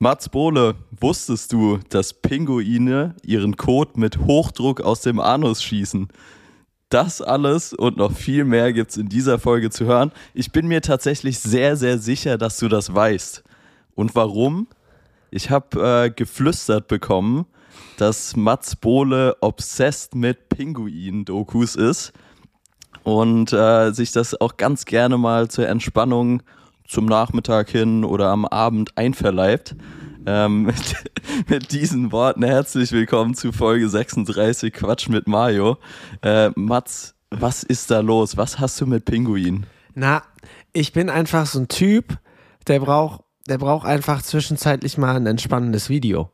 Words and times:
Mats 0.00 0.28
Bohle, 0.28 0.76
wusstest 0.92 1.52
du, 1.52 1.80
dass 1.88 2.14
Pinguine 2.14 3.16
ihren 3.24 3.56
Kot 3.56 3.96
mit 3.96 4.18
Hochdruck 4.18 4.80
aus 4.80 5.00
dem 5.00 5.18
Anus 5.18 5.60
schießen? 5.60 6.06
Das 6.88 7.20
alles 7.20 7.72
und 7.74 7.96
noch 7.96 8.12
viel 8.12 8.44
mehr 8.44 8.72
gibt's 8.72 8.96
in 8.96 9.08
dieser 9.08 9.40
Folge 9.40 9.70
zu 9.70 9.86
hören. 9.86 10.12
Ich 10.34 10.52
bin 10.52 10.68
mir 10.68 10.82
tatsächlich 10.82 11.40
sehr, 11.40 11.76
sehr 11.76 11.98
sicher, 11.98 12.38
dass 12.38 12.58
du 12.58 12.68
das 12.68 12.94
weißt. 12.94 13.42
Und 13.96 14.14
warum? 14.14 14.68
Ich 15.32 15.50
habe 15.50 16.04
äh, 16.04 16.10
geflüstert 16.10 16.86
bekommen, 16.86 17.46
dass 17.96 18.36
Mats 18.36 18.76
Bohle 18.76 19.36
obsessed 19.40 20.14
mit 20.14 20.48
Pinguin-Dokus 20.48 21.74
ist 21.74 22.12
und 23.02 23.52
äh, 23.52 23.90
sich 23.90 24.12
das 24.12 24.40
auch 24.40 24.58
ganz 24.58 24.84
gerne 24.84 25.18
mal 25.18 25.48
zur 25.48 25.66
Entspannung 25.66 26.44
zum 26.88 27.04
Nachmittag 27.04 27.68
hin 27.68 28.02
oder 28.04 28.30
am 28.30 28.46
Abend 28.46 28.96
einverleibt. 28.96 29.76
Ähm, 30.26 30.62
mit, 30.64 30.96
mit, 31.46 31.72
diesen 31.72 32.10
Worten 32.10 32.42
herzlich 32.42 32.90
willkommen 32.92 33.34
zu 33.34 33.52
Folge 33.52 33.88
36 33.88 34.72
Quatsch 34.72 35.08
mit 35.08 35.28
Mario. 35.28 35.76
Äh, 36.22 36.50
Mats, 36.56 37.14
was 37.30 37.62
ist 37.62 37.90
da 37.90 38.00
los? 38.00 38.36
Was 38.36 38.58
hast 38.58 38.80
du 38.80 38.86
mit 38.86 39.04
Pinguin? 39.04 39.66
Na, 39.94 40.22
ich 40.72 40.92
bin 40.92 41.10
einfach 41.10 41.46
so 41.46 41.60
ein 41.60 41.68
Typ, 41.68 42.18
der 42.66 42.80
braucht, 42.80 43.22
der 43.46 43.58
braucht 43.58 43.86
einfach 43.86 44.22
zwischenzeitlich 44.22 44.98
mal 44.98 45.16
ein 45.16 45.26
entspannendes 45.26 45.88
Video. 45.88 46.30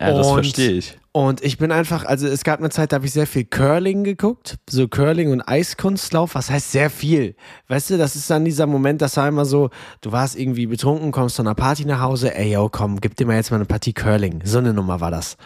Ja, 0.00 0.12
das 0.12 0.30
verstehe 0.30 0.72
ich. 0.72 0.99
Und 1.12 1.42
ich 1.42 1.58
bin 1.58 1.72
einfach, 1.72 2.04
also 2.04 2.28
es 2.28 2.44
gab 2.44 2.60
eine 2.60 2.70
Zeit, 2.70 2.92
da 2.92 2.96
habe 2.96 3.06
ich 3.06 3.12
sehr 3.12 3.26
viel 3.26 3.44
Curling 3.44 4.04
geguckt, 4.04 4.58
so 4.68 4.86
Curling 4.86 5.32
und 5.32 5.40
Eiskunstlauf. 5.40 6.36
Was 6.36 6.50
heißt 6.50 6.70
sehr 6.70 6.88
viel? 6.88 7.34
Weißt 7.66 7.90
du, 7.90 7.98
das 7.98 8.14
ist 8.14 8.30
dann 8.30 8.44
dieser 8.44 8.68
Moment, 8.68 9.02
das 9.02 9.16
war 9.16 9.26
immer 9.26 9.44
so, 9.44 9.70
du 10.02 10.12
warst 10.12 10.38
irgendwie 10.38 10.66
betrunken, 10.66 11.10
kommst 11.10 11.34
von 11.34 11.48
einer 11.48 11.56
Party 11.56 11.84
nach 11.84 12.00
Hause, 12.00 12.32
ey, 12.36 12.52
yo, 12.52 12.68
komm, 12.70 13.00
gib 13.00 13.16
dir 13.16 13.26
mal 13.26 13.34
jetzt 13.34 13.50
mal 13.50 13.56
eine 13.56 13.64
Partie 13.64 13.92
Curling. 13.92 14.42
So 14.44 14.58
eine 14.58 14.72
Nummer 14.72 15.00
war 15.00 15.10
das. 15.10 15.36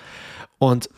Und 0.58 0.90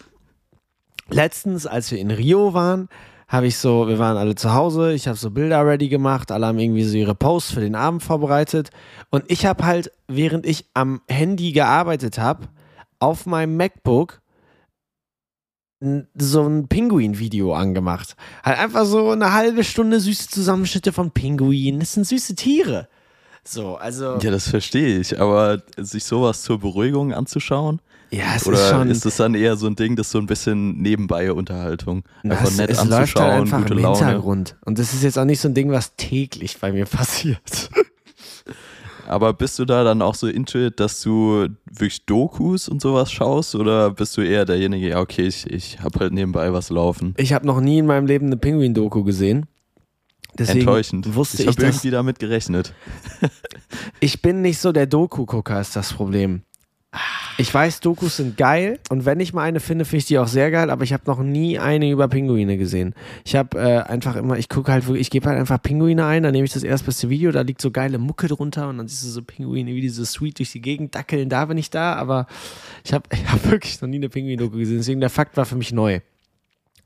letztens, 1.11 1.67
als 1.67 1.93
wir 1.93 1.99
in 1.99 2.11
Rio 2.11 2.53
waren, 2.53 2.89
habe 3.29 3.47
ich 3.47 3.59
so, 3.59 3.87
wir 3.87 4.01
waren 4.01 4.17
alle 4.17 4.35
zu 4.35 4.53
Hause, 4.53 4.93
ich 4.95 5.07
habe 5.07 5.17
so 5.17 5.31
Bilder 5.31 5.65
ready 5.65 5.89
gemacht, 5.89 6.33
alle 6.33 6.47
haben 6.47 6.59
irgendwie 6.59 6.85
so 6.85 6.97
ihre 6.97 7.15
Posts 7.15 7.53
für 7.53 7.61
den 7.61 7.77
Abend 7.77 8.03
vorbereitet. 8.03 8.71
Und 9.11 9.25
ich 9.29 9.47
habe 9.47 9.65
halt, 9.65 9.93
während 10.09 10.45
ich 10.45 10.67
am 10.75 11.03
Handy 11.09 11.53
gearbeitet 11.53 12.19
habe, 12.19 12.49
auf 12.99 13.27
meinem 13.27 13.57
MacBook 13.57 14.21
so 15.81 16.47
ein 16.47 16.69
Pinguin-Video 16.69 17.55
angemacht. 17.55 18.17
Halt 18.43 18.59
einfach 18.59 18.87
so 18.87 19.11
eine 19.11 19.33
halbe 19.33 19.63
Stunde 19.63 20.01
süße 20.01 20.29
Zusammenschnitte 20.29 20.93
von 20.93 21.11
Pinguinen. 21.11 21.81
Das 21.81 21.93
sind 21.93 22.07
süße 22.07 22.35
Tiere. 22.35 22.89
So, 23.45 23.77
also. 23.77 24.19
Ja, 24.21 24.31
das 24.31 24.49
verstehe 24.49 24.99
ich, 24.99 25.21
aber 25.21 25.63
sich 25.77 26.05
sowas 26.05 26.43
zur 26.43 26.59
Beruhigung 26.59 27.13
anzuschauen? 27.13 27.81
Ja, 28.11 28.35
es 28.37 28.47
Oder 28.47 28.57
ist 28.57 28.69
schon. 28.71 28.91
ist 28.91 29.07
es 29.07 29.17
dann 29.17 29.35
eher 29.35 29.57
so 29.57 29.67
ein 29.67 29.77
Ding, 29.77 29.97
das 29.97 30.11
so 30.11 30.19
ein 30.19 30.27
bisschen 30.27 30.81
nebenbei 30.81 31.33
Unterhaltung? 31.33 32.05
Einfach 32.23 32.45
es, 32.45 32.57
nett 32.57 32.71
es 32.71 32.79
anzuschauen, 32.79 33.01
läuft 33.01 33.19
halt 33.19 33.33
einfach 33.43 33.59
gute 33.59 33.75
im 33.75 33.81
Laune. 33.81 33.99
Hintergrund. 33.99 34.57
Und 34.65 34.79
das 34.79 34.95
ist 34.95 35.03
jetzt 35.03 35.19
auch 35.19 35.25
nicht 35.25 35.41
so 35.41 35.49
ein 35.49 35.55
Ding, 35.55 35.71
was 35.71 35.97
täglich 35.97 36.59
bei 36.59 36.73
mir 36.73 36.87
passiert. 36.87 37.71
Aber 39.07 39.33
bist 39.33 39.59
du 39.59 39.65
da 39.65 39.85
dann 39.85 40.03
auch 40.03 40.15
so 40.15 40.27
into 40.27 40.59
it, 40.59 40.81
dass 40.81 41.01
du 41.03 41.49
wirklich 41.65 42.05
Dokus 42.07 42.69
und 42.69 42.81
sowas 42.81 43.13
schaust? 43.13 43.55
Oder 43.55 43.91
bist 43.91 44.17
du 44.17 44.23
eher 44.23 44.45
derjenige, 44.45 44.89
ja, 44.89 45.01
okay, 45.01 45.27
ich, 45.27 45.47
ich 45.51 45.81
habe 45.81 46.01
halt 46.01 46.13
nebenbei 46.13 46.53
was 46.53 46.71
laufen? 46.71 47.15
Ich 47.17 47.33
habe 47.33 47.47
noch 47.47 47.61
nie 47.61 47.79
in 47.79 47.87
meinem 47.87 48.07
Leben 48.07 48.27
eine 48.27 48.37
Pinguin-Doku 48.37 49.05
gesehen. 49.05 49.47
Deswegen 50.39 50.61
Enttäuschend. 50.61 51.15
wusste 51.15 51.43
ich 51.43 51.49
ich, 51.49 51.57
habe 51.57 51.63
irgendwie 51.63 51.91
damit 51.91 52.19
gerechnet. 52.19 52.75
ich 54.01 54.21
bin 54.21 54.43
nicht 54.43 54.59
so 54.59 54.73
der 54.73 54.87
Doku-Gucker, 54.87 55.61
ist 55.61 55.77
das 55.77 55.93
Problem. 55.93 56.43
Ich 57.39 57.53
weiß, 57.53 57.81
Dokus 57.81 58.17
sind 58.17 58.37
geil 58.37 58.79
und 58.89 59.05
wenn 59.05 59.21
ich 59.21 59.35
mal 59.35 59.43
eine 59.43 59.61
finde, 59.61 59.85
finde 59.85 59.99
ich 59.99 60.05
die 60.07 60.19
auch 60.19 60.27
sehr 60.29 60.51
geil, 60.51 60.71
aber 60.71 60.85
ich 60.85 60.93
habe 60.93 61.03
noch 61.07 61.19
nie 61.23 61.59
eine 61.59 61.91
über 61.91 62.09
Pinguine 62.09 62.57
gesehen. 62.57 62.95
Ich 63.25 63.37
habe 63.37 63.59
äh, 63.59 63.83
einfach 63.83 64.17
immer, 64.17 64.39
ich 64.39 64.49
gucke 64.49 64.73
halt, 64.73 64.87
wirklich- 64.87 65.03
ich 65.03 65.11
gebe 65.11 65.29
halt 65.29 65.39
einfach 65.39 65.61
Pinguine 65.63 66.07
ein, 66.07 66.23
dann 66.23 66.33
nehme 66.33 66.47
ich 66.47 66.53
das 66.53 66.63
erstbeste 66.63 67.11
Video, 67.11 67.33
da 67.33 67.43
liegt 67.43 67.61
so 67.61 67.71
geile 67.71 67.99
Mucke 67.99 68.29
drunter 68.29 68.69
und 68.69 68.79
dann 68.79 68.89
siehst 68.89 69.05
du 69.05 69.09
so 69.09 69.23
Pinguine, 69.23 69.75
wie 69.75 69.81
die 69.83 69.89
so 69.91 70.05
sweet 70.05 70.39
durch 70.39 70.53
die 70.53 70.63
Gegend 70.63 70.95
dackeln, 70.95 71.29
da 71.29 71.45
bin 71.45 71.59
ich 71.59 71.69
da, 71.71 71.95
aber 71.95 72.27
ich 72.85 72.93
habe 72.95 73.05
ich 73.13 73.31
hab 73.31 73.45
wirklich 73.51 73.81
noch 73.83 73.89
nie 73.89 73.97
eine 73.97 74.09
Pinguin-Doku 74.09 74.57
gesehen, 74.57 74.79
deswegen 74.79 75.01
der 75.01 75.11
Fakt 75.11 75.37
war 75.37 75.45
für 75.45 75.57
mich 75.57 75.73
neu. 75.73 76.01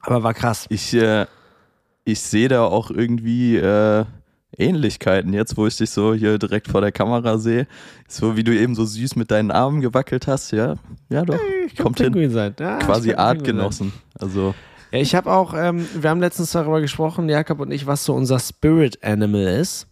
Aber 0.00 0.22
war 0.22 0.34
krass. 0.34 0.66
Ich, 0.70 0.92
äh, 0.94 1.26
ich 2.04 2.20
sehe 2.20 2.48
da 2.48 2.64
auch 2.64 2.90
irgendwie 2.90 3.56
äh, 3.56 4.04
Ähnlichkeiten 4.56 5.32
jetzt, 5.32 5.56
wo 5.56 5.66
ich 5.66 5.76
dich 5.76 5.90
so 5.90 6.14
hier 6.14 6.38
direkt 6.38 6.68
vor 6.68 6.80
der 6.80 6.92
Kamera 6.92 7.38
sehe. 7.38 7.66
So 8.08 8.36
wie 8.36 8.44
du 8.44 8.54
eben 8.54 8.74
so 8.74 8.84
süß 8.84 9.16
mit 9.16 9.30
deinen 9.30 9.50
Armen 9.50 9.80
gewackelt 9.80 10.26
hast, 10.26 10.50
ja. 10.52 10.74
Ja, 11.08 11.24
doch. 11.24 11.38
Ich 11.66 11.76
Kommt 11.76 12.00
hin. 12.00 12.30
Sein. 12.30 12.54
Ja, 12.58 12.78
Quasi. 12.78 13.14
Artgenossen. 13.14 13.92
Also, 14.18 14.54
Ja, 14.92 14.98
ich 14.98 15.14
habe 15.14 15.30
auch, 15.30 15.54
ähm, 15.56 15.86
wir 15.94 16.10
haben 16.10 16.20
letztens 16.20 16.50
darüber 16.52 16.80
gesprochen, 16.80 17.28
Jakob 17.28 17.60
und 17.60 17.70
ich, 17.70 17.86
was 17.86 18.04
so 18.04 18.12
unser 18.14 18.38
Spirit 18.40 19.02
Animal 19.04 19.42
ist. 19.46 19.86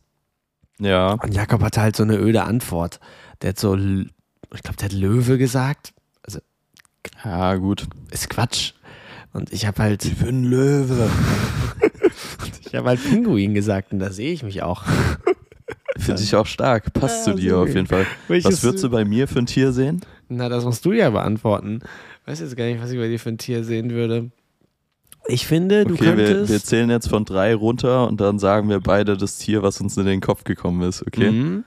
ja. 0.80 1.12
Und 1.12 1.34
Jakob 1.34 1.62
hatte 1.62 1.80
halt 1.80 1.97
so 1.97 2.02
eine 2.02 2.16
öde 2.18 2.42
Antwort. 2.42 2.98
Der 3.42 3.50
hat 3.50 3.58
so, 3.60 3.76
ich 3.76 4.62
glaube, 4.62 4.76
der 4.78 4.86
hat 4.86 4.92
Löwe 4.92 5.38
gesagt. 5.38 5.92
Also, 6.24 6.41
Ja, 7.24 7.54
gut. 7.54 7.86
ist 8.10 8.28
Quatsch. 8.28 8.72
Und 9.32 9.52
ich 9.52 9.66
habe 9.66 9.80
halt, 9.82 10.04
Ich 10.04 10.16
bin 10.16 10.42
Löwe. 10.44 11.08
ich 12.66 12.74
habe 12.74 12.88
halt 12.88 13.02
Pinguin 13.02 13.54
gesagt 13.54 13.92
und 13.92 13.98
da 13.98 14.10
sehe 14.10 14.32
ich 14.32 14.42
mich 14.42 14.62
auch. 14.62 14.84
Finde 15.98 16.22
ich 16.22 16.34
auch 16.36 16.46
stark. 16.46 16.92
Passt 16.92 17.26
Ja, 17.26 17.32
zu 17.32 17.38
dir 17.38 17.50
so 17.54 17.62
auf 17.62 17.68
jeden 17.68 17.86
Fall. 17.86 18.06
Welches- 18.28 18.52
Was 18.52 18.62
würdest 18.62 18.84
du 18.84 18.90
bei 18.90 19.04
mir 19.04 19.26
für 19.28 19.40
ein 19.40 19.46
Tier 19.46 19.72
sehen? 19.72 20.00
Na, 20.28 20.48
das 20.48 20.64
musst 20.64 20.84
du 20.84 20.92
ja 20.92 21.10
beantworten. 21.10 21.80
Weiß 22.26 22.40
jetzt 22.40 22.56
gar 22.56 22.64
nicht, 22.66 22.80
was 22.80 22.90
ich 22.90 22.98
bei 22.98 23.08
dir 23.08 23.18
für 23.18 23.30
ein 23.30 23.38
Tier 23.38 23.64
sehen 23.64 23.90
würde. 23.90 24.30
Ich 25.26 25.46
finde, 25.46 25.84
du 25.84 25.94
Okay, 25.94 26.16
wir, 26.16 26.26
könntest. 26.26 26.52
wir 26.52 26.62
zählen 26.62 26.88
jetzt 26.90 27.08
von 27.08 27.24
drei 27.24 27.54
runter 27.54 28.06
und 28.08 28.20
dann 28.20 28.38
sagen 28.38 28.68
wir 28.68 28.80
beide 28.80 29.16
das 29.16 29.38
Tier, 29.38 29.62
was 29.62 29.80
uns 29.80 29.96
in 29.96 30.06
den 30.06 30.20
Kopf 30.20 30.44
gekommen 30.44 30.82
ist. 30.88 31.02
Okay? 31.06 31.30
Mhm. 31.30 31.64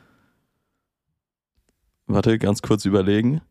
Warte, 2.08 2.40
ganz 2.40 2.62
kurz 2.62 2.86
überlegen. 2.86 3.42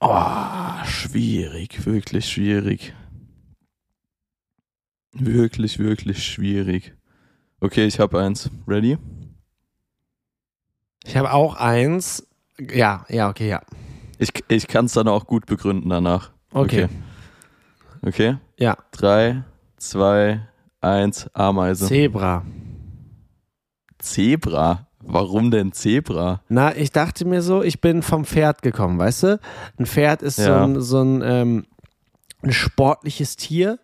Oh, 0.00 0.08
schwierig, 0.84 1.86
wirklich 1.86 2.30
schwierig. 2.30 2.94
Wirklich, 5.12 5.78
wirklich 5.78 6.24
schwierig. 6.24 6.94
Okay, 7.60 7.86
ich 7.86 8.00
habe 8.00 8.20
eins. 8.20 8.50
Ready? 8.66 8.98
Ich 11.04 11.16
habe 11.16 11.32
auch 11.32 11.56
eins. 11.56 12.26
Ja, 12.58 13.04
ja, 13.08 13.28
okay, 13.28 13.48
ja. 13.48 13.62
Ich, 14.18 14.30
ich 14.48 14.68
kann 14.68 14.86
es 14.86 14.92
dann 14.92 15.08
auch 15.08 15.26
gut 15.26 15.46
begründen 15.46 15.88
danach. 15.88 16.32
Okay. 16.52 16.88
Okay? 18.02 18.36
Ja. 18.58 18.76
Drei, 18.92 19.44
zwei, 19.76 20.48
eins, 20.80 21.28
Ameise. 21.34 21.86
Zebra. 21.86 22.44
Zebra. 23.98 24.88
Warum 25.04 25.50
denn 25.50 25.72
Zebra? 25.72 26.40
Na, 26.48 26.74
ich 26.76 26.92
dachte 26.92 27.24
mir 27.24 27.42
so, 27.42 27.62
ich 27.62 27.80
bin 27.80 28.02
vom 28.02 28.24
Pferd 28.24 28.62
gekommen, 28.62 28.98
weißt 28.98 29.22
du? 29.24 29.40
Ein 29.78 29.86
Pferd 29.86 30.22
ist 30.22 30.36
so 30.36 30.42
Ja. 30.42 30.64
ein, 30.64 30.80
so 30.80 31.02
ein, 31.02 31.22
ähm, 31.24 31.66
ein 32.42 32.52
sportliches 32.52 33.36
Tier, 33.36 33.78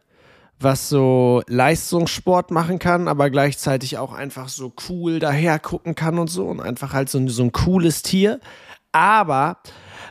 was 0.61 0.89
so 0.89 1.43
Leistungssport 1.47 2.51
machen 2.51 2.79
kann, 2.79 3.09
aber 3.09 3.31
gleichzeitig 3.31 3.99
auch 3.99 4.13
einfach 4.13 4.49
so 4.49 4.73
cool 4.89 5.19
daher 5.19 5.59
gucken 5.59 5.95
kann 5.95 6.19
und 6.19 6.29
so 6.29 6.47
und 6.47 6.61
einfach 6.61 6.93
halt 6.93 7.09
so 7.09 7.19
ein, 7.19 7.29
so 7.29 7.43
ein 7.43 7.53
cooles 7.53 8.03
Tier. 8.03 8.41
Aber 8.93 9.59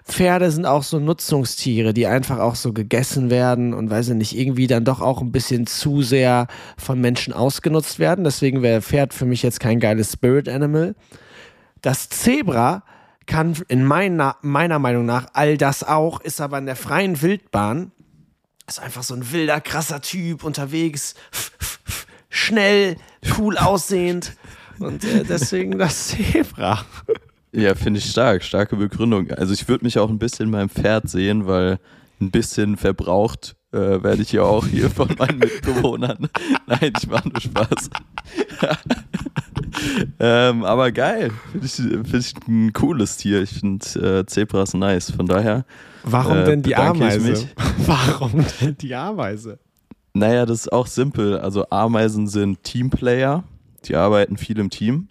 Pferde 0.07 0.51
sind 0.51 0.65
auch 0.65 0.83
so 0.83 0.99
Nutzungstiere, 0.99 1.93
die 1.93 2.07
einfach 2.07 2.39
auch 2.39 2.55
so 2.55 2.71
gegessen 2.71 3.29
werden 3.29 3.73
und 3.73 3.89
weiß 3.89 4.09
ich 4.09 4.15
nicht, 4.15 4.37
irgendwie 4.37 4.67
dann 4.67 4.85
doch 4.85 5.01
auch 5.01 5.21
ein 5.21 5.33
bisschen 5.33 5.67
zu 5.67 6.01
sehr 6.01 6.47
von 6.77 6.99
Menschen 7.01 7.33
ausgenutzt 7.33 7.99
werden. 7.99 8.23
Deswegen 8.23 8.61
wäre 8.61 8.81
Pferd 8.81 9.13
für 9.13 9.25
mich 9.25 9.43
jetzt 9.43 9.59
kein 9.59 9.79
geiles 9.79 10.13
Spirit 10.13 10.47
Animal. 10.47 10.95
Das 11.81 12.07
Zebra 12.09 12.83
kann 13.25 13.57
in 13.67 13.83
meiner, 13.83 14.37
meiner 14.41 14.79
Meinung 14.79 15.05
nach 15.05 15.27
all 15.33 15.57
das 15.57 15.83
auch, 15.83 16.21
ist 16.21 16.39
aber 16.39 16.57
in 16.57 16.65
der 16.65 16.77
freien 16.77 17.21
Wildbahn, 17.21 17.91
ist 18.65 18.79
einfach 18.79 19.03
so 19.03 19.13
ein 19.13 19.31
wilder, 19.31 19.59
krasser 19.59 20.01
Typ 20.01 20.45
unterwegs, 20.45 21.15
schnell, 22.29 22.95
cool 23.37 23.57
aussehend. 23.57 24.37
Und 24.79 25.03
äh, 25.03 25.23
deswegen 25.23 25.77
das 25.77 26.07
Zebra. 26.07 26.85
Ja, 27.53 27.75
finde 27.75 27.99
ich 27.99 28.09
stark. 28.09 28.43
Starke 28.43 28.75
Begründung. 28.75 29.31
Also 29.31 29.53
ich 29.53 29.67
würde 29.67 29.85
mich 29.85 29.97
auch 29.99 30.09
ein 30.09 30.19
bisschen 30.19 30.51
beim 30.51 30.69
Pferd 30.69 31.09
sehen, 31.09 31.47
weil 31.47 31.79
ein 32.19 32.31
bisschen 32.31 32.77
verbraucht 32.77 33.55
äh, 33.71 34.01
werde 34.03 34.21
ich 34.21 34.31
ja 34.31 34.43
auch 34.43 34.65
hier 34.65 34.89
von 34.89 35.09
meinen 35.17 35.39
Mitbewohnern. 35.39 36.29
Nein, 36.67 36.93
ich 36.97 37.07
mache 37.07 37.29
nur 37.29 37.41
Spaß. 37.41 37.89
ähm, 40.19 40.63
aber 40.63 40.91
geil. 40.91 41.31
Finde 41.51 41.65
ich, 41.65 41.73
find 41.73 42.15
ich 42.15 42.33
ein 42.47 42.73
cooles 42.73 43.17
Tier. 43.17 43.41
Ich 43.41 43.51
finde 43.59 44.19
äh, 44.19 44.25
Zebras 44.25 44.73
nice. 44.73 45.11
Von 45.11 45.25
daher, 45.25 45.65
Warum 46.03 46.37
Äh, 46.37 46.43
denn 46.45 46.63
die 46.63 46.75
Ameise? 46.75 47.47
Warum 47.85 48.45
denn 48.61 48.77
die 48.77 48.95
Ameise? 48.95 49.59
naja, 50.13 50.45
das 50.47 50.61
ist 50.61 50.71
auch 50.71 50.87
simpel. 50.87 51.37
Also 51.37 51.69
Ameisen 51.69 52.27
sind 52.27 52.63
Teamplayer. 52.63 53.43
Die 53.85 53.95
arbeiten 53.95 54.37
viel 54.37 54.57
im 54.57 54.69
Team. 54.69 55.09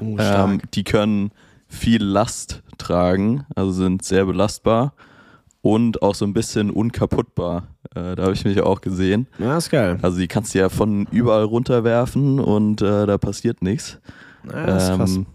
Oh, 0.00 0.16
Ähm, 0.18 0.60
die 0.74 0.82
können 0.84 1.30
viel 1.72 2.02
Last 2.02 2.62
tragen, 2.78 3.46
also 3.54 3.72
sind 3.72 4.04
sehr 4.04 4.26
belastbar 4.26 4.94
und 5.62 6.02
auch 6.02 6.14
so 6.14 6.24
ein 6.24 6.34
bisschen 6.34 6.70
unkaputtbar. 6.70 7.68
Äh, 7.94 8.14
da 8.16 8.24
habe 8.24 8.34
ich 8.34 8.44
mich 8.44 8.60
auch 8.60 8.80
gesehen. 8.80 9.26
ja, 9.38 9.56
ist 9.56 9.70
geil. 9.70 9.98
Also 10.02 10.18
die 10.18 10.28
kannst 10.28 10.54
du 10.54 10.58
ja 10.58 10.68
von 10.68 11.06
überall 11.10 11.44
runterwerfen 11.44 12.40
und 12.40 12.82
äh, 12.82 13.06
da 13.06 13.18
passiert 13.18 13.62
nichts. 13.62 13.98
Ja, 14.50 14.76
ist 14.76 14.96
krass. 14.96 15.16
Ähm, 15.16 15.26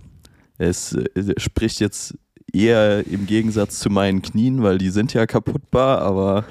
es 0.57 0.93
äh, 0.93 1.33
spricht 1.37 1.79
jetzt 1.79 2.15
eher 2.53 3.05
im 3.07 3.25
Gegensatz 3.25 3.79
zu 3.79 3.89
meinen 3.89 4.21
Knien, 4.21 4.63
weil 4.63 4.77
die 4.77 4.89
sind 4.89 5.13
ja 5.13 5.25
kaputtbar, 5.25 6.01
aber 6.01 6.45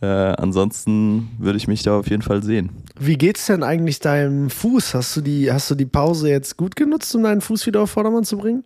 äh, 0.00 0.06
ansonsten 0.06 1.30
würde 1.38 1.56
ich 1.56 1.68
mich 1.68 1.82
da 1.82 1.98
auf 1.98 2.08
jeden 2.08 2.22
Fall 2.22 2.42
sehen. 2.42 2.70
Wie 2.98 3.16
geht's 3.16 3.46
denn 3.46 3.62
eigentlich 3.62 3.98
deinem 4.00 4.50
Fuß? 4.50 4.94
Hast 4.94 5.16
du 5.16 5.20
die, 5.20 5.52
hast 5.52 5.70
du 5.70 5.74
die 5.74 5.86
Pause 5.86 6.28
jetzt 6.30 6.56
gut 6.56 6.76
genutzt, 6.76 7.14
um 7.14 7.22
deinen 7.22 7.40
Fuß 7.40 7.66
wieder 7.66 7.82
auf 7.82 7.90
Vordermann 7.90 8.24
zu 8.24 8.38
bringen? 8.38 8.64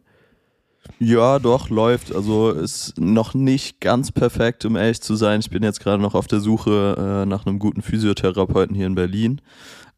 Ja, 0.99 1.39
doch, 1.39 1.71
läuft. 1.71 2.15
Also 2.15 2.51
ist 2.51 2.99
noch 2.99 3.35
nicht 3.35 3.81
ganz 3.81 4.13
perfekt, 4.13 4.65
um 4.65 4.77
ehrlich 4.77 5.01
zu 5.01 5.15
sein. 5.17 5.41
Ich 5.41 5.51
bin 5.51 5.63
jetzt 5.63 5.81
gerade 5.81 6.03
noch 6.03 6.15
auf 6.15 6.27
der 6.27 6.41
Suche 6.41 7.23
äh, 7.23 7.27
nach 7.27 7.47
einem 7.47 7.59
guten 7.59 7.83
Physiotherapeuten 7.83 8.75
hier 8.75 8.87
in 8.87 8.95
Berlin. 8.95 9.41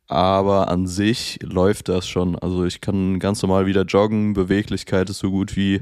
Aber 0.08 0.69
an 0.69 0.87
sich 0.87 1.38
läuft 1.43 1.88
das 1.88 2.06
schon. 2.06 2.38
Also 2.38 2.64
ich 2.64 2.81
kann 2.81 3.19
ganz 3.19 3.43
normal 3.43 3.67
wieder 3.67 3.82
joggen. 3.82 4.34
Beweglichkeit 4.34 5.08
ist 5.11 5.19
so 5.19 5.31
gut 5.31 5.56
wie 5.56 5.81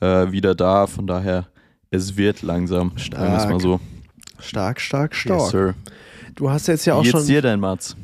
äh, 0.00 0.30
wieder 0.30 0.54
da. 0.54 0.86
Von 0.86 1.06
daher, 1.06 1.46
es 1.90 2.16
wird 2.16 2.42
langsam. 2.42 2.92
Es 2.96 3.10
mal 3.10 3.38
Stark. 3.40 3.60
so. 3.60 3.80
Stark, 4.38 4.80
stark, 4.80 5.14
stark. 5.14 5.40
Yes, 5.40 5.50
sir. 5.50 5.74
du 6.34 6.50
hast 6.50 6.66
jetzt 6.66 6.84
ja 6.84 6.94
auch 6.94 7.04
Wie 7.04 7.08
schon. 7.10 7.20
geht's 7.20 7.28
dir 7.28 7.42
denn, 7.42 7.60
Mats? 7.60 7.96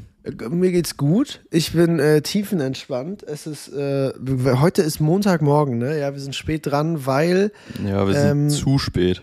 Mir 0.50 0.72
geht's 0.72 0.96
gut. 0.96 1.40
Ich 1.50 1.72
bin 1.72 1.98
äh, 1.98 2.20
tiefenentspannt. 2.22 3.22
Es 3.22 3.46
ist 3.46 3.68
äh, 3.68 4.12
heute 4.60 4.82
ist 4.82 5.00
Montagmorgen, 5.00 5.78
ne? 5.78 5.98
Ja, 5.98 6.12
wir 6.12 6.20
sind 6.20 6.34
spät 6.34 6.66
dran, 6.66 7.06
weil 7.06 7.52
Ja, 7.84 8.06
wir 8.06 8.14
sind 8.14 8.30
Ähm, 8.30 8.50
zu 8.50 8.78
spät. 8.78 9.22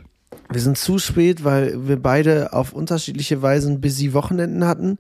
wir 0.52 0.62
sind 0.62 0.78
zu 0.78 0.98
spät, 1.00 1.44
weil 1.44 1.88
wir 1.88 1.98
beide 2.02 2.54
auf 2.54 2.74
unterschiedliche 2.74 3.42
Weisen 3.42 3.82
busy 3.82 4.14
Wochenenden 4.14 4.66
hatten. 4.66 4.98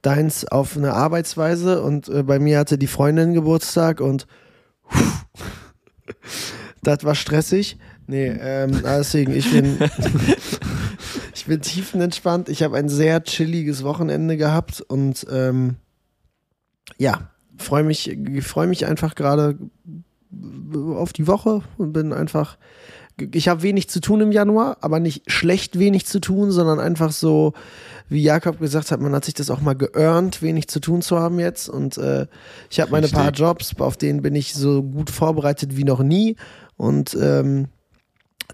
Deins 0.00 0.44
auf 0.44 0.76
eine 0.76 0.94
Arbeitsweise 0.94 1.82
und 1.82 2.08
äh, 2.08 2.22
bei 2.24 2.38
mir 2.38 2.58
hatte 2.58 2.76
die 2.78 2.88
Freundin 2.88 3.34
Geburtstag 3.34 4.00
und 4.00 4.26
das 6.82 7.04
war 7.04 7.14
stressig. 7.14 7.76
Nee, 8.08 8.26
ähm, 8.40 8.80
deswegen, 8.84 9.32
ich 9.34 9.50
bin, 9.50 9.78
ich 11.42 11.48
bin 11.48 11.60
tiefenentspannt. 11.60 12.48
Ich 12.48 12.62
habe 12.62 12.76
ein 12.76 12.88
sehr 12.88 13.24
chilliges 13.24 13.82
Wochenende 13.82 14.36
gehabt 14.36 14.80
und 14.80 15.26
ähm, 15.28 15.74
ja, 16.98 17.30
freue 17.56 17.82
mich, 17.82 18.16
freue 18.42 18.68
mich 18.68 18.86
einfach 18.86 19.16
gerade 19.16 19.58
auf 20.94 21.12
die 21.12 21.26
Woche 21.26 21.62
und 21.78 21.92
bin 21.92 22.12
einfach. 22.12 22.58
Ich 23.18 23.48
habe 23.48 23.62
wenig 23.62 23.90
zu 23.90 24.00
tun 24.00 24.20
im 24.20 24.30
Januar, 24.30 24.76
aber 24.82 25.00
nicht 25.00 25.32
schlecht 25.32 25.80
wenig 25.80 26.06
zu 26.06 26.20
tun, 26.20 26.52
sondern 26.52 26.78
einfach 26.78 27.10
so, 27.10 27.54
wie 28.08 28.22
Jakob 28.22 28.60
gesagt 28.60 28.92
hat, 28.92 29.00
man 29.00 29.12
hat 29.12 29.24
sich 29.24 29.34
das 29.34 29.50
auch 29.50 29.60
mal 29.60 29.74
geearnt, 29.74 30.42
wenig 30.42 30.68
zu 30.68 30.78
tun 30.78 31.02
zu 31.02 31.18
haben 31.18 31.40
jetzt. 31.40 31.68
Und 31.68 31.98
äh, 31.98 32.28
ich 32.70 32.78
habe 32.78 32.92
meine 32.92 33.08
paar. 33.08 33.32
Jobs, 33.32 33.74
auf 33.80 33.96
denen 33.96 34.22
bin 34.22 34.36
ich 34.36 34.54
so 34.54 34.84
gut 34.84 35.10
vorbereitet 35.10 35.76
wie 35.76 35.84
noch 35.84 36.04
nie. 36.04 36.36
Und 36.76 37.16
ähm, 37.20 37.66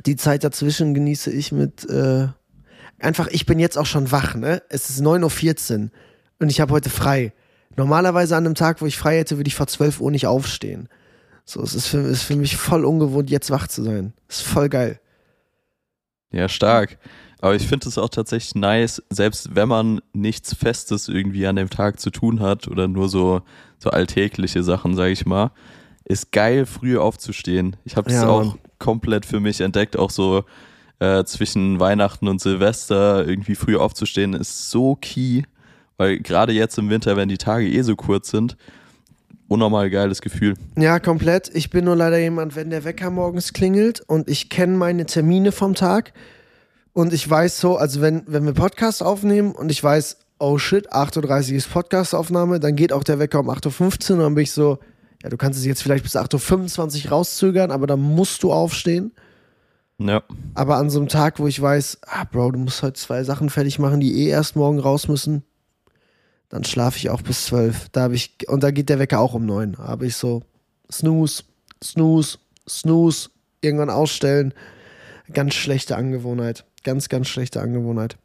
die 0.07 0.17
Zeit 0.17 0.43
dazwischen 0.43 0.95
genieße 0.95 1.31
ich 1.31 1.53
mit 1.53 1.89
äh, 1.91 2.29
einfach, 2.99 3.29
ich 3.29 3.47
bin 3.47 3.59
jetzt 3.59 3.79
auch 3.79 3.87
schon 3.87 4.11
wach, 4.11 4.35
ne? 4.35 4.63
Es 4.69 4.91
ist 4.91 5.03
9.14 5.03 5.85
Uhr 5.85 5.91
und 6.41 6.51
ich 6.51 6.61
habe 6.61 6.73
heute 6.73 6.91
frei. 6.91 7.33
Normalerweise 7.77 8.37
an 8.37 8.45
einem 8.45 8.55
Tag, 8.55 8.81
wo 8.81 8.87
ich 8.87 8.99
frei 8.99 9.19
hätte, 9.19 9.37
würde 9.37 9.49
ich 9.49 9.55
vor 9.55 9.67
12 9.67 10.01
Uhr 10.01 10.11
nicht 10.11 10.27
aufstehen. 10.27 10.89
So, 11.45 11.63
es 11.63 11.75
ist 11.75 11.87
für, 11.87 11.99
ist 11.99 12.25
für 12.25 12.37
mich 12.37 12.57
voll 12.57 12.85
ungewohnt, 12.85 13.31
jetzt 13.31 13.51
wach 13.51 13.69
zu 13.69 13.83
sein. 13.83 14.13
Ist 14.29 14.43
voll 14.43 14.69
geil. 14.69 15.01
Ja, 16.31 16.49
stark. 16.49 16.99
Aber 17.41 17.55
ich 17.55 17.69
finde 17.69 17.89
es 17.89 17.99
auch 17.99 18.09
tatsächlich 18.09 18.57
nice, 18.57 19.03
selbst 19.11 19.55
wenn 19.55 19.69
man 19.69 20.01
nichts 20.13 20.55
Festes 20.55 21.09
irgendwie 21.09 21.47
an 21.47 21.57
dem 21.57 21.71
Tag 21.71 22.01
zu 22.01 22.11
tun 22.11 22.41
hat 22.41 22.67
oder 22.67 22.89
nur 22.89 23.09
so, 23.09 23.43
so 23.79 23.91
alltägliche 23.91 24.63
Sachen, 24.65 24.97
sage 24.97 25.13
ich 25.13 25.25
mal, 25.25 25.53
ist 26.05 26.33
geil, 26.33 26.67
früh 26.67 26.99
aufzustehen. 26.99 27.77
Ich 27.85 27.97
habe 27.97 28.11
es 28.11 28.17
Ja, 28.17 28.27
auch 28.27 28.59
komplett 28.79 29.25
für 29.25 29.41
mich 29.41 29.61
entdeckt, 29.61 29.97
auch 29.97 30.11
so 30.11 30.45
äh, 31.01 31.25
zwischen 31.25 31.81
Weihnachten 31.81 32.29
und 32.29 32.41
Silvester 32.41 33.27
irgendwie 33.27 33.55
früh 33.55 33.77
aufzustehen, 33.77 34.35
ist 34.35 34.71
so 34.71 34.97
key, 35.01 35.43
weil 35.97 36.19
gerade 36.19 36.53
jetzt 36.53 36.79
im 36.79 36.91
Winter, 36.91 37.17
wenn 37.17 37.29
die 37.29 37.39
Tage 37.39 37.69
eh 37.69 37.83
so 37.83 37.97
kurz 37.97 38.31
sind, 38.31 38.57
unnormal 39.49 39.91
geiles 39.91 40.21
Gefühl. 40.21 40.55
Ja, 40.77 41.01
komplett. 41.01 41.51
Ich 41.55 41.71
bin 41.71 41.85
nur 41.87 41.97
leider 41.97 42.19
jemand, 42.19 42.55
wenn 42.55 42.71
der 42.71 42.85
Wecker 42.85 43.11
morgens 43.11 43.53
klingelt 43.53 44.01
und 44.01 44.29
ich 44.29 44.51
kenne 44.51 44.77
meine 44.77 45.07
Termine 45.07 45.53
vom 45.53 45.75
Tag 45.75 46.13
und 46.93 47.13
ich 47.13 47.29
weiß 47.29 47.61
so, 47.61 47.77
also 47.77 48.01
wenn, 48.01 48.25
wenn 48.27 48.45
wir 48.45 48.53
Podcast 48.53 49.03
aufnehmen 49.03 49.53
und 49.53 49.71
ich 49.71 49.83
weiß, 49.83 50.19
oh 50.39 50.59
shit, 50.59 50.93
8.30 50.93 51.51
Uhr 51.51 51.57
ist 51.57 51.73
Podcastaufnahme, 51.73 52.61
dann 52.61 52.77
geht 52.77 52.93
auch 52.93 53.05
der 53.05 53.19
Wecker 53.19 53.41
um 53.41 53.51
8.15 53.51 54.11
Uhr 54.11 54.17
und 54.17 54.23
dann 54.23 54.35
bin 54.35 54.45
ich 54.45 54.53
so, 54.53 54.79
ja, 55.23 55.31
du 55.31 55.37
kannst 55.37 55.59
es 55.59 55.65
jetzt 55.65 55.83
vielleicht 55.83 56.05
bis 56.05 56.17
8.25 56.17 57.07
Uhr 57.07 57.11
rauszögern, 57.11 57.71
aber 57.71 57.87
dann 57.87 58.01
musst 58.01 58.43
du 58.43 58.53
aufstehen. 58.53 59.13
Ja, 60.01 60.23
Aber 60.55 60.77
an 60.77 60.91
so 60.91 61.01
einem 61.01 61.09
Tag, 61.09 61.41
wo 61.41 61.49
ich 61.49 61.61
weiß, 61.61 61.99
ah, 62.07 62.25
Bro, 62.25 62.53
du 62.53 62.61
musst 62.61 62.83
heute 62.83 62.93
zwei 62.95 63.25
Sachen 63.25 63.51
fertig 63.51 63.81
machen, 63.81 63.99
die 63.99 64.23
eh 64.23 64.29
erst 64.29 64.55
morgen 64.55 64.79
raus 64.79 65.09
müssen, 65.09 65.43
dann 66.49 66.65
schlafe 66.65 66.99
ich 66.99 67.11
auch 67.11 67.21
bis 67.21 67.47
zwölf. 67.47 67.89
Da 67.91 68.03
habe 68.03 68.15
ich, 68.15 68.49
und 68.49 68.63
da 68.63 68.71
geht 68.71 68.89
der 68.89 69.01
Wecker 69.01 69.19
auch 69.19 69.35
um 69.35 69.45
neun. 69.45 69.73
Da 69.73 69.89
habe 69.89 70.07
ich 70.07 70.17
so 70.17 70.43
Snooze, 70.91 71.43
Snooze, 71.83 72.39
Snooze, 72.69 73.31
irgendwann 73.61 73.91
ausstellen. 73.91 74.55
Ganz 75.33 75.55
schlechte 75.55 75.97
Angewohnheit. 75.97 76.65
Ganz, 76.85 77.09
ganz 77.09 77.29
schlechte 77.29 77.61
Angewohnheit. 77.61 78.17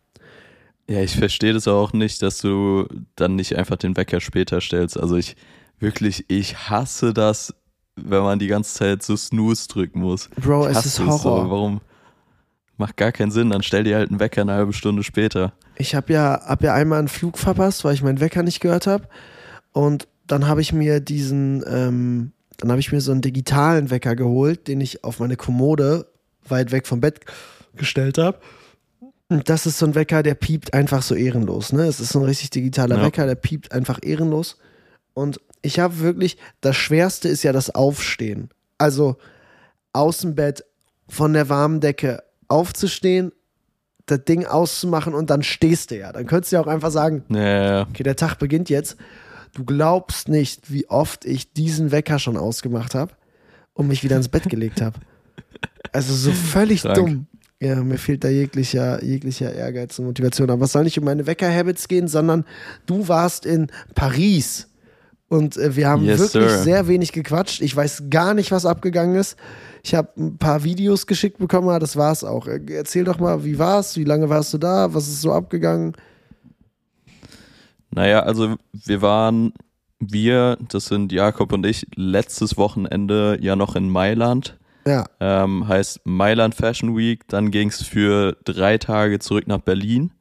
Ja, 0.88 1.02
ich 1.02 1.16
verstehe 1.16 1.54
das 1.54 1.68
auch 1.68 1.92
nicht, 1.92 2.22
dass 2.22 2.40
du 2.40 2.88
dann 3.16 3.36
nicht 3.36 3.58
einfach 3.58 3.78
den 3.78 3.98
Wecker 3.98 4.22
später 4.22 4.62
stellst. 4.62 4.98
Also 4.98 5.18
ich 5.18 5.36
wirklich, 5.80 6.26
ich 6.30 6.70
hasse 6.70 7.14
das, 7.14 7.54
wenn 7.96 8.24
man 8.24 8.40
die 8.40 8.48
ganze 8.48 8.74
Zeit 8.74 9.04
so 9.04 9.16
Snooze 9.16 9.68
drücken 9.68 10.02
muss. 10.02 10.30
Bro, 10.42 10.68
es 10.68 10.86
ist 10.86 11.00
Horror. 11.00 11.20
So. 11.20 11.30
Warum? 11.52 11.82
Macht 12.78 12.98
gar 12.98 13.12
keinen 13.12 13.32
Sinn. 13.32 13.50
Dann 13.52 13.64
stell 13.64 13.84
dir 13.84 13.98
halt 13.98 14.10
einen 14.10 14.20
Wecker 14.20 14.42
eine 14.42 14.54
halbe 14.54 14.74
Stunde 14.74 15.04
später. 15.04 15.54
Ich 15.78 15.96
habe 15.96 16.12
ja, 16.14 16.42
hab 16.46 16.64
ja 16.64 16.74
einmal 16.74 17.00
einen 17.00 17.08
Flug 17.08 17.38
verpasst, 17.38 17.84
weil 17.84 17.94
ich 17.94 18.02
meinen 18.04 18.20
Wecker 18.20 18.44
nicht 18.44 18.60
gehört 18.60 18.88
habe. 18.88 19.08
Und 19.72 20.08
dann 20.28 20.48
habe 20.48 20.62
ich 20.62 20.74
mir 20.74 21.00
diesen, 21.00 21.64
ähm, 21.68 22.32
dann 22.58 22.72
habe 22.72 22.80
ich 22.80 22.92
mir 22.92 23.02
so 23.02 23.12
einen 23.12 23.22
digitalen 23.22 23.90
Wecker 23.90 24.16
geholt, 24.16 24.68
den 24.68 24.82
ich 24.82 25.04
auf 25.04 25.20
meine 25.20 25.36
Kommode 25.36 26.08
weit 26.48 26.72
weg 26.72 26.88
vom 26.88 27.00
Bett 27.00 27.22
gestellt 27.76 28.18
habe. 28.18 28.40
Und 29.30 29.50
das 29.50 29.66
ist 29.66 29.80
so 29.80 29.86
ein 29.86 29.96
Wecker, 29.96 30.22
der 30.22 30.36
piept 30.36 30.74
einfach 30.74 31.02
so 31.02 31.16
ehrenlos. 31.16 31.74
Ne? 31.74 31.84
Es 31.84 32.00
ist 32.00 32.12
so 32.12 32.20
ein 32.20 32.26
richtig 32.26 32.52
digitaler 32.52 32.98
Ja. 32.98 33.04
Wecker, 33.04 33.26
der 33.26 33.36
piept 33.36 33.72
einfach 33.72 34.00
ehrenlos. 34.02 34.58
Und 35.14 35.40
ich 35.64 35.80
habe 35.80 36.00
wirklich, 36.00 36.38
das 36.62 36.76
Schwerste 36.76 37.30
ist 37.30 37.42
ja 37.42 37.52
das 37.52 37.74
Aufstehen. 37.74 38.50
Also 38.78 39.18
aus 39.94 40.20
dem 40.20 40.36
Bett, 40.36 40.64
von 41.08 41.34
der 41.34 41.50
warmen 41.50 41.80
Decke 41.80 42.24
aufzustehen, 42.48 43.32
das 44.06 44.24
Ding 44.26 44.46
auszumachen 44.46 45.14
und 45.14 45.30
dann 45.30 45.42
stehst 45.42 45.92
du 45.92 45.98
ja. 45.98 46.12
Dann 46.12 46.28
könntest 46.28 46.52
du 46.52 46.58
ja 46.58 46.62
auch 46.62 46.68
einfach 46.68 46.92
sagen, 46.92 47.24
Ja, 47.30 47.84
okay, 47.84 48.04
der 48.04 48.16
Tag 48.16 48.36
beginnt 48.36 48.70
jetzt. 48.70 48.98
Du 49.54 49.64
glaubst 49.64 50.28
nicht, 50.28 50.72
wie 50.72 50.90
oft 50.90 51.26
ich 51.26 51.54
diesen 51.54 51.92
Wecker 51.92 52.20
schon 52.20 52.38
ausgemacht 52.38 52.96
habe 52.96 53.14
und 53.74 53.88
mich 53.88 54.04
wieder 54.04 54.18
ins 54.18 54.30
Bett 54.30 54.50
gelegt 54.50 54.82
habe. 54.82 55.00
Also 55.92 56.14
so 56.14 56.32
völlig 56.32 56.82
Krank. 56.82 56.96
dumm. 56.96 57.28
Ja, 57.62 57.76
mir 57.82 57.98
fehlt 57.98 58.24
da 58.26 58.30
jeglicher, 58.30 59.02
jeglicher 59.04 59.54
Ehrgeiz 59.54 59.98
und 60.00 60.06
Motivation. 60.06 60.50
Aber 60.50 60.66
es 60.66 60.74
soll 60.74 60.84
nicht 60.84 60.98
um 61.00 61.06
meine 61.06 61.26
Wecker-Habits 61.26 61.88
gehen, 61.88 62.10
sondern 62.10 62.46
du 62.88 63.08
warst 63.08 63.46
in 63.46 63.68
Paris. 63.96 64.68
Und 65.30 65.58
äh, 65.58 65.76
wir 65.76 65.88
haben 65.88 66.04
Yes, 66.04 66.20
wirklich 66.20 66.52
sir. 66.52 66.64
sehr 66.64 66.88
wenig 66.88 67.12
gequatscht. 67.12 67.62
Ich 67.62 67.76
weiß 67.76 68.04
gar 68.10 68.34
nicht, 68.34 68.52
was 68.52 68.66
abgegangen 68.66 69.16
ist. 69.16 69.36
Ich 69.84 69.96
habe 69.96 70.10
ein 70.18 70.38
paar 70.38 70.64
Videos 70.64 71.08
geschickt 71.08 71.40
bekommen, 71.40 71.70
aber 71.70 71.80
das 71.80 71.98
war's 71.98 72.24
auch. 72.24 72.48
Äh, 72.48 72.60
Erzähl 72.70 73.04
doch 73.04 73.20
mal, 73.20 73.44
wie 73.44 73.58
war's? 73.58 73.98
Wie 73.98 74.04
lange 74.04 74.30
warst 74.30 74.54
du 74.54 74.58
da? 74.58 74.94
Was 74.94 75.08
ist 75.08 75.22
so 75.22 75.34
abgegangen? 75.34 75.94
Naja, 77.92 78.22
also 78.22 78.56
wir 78.72 79.02
waren, 79.02 79.54
wir, 80.00 80.58
das 80.70 80.86
sind 80.86 81.12
Jakob 81.12 81.52
und 81.54 81.66
ich, 81.66 81.86
letztes 81.96 82.58
Wochenende 82.58 83.38
ja 83.42 83.56
noch 83.56 83.76
in 83.76 83.90
Mailand. 83.90 84.58
Ja, 84.86 85.06
Ähm, 85.22 85.68
heißt 85.68 86.02
Mailand 86.04 86.56
Fashion 86.56 86.98
Week. 86.98 87.26
Dann 87.28 87.52
ging 87.52 87.70
es 87.70 87.82
für 87.84 88.36
drei 88.44 88.78
Tage 88.78 89.20
zurück 89.20 89.48
nach 89.48 89.60
Berlin. 89.62 90.12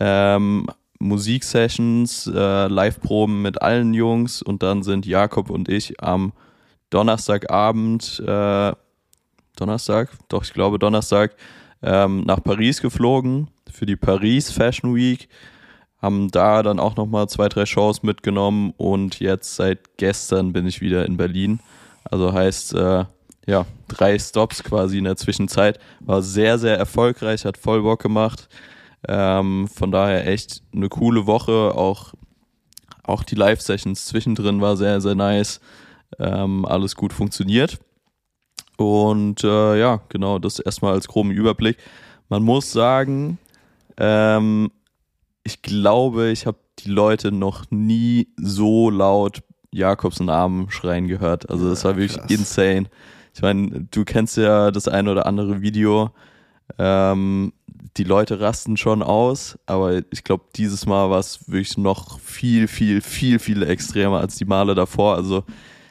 Ähm, 0.00 0.66
Musiksessions, 0.98 2.26
äh, 2.26 2.66
Live-Proben 2.66 3.42
mit 3.42 3.62
allen 3.62 3.94
Jungs 3.94 4.42
und 4.42 4.62
dann 4.62 4.82
sind 4.82 5.06
Jakob 5.06 5.50
und 5.50 5.68
ich 5.68 6.02
am 6.02 6.32
Donnerstagabend, 6.90 8.20
äh, 8.26 8.72
Donnerstag, 9.56 10.10
doch 10.28 10.44
ich 10.44 10.52
glaube 10.52 10.78
Donnerstag, 10.78 11.36
ähm, 11.82 12.22
nach 12.22 12.42
Paris 12.42 12.80
geflogen 12.80 13.48
für 13.70 13.86
die 13.86 13.96
Paris 13.96 14.50
Fashion 14.50 14.94
Week. 14.94 15.28
haben 16.00 16.30
da 16.30 16.62
dann 16.62 16.78
auch 16.78 16.94
nochmal 16.94 17.28
zwei, 17.28 17.48
drei 17.48 17.66
Shows 17.66 18.04
mitgenommen 18.04 18.72
und 18.76 19.18
jetzt 19.18 19.56
seit 19.56 19.96
gestern 19.96 20.52
bin 20.52 20.64
ich 20.64 20.80
wieder 20.80 21.04
in 21.06 21.16
Berlin. 21.16 21.58
Also 22.04 22.32
heißt, 22.32 22.74
äh, 22.74 23.04
ja, 23.48 23.66
drei 23.88 24.18
Stops 24.18 24.62
quasi 24.62 24.98
in 24.98 25.04
der 25.04 25.16
Zwischenzeit. 25.16 25.80
War 25.98 26.22
sehr, 26.22 26.58
sehr 26.58 26.78
erfolgreich, 26.78 27.44
hat 27.44 27.56
voll 27.56 27.82
Bock 27.82 28.00
gemacht. 28.00 28.48
Ähm, 29.06 29.68
von 29.68 29.90
daher 29.90 30.26
echt 30.26 30.62
eine 30.74 30.88
coole 30.88 31.26
Woche. 31.26 31.74
Auch, 31.74 32.14
auch 33.04 33.22
die 33.22 33.36
Live-Sessions 33.36 34.06
zwischendrin 34.06 34.60
war 34.60 34.76
sehr, 34.76 35.00
sehr 35.00 35.14
nice. 35.14 35.60
Ähm, 36.18 36.64
alles 36.64 36.96
gut 36.96 37.12
funktioniert. 37.12 37.78
Und 38.76 39.44
äh, 39.44 39.78
ja, 39.78 40.00
genau, 40.08 40.38
das 40.38 40.58
erstmal 40.58 40.94
als 40.94 41.08
groben 41.08 41.30
Überblick. 41.30 41.76
Man 42.28 42.42
muss 42.42 42.72
sagen, 42.72 43.38
ähm, 43.96 44.70
ich 45.42 45.62
glaube, 45.62 46.28
ich 46.30 46.46
habe 46.46 46.58
die 46.78 46.90
Leute 46.90 47.32
noch 47.32 47.64
nie 47.70 48.28
so 48.36 48.90
laut 48.90 49.42
Jakobs 49.72 50.20
Namen 50.20 50.70
schreien 50.70 51.08
gehört. 51.08 51.50
Also 51.50 51.68
das 51.68 51.84
war 51.84 51.96
wirklich 51.96 52.18
Krass. 52.18 52.30
insane. 52.30 52.86
Ich 53.34 53.42
meine, 53.42 53.86
du 53.90 54.04
kennst 54.04 54.36
ja 54.36 54.70
das 54.70 54.88
ein 54.88 55.08
oder 55.08 55.26
andere 55.26 55.60
Video. 55.60 56.10
Ähm, 56.78 57.52
die 57.98 58.04
Leute 58.04 58.40
rasten 58.40 58.76
schon 58.76 59.02
aus, 59.02 59.58
aber 59.66 60.00
ich 60.12 60.22
glaube, 60.22 60.44
dieses 60.54 60.86
Mal 60.86 61.10
war 61.10 61.18
es 61.18 61.48
wirklich 61.48 61.76
noch 61.76 62.20
viel, 62.20 62.68
viel, 62.68 63.00
viel, 63.00 63.38
viel 63.40 63.62
extremer 63.64 64.20
als 64.20 64.36
die 64.36 64.44
Male 64.44 64.74
davor. 64.74 65.16
Also, 65.16 65.44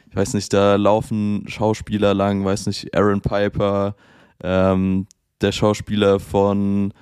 ich 0.10 0.16
weiß 0.16 0.34
nicht, 0.34 0.52
da 0.54 0.76
laufen 0.76 1.44
Schauspieler 1.48 2.14
lang, 2.14 2.46
weiß 2.46 2.68
nicht, 2.68 2.96
Aaron 2.96 3.22
Piper, 3.22 3.96
ähm, 4.42 5.06
der 5.42 5.52
Schauspieler 5.52 6.20
von 6.20 6.94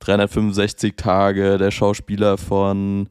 365 0.00 0.94
Tage, 0.96 1.56
der 1.56 1.70
Schauspieler 1.70 2.36
von, 2.36 3.08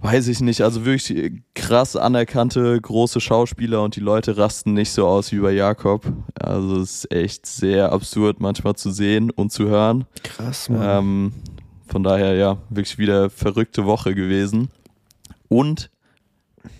weiß 0.00 0.28
ich 0.28 0.40
nicht, 0.40 0.62
also 0.62 0.84
wirklich 0.84 1.42
krass 1.54 1.94
anerkannte 1.94 2.80
große 2.80 3.20
Schauspieler 3.20 3.82
und 3.82 3.96
die 3.96 4.00
Leute 4.00 4.36
rasten 4.36 4.72
nicht 4.72 4.90
so 4.90 5.06
aus 5.06 5.30
wie 5.32 5.38
bei 5.38 5.52
Jakob. 5.52 6.10
Also 6.34 6.80
es 6.80 7.04
ist 7.04 7.12
echt 7.12 7.46
sehr 7.46 7.92
absurd 7.92 8.40
manchmal 8.40 8.76
zu 8.76 8.90
sehen 8.90 9.30
und 9.30 9.52
zu 9.52 9.68
hören. 9.68 10.06
Krass, 10.22 10.68
Mann. 10.68 10.98
Ähm, 10.98 11.32
von 11.86 12.02
daher 12.02 12.34
ja, 12.34 12.58
wirklich 12.70 12.98
wieder 12.98 13.30
verrückte 13.30 13.84
Woche 13.84 14.14
gewesen. 14.14 14.70
Und 15.48 15.90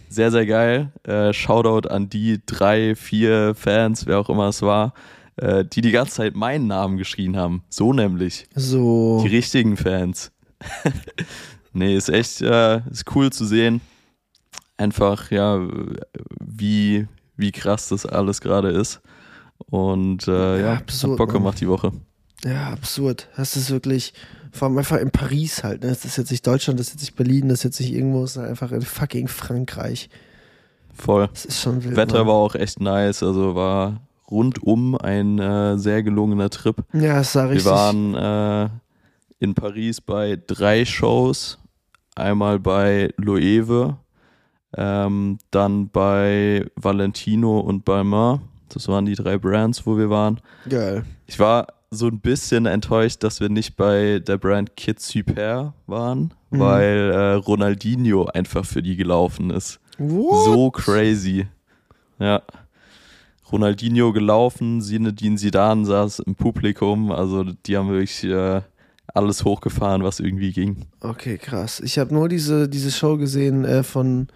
sehr, 0.09 0.31
sehr 0.31 0.47
geil. 0.47 0.93
Äh, 1.05 1.33
Shoutout 1.33 1.89
an 1.89 2.09
die 2.09 2.41
drei, 2.47 2.95
vier 2.95 3.55
Fans, 3.55 4.07
wer 4.07 4.19
auch 4.19 4.31
immer 4.31 4.49
es 4.49 4.63
war, 4.63 4.95
äh, 5.37 5.65
die 5.65 5.83
die 5.83 5.93
ganze 5.93 6.15
Zeit 6.15 6.35
meinen 6.35 6.69
Namen 6.69 6.97
geschrien 6.97 7.37
haben. 7.37 7.63
So 7.69 7.93
nämlich. 7.93 8.47
So. 8.55 9.21
Die 9.23 9.29
richtigen 9.29 9.77
Fans. 9.77 10.33
nee, 11.73 11.97
ist 11.97 12.09
echt, 12.09 12.41
äh, 12.43 12.81
ist 12.91 13.05
cool 13.15 13.31
zu 13.31 13.45
sehen. 13.45 13.81
Einfach, 14.77 15.31
ja, 15.31 15.61
wie, 16.41 17.07
wie 17.37 17.53
krass 17.53 17.89
das 17.89 18.07
alles 18.07 18.41
gerade 18.41 18.71
ist. 18.71 19.01
Und 19.67 20.27
äh, 20.27 20.31
ja, 20.33 20.57
ja 20.57 20.73
absurd, 20.75 21.13
hat 21.13 21.19
Bock 21.19 21.33
gemacht 21.33 21.61
die 21.61 21.69
Woche. 21.69 21.93
Ja, 22.45 22.71
absurd. 22.71 23.29
Das 23.37 23.57
ist 23.57 23.71
wirklich, 23.71 24.15
vor 24.53 24.69
allem 24.69 24.79
einfach 24.79 24.99
in 24.99 25.11
Paris 25.11 25.63
halt. 25.63 25.83
Ne? 25.83 25.91
Das 25.91 26.05
ist 26.05 26.17
jetzt 26.17 26.31
nicht 26.31 26.47
Deutschland, 26.47 26.81
das 26.81 26.89
ist 26.89 26.95
jetzt 26.95 27.03
nicht 27.03 27.17
Berlin, 27.17 27.49
das 27.49 27.61
ist 27.61 27.65
jetzt 27.65 27.81
nicht 27.81 27.93
irgendwo, 27.93 28.23
das 28.23 28.37
ist 28.37 28.39
einfach 28.39 28.73
in 28.73 28.83
fucking 28.83 29.29
Frankreich. 29.29 30.09
Voll. 30.95 31.29
Das 31.33 31.45
ist 31.45 31.61
schon 31.61 31.85
wild. 31.85 31.97
Wetter 31.97 32.19
Mann. 32.19 32.27
war 32.29 32.35
auch 32.35 32.55
echt 32.55 32.81
nice, 32.81 33.23
also 33.23 33.55
war 33.55 34.01
rundum 34.31 34.97
ein 34.97 35.39
äh, 35.39 35.79
sehr 35.79 36.03
gelungener 36.03 36.51
Trip. 36.51 36.77
Ja, 36.93 37.21
es 37.21 37.33
sah 37.33 37.47
richtig. 37.47 37.67
Wir 37.67 37.73
waren 37.73 38.15
äh, 38.15 38.69
in 39.41 39.55
Paris 39.55 40.01
bei 40.01 40.39
drei 40.47 40.85
Shows. 40.85 41.59
Einmal 42.15 42.59
bei 42.61 43.13
Loewe, 43.17 43.97
ähm, 44.77 45.39
dann 45.51 45.89
bei 45.89 46.67
Valentino 46.77 47.61
und 47.61 47.85
Balmain. 47.85 48.41
Das 48.69 48.87
waren 48.89 49.07
die 49.07 49.15
drei 49.15 49.39
Brands, 49.39 49.87
wo 49.87 49.97
wir 49.97 50.11
waren. 50.11 50.41
Geil. 50.69 51.05
Ich 51.27 51.39
war 51.39 51.67
so 51.91 52.07
ein 52.07 52.21
bisschen 52.21 52.67
enttäuscht, 52.67 53.23
dass 53.25 53.41
wir 53.41 53.49
nicht 53.49 53.77
bei 53.77 54.21
der 54.21 54.39
Brand 54.39 54.77
Kid 54.77 55.01
Super 55.01 55.75
waren, 55.87 56.33
mhm. 56.51 56.59
weil 56.61 57.11
äh, 57.11 57.33
Ronaldinho 57.35 58.27
einfach 58.27 58.65
für 58.65 58.83
die 58.83 58.97
gelaufen 58.97 59.51
ist. 59.51 59.81
What? 59.99 60.45
So 60.45 60.71
crazy. 60.71 61.47
Ja. 62.19 62.43
Ronaldinho 63.51 64.13
gelaufen, 64.13 64.81
Zinedine 64.81 65.37
Zidane 65.37 65.85
saß 65.85 66.21
im 66.21 66.37
Publikum, 66.37 67.11
also 67.11 67.43
die 67.43 67.77
haben 67.77 67.89
wirklich 67.89 68.23
äh, 68.23 68.61
alles 69.15 69.45
hochgefahren, 69.45 70.03
was 70.03 70.21
irgendwie 70.21 70.53
ging. 70.53 70.87
Okay, 71.01 71.39
krass. 71.39 71.81
Ich 71.81 71.99
habe 71.99 72.15
nur 72.15 72.29
diese, 72.29 72.69
diese 72.69 72.91
Show 72.91 73.17
gesehen 73.17 73.65
äh, 73.65 73.83
von, 73.83 74.29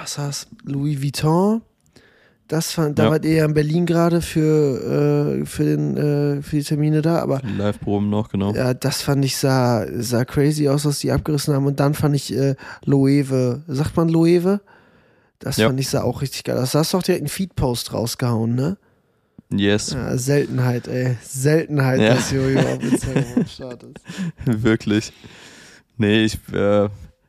was 0.00 0.18
heißt, 0.18 0.48
Louis 0.64 1.02
Vuitton. 1.02 1.62
Das 2.46 2.72
fand, 2.72 2.98
da 2.98 3.04
ja. 3.04 3.10
wart 3.10 3.24
ihr 3.24 3.36
ja 3.36 3.44
in 3.46 3.54
Berlin 3.54 3.86
gerade 3.86 4.20
für, 4.20 5.40
äh, 5.40 5.46
für, 5.46 5.64
den, 5.64 5.96
äh, 5.96 6.42
für 6.42 6.56
die 6.56 6.62
Termine 6.62 7.00
da, 7.00 7.20
aber. 7.20 7.40
Live-Proben 7.42 8.10
noch, 8.10 8.28
genau. 8.28 8.52
Ja, 8.52 8.74
das 8.74 9.00
fand 9.00 9.24
ich 9.24 9.36
sah, 9.36 9.86
sah 9.96 10.26
crazy 10.26 10.68
aus, 10.68 10.84
was 10.84 10.98
die 10.98 11.10
abgerissen 11.10 11.54
haben. 11.54 11.64
Und 11.64 11.80
dann 11.80 11.94
fand 11.94 12.14
ich 12.14 12.36
äh, 12.36 12.54
Loewe. 12.84 13.62
Sagt 13.66 13.96
man 13.96 14.10
Loewe? 14.10 14.60
Das 15.38 15.56
ja. 15.56 15.68
fand 15.68 15.80
ich 15.80 15.88
sah 15.88 16.02
auch 16.02 16.20
richtig 16.20 16.44
geil. 16.44 16.56
Das 16.56 16.74
hast 16.74 16.92
du 16.92 16.98
doch 16.98 17.02
direkt 17.02 17.22
einen 17.22 17.28
Feed-Post 17.28 17.94
rausgehauen, 17.94 18.54
ne? 18.54 18.76
Yes. 19.58 19.92
Ja, 19.92 20.16
Seltenheit, 20.16 20.88
ey. 20.88 21.16
Seltenheit, 21.22 22.00
ja. 22.00 22.14
dass 22.14 22.30
Jojo 22.30 22.58
auf 22.60 22.82
Instagram 22.92 23.24
am 23.36 23.46
Start 23.46 23.82
ist. 23.82 24.62
Wirklich. 24.62 25.12
Nee, 25.96 26.24
ich 26.24 26.38
äh, 26.52 26.88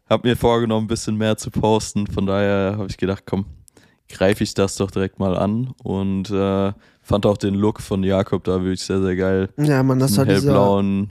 habe 0.10 0.28
mir 0.28 0.36
vorgenommen, 0.36 0.86
ein 0.86 0.88
bisschen 0.88 1.18
mehr 1.18 1.38
zu 1.38 1.52
posten. 1.52 2.08
Von 2.08 2.26
daher 2.26 2.76
habe 2.78 2.88
ich 2.90 2.98
gedacht, 2.98 3.24
komm, 3.26 3.46
greife 4.10 4.44
ich 4.44 4.54
das 4.54 4.76
doch 4.76 4.92
direkt 4.92 5.20
mal 5.20 5.38
an. 5.38 5.74
Und 5.84 6.30
äh, 6.32 6.74
fand 7.02 7.26
auch 7.26 7.38
den 7.38 7.56
Look 7.56 7.82
von 7.82 8.04
Jakob 8.04 8.44
da 8.44 8.62
wirklich 8.62 8.82
sehr, 8.82 9.02
sehr 9.02 9.16
geil. 9.16 9.50
Ja, 9.58 9.84
man, 9.84 10.00
das 10.00 10.18
hat 10.18 10.28
hellblauen, 10.28 11.10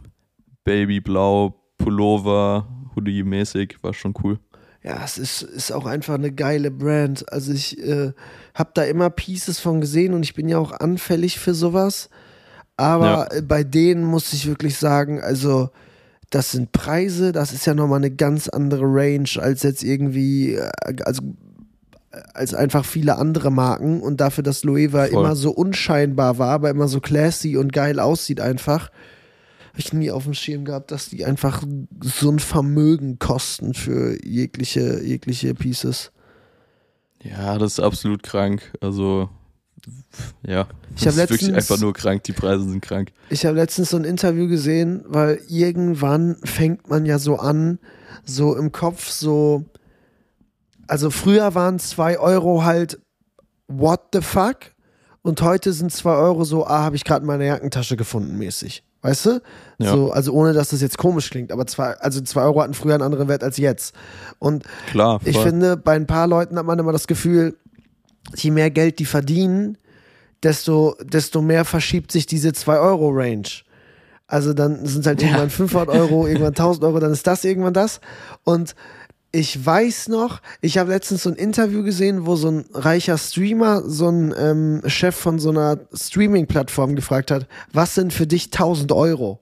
Babyblau, 0.64 1.54
Pullover, 1.78 2.68
Hoodie-mäßig, 2.94 3.76
war 3.83 3.94
schon 3.94 4.14
cool 4.23 4.38
ja, 4.85 5.00
es 5.03 5.17
ist, 5.17 5.43
ist 5.43 5.73
auch 5.73 5.87
einfach 5.87 6.14
eine 6.14 6.31
geile 6.31 6.71
Brand. 6.71 7.33
Also 7.33 7.53
ich 7.53 7.79
äh, 7.83 8.12
habe 8.55 8.71
da 8.75 8.85
immer 8.85 9.09
Pieces 9.09 9.59
von 9.59 9.81
gesehen 9.81 10.12
und 10.12 10.23
ich 10.23 10.35
bin 10.35 10.47
ja 10.47 10.59
auch 10.59 10.73
anfällig 10.73 11.38
für 11.38 11.55
sowas. 11.55 12.11
Aber 12.76 13.29
ja. 13.33 13.41
bei 13.41 13.64
denen 13.64 14.05
muss 14.05 14.33
ich 14.35 14.47
wirklich 14.47 14.76
sagen, 14.76 15.23
also 15.23 15.71
das 16.29 16.50
sind 16.50 16.73
Preise, 16.73 17.33
das 17.33 17.53
ist 17.53 17.64
ja 17.64 17.73
nochmal 17.73 18.00
eine 18.00 18.11
ganz 18.11 18.49
andere 18.49 18.85
Range 18.85 19.29
als 19.38 19.62
jetzt 19.62 19.83
irgendwie, 19.83 20.55
äh, 20.55 20.71
also 21.05 21.23
als 22.35 22.53
einfach 22.55 22.85
viele 22.85 23.17
andere 23.17 23.50
Marken 23.50 24.00
und 24.00 24.21
dafür, 24.21 24.45
dass 24.45 24.64
Loewe 24.64 25.07
immer 25.07 25.35
so 25.35 25.50
unscheinbar 25.50 26.38
war, 26.38 26.50
aber 26.50 26.71
immer 26.71 26.88
so 26.88 27.00
classy 27.00 27.57
und 27.57 27.73
geil 27.73 27.99
aussieht 27.99 28.41
einfach 28.41 28.91
habe 29.75 29.81
ich 29.81 29.93
nie 29.93 30.12
auf 30.12 30.23
dem 30.23 30.35
Schirm 30.35 30.64
gehabt, 30.64 30.93
dass 30.93 31.09
die 31.09 31.25
einfach 31.25 31.64
so 32.00 32.31
ein 32.31 32.38
Vermögen 32.38 33.19
kosten 33.19 33.75
für 33.75 34.25
jegliche, 34.25 35.02
jegliche 35.02 35.52
Pieces. 35.52 36.12
Ja, 37.25 37.59
das 37.59 37.73
ist 37.73 37.81
absolut 37.81 38.23
krank. 38.23 38.71
Also, 38.81 39.28
ja, 40.47 40.69
ich 40.95 41.02
das 41.02 41.14
ist 41.14 41.16
letztens, 41.16 41.40
wirklich 41.40 41.57
einfach 41.57 41.81
nur 41.81 41.93
krank. 41.93 42.23
Die 42.23 42.33
Preise 42.33 42.62
sind 42.62 42.83
krank. 42.83 43.11
Ich 43.31 43.45
habe 43.45 43.57
letztens 43.57 43.90
so 43.90 43.97
ein 43.97 44.04
Interview 44.04 44.47
gesehen, 44.47 45.02
weil 45.09 45.40
irgendwann 45.49 46.37
fängt 46.45 46.88
man 46.88 47.04
ja 47.04 47.19
so 47.19 47.38
an, 47.38 47.81
so 48.25 48.54
im 48.54 48.71
Kopf 48.71 49.11
so. 49.11 49.64
Also, 50.87 51.11
früher 51.11 51.57
waren 51.57 51.81
zwei 51.81 52.16
Euro 52.21 52.62
halt, 52.62 53.00
what 53.66 54.02
the 54.12 54.21
fuck? 54.21 54.73
Und 55.23 55.43
heute 55.43 55.73
sind 55.73 55.90
zwei 55.90 56.14
Euro 56.14 56.45
so, 56.45 56.64
ah, 56.64 56.85
habe 56.85 56.95
ich 56.95 57.02
gerade 57.02 57.26
meine 57.26 57.47
Jackentasche 57.47 57.97
gefunden, 57.97 58.38
mäßig. 58.38 58.85
Weißt 59.05 59.27
du? 59.27 59.43
Ja. 59.77 59.93
So, 59.93 60.13
also 60.13 60.33
ohne 60.33 60.55
dass 60.55 60.71
das 60.71 60.81
jetzt 60.81 60.97
komisch 60.97 61.29
klingt, 61.29 61.53
aber 61.53 61.67
zwei, 61.67 61.93
also 61.99 62.23
zwei 62.23 62.41
Euro 62.41 62.63
hatten 62.63 62.73
früher 62.73 62.95
einen 62.95 63.03
anderen 63.03 63.29
Wert 63.29 63.45
als 63.45 63.59
jetzt. 63.59 63.95
Und 64.39 64.65
Klar, 64.87 65.21
ich 65.27 65.37
finde, 65.37 65.77
bei 65.77 65.95
ein 65.95 66.07
paar 66.07 66.27
Leuten 66.27 66.57
hat 66.57 66.65
man 66.65 66.79
immer 66.79 66.91
das 66.91 67.07
Gefühl, 67.07 67.55
je 68.35 68.51
mehr 68.51 68.71
Geld 68.71 68.99
die 69.01 69.05
verdienen, 69.05 69.77
desto, 70.43 70.97
desto 71.03 71.43
mehr 71.43 71.67
verschiebt 71.67 72.13
sich 72.13 72.25
diese 72.25 72.49
2-Euro-Range. 72.49 73.47
Also 74.27 74.55
dann 74.55 74.87
sind 74.87 75.03
es 75.03 75.07
halt 75.07 75.21
ja. 75.21 75.29
irgendwann 75.29 75.51
500 75.51 75.89
Euro, 75.91 76.27
irgendwann 76.27 76.55
1000 76.55 76.85
Euro, 76.87 76.99
dann 76.99 77.13
ist 77.13 77.27
das 77.27 77.45
irgendwann 77.45 77.75
das. 77.75 78.01
Und 78.43 78.75
ich 79.35 79.67
weiß 79.67 80.09
noch, 80.09 80.41
ich 80.61 80.79
habe 80.79 80.93
letztens 80.93 81.25
so 81.25 81.31
ein 81.31 81.35
Interview 81.35 81.83
gesehen, 81.83 82.25
wo 82.25 82.37
so 82.37 82.49
ein 82.49 82.64
reicher 82.73 83.19
Streamer, 83.19 83.83
so 83.85 84.09
ein 84.09 84.33
ähm, 84.38 84.83
Chef 84.87 85.17
von 85.17 85.41
so 85.41 85.50
einer 85.50 85.81
Streaming-Plattform 85.93 86.95
gefragt 86.95 87.33
hat, 87.33 87.49
was 87.73 87.97
sind 87.97 88.12
für 88.12 88.29
dich 88.29 88.47
1000 88.47 88.93
Euro? 88.93 89.41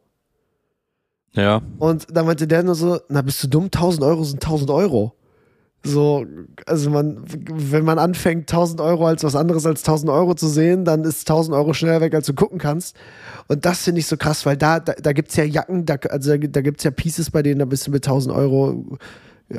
Ja. 1.32 1.60
Und 1.78 2.06
da 2.10 2.22
meinte 2.22 2.46
der 2.46 2.62
nur 2.62 2.74
so, 2.74 3.00
na 3.10 3.20
bist 3.20 3.42
du 3.42 3.48
dumm, 3.48 3.64
1000 3.64 4.02
Euro 4.02 4.24
sind 4.24 4.42
1000 4.42 4.70
Euro. 4.70 5.14
So, 5.84 6.24
also 6.64 6.88
man, 6.88 7.22
wenn 7.26 7.84
man 7.84 7.98
anfängt, 7.98 8.50
1000 8.50 8.80
Euro 8.80 9.06
als 9.06 9.24
was 9.24 9.36
anderes 9.36 9.66
als 9.66 9.80
1000 9.80 10.10
Euro 10.10 10.34
zu 10.34 10.48
sehen, 10.48 10.86
dann 10.86 11.04
ist 11.04 11.28
1000 11.28 11.54
Euro 11.54 11.74
schneller 11.74 12.00
weg, 12.00 12.14
als 12.14 12.26
du 12.26 12.34
gucken 12.34 12.58
kannst. 12.58 12.96
Und 13.48 13.66
das 13.66 13.82
finde 13.82 13.98
ich 13.98 14.06
so 14.06 14.16
krass, 14.16 14.46
weil 14.46 14.56
da, 14.56 14.80
da, 14.80 14.94
da 14.94 15.12
gibt 15.12 15.30
es 15.30 15.36
ja 15.36 15.44
Jacken, 15.44 15.84
da, 15.84 15.96
also 16.08 16.36
da, 16.36 16.46
da 16.46 16.60
gibt 16.62 16.80
es 16.80 16.84
ja 16.84 16.90
Pieces, 16.92 17.30
bei 17.30 17.42
denen 17.42 17.58
da 17.58 17.66
bist 17.66 17.86
du 17.86 17.90
mit 17.90 18.06
1000 18.06 18.34
Euro, 18.34 18.96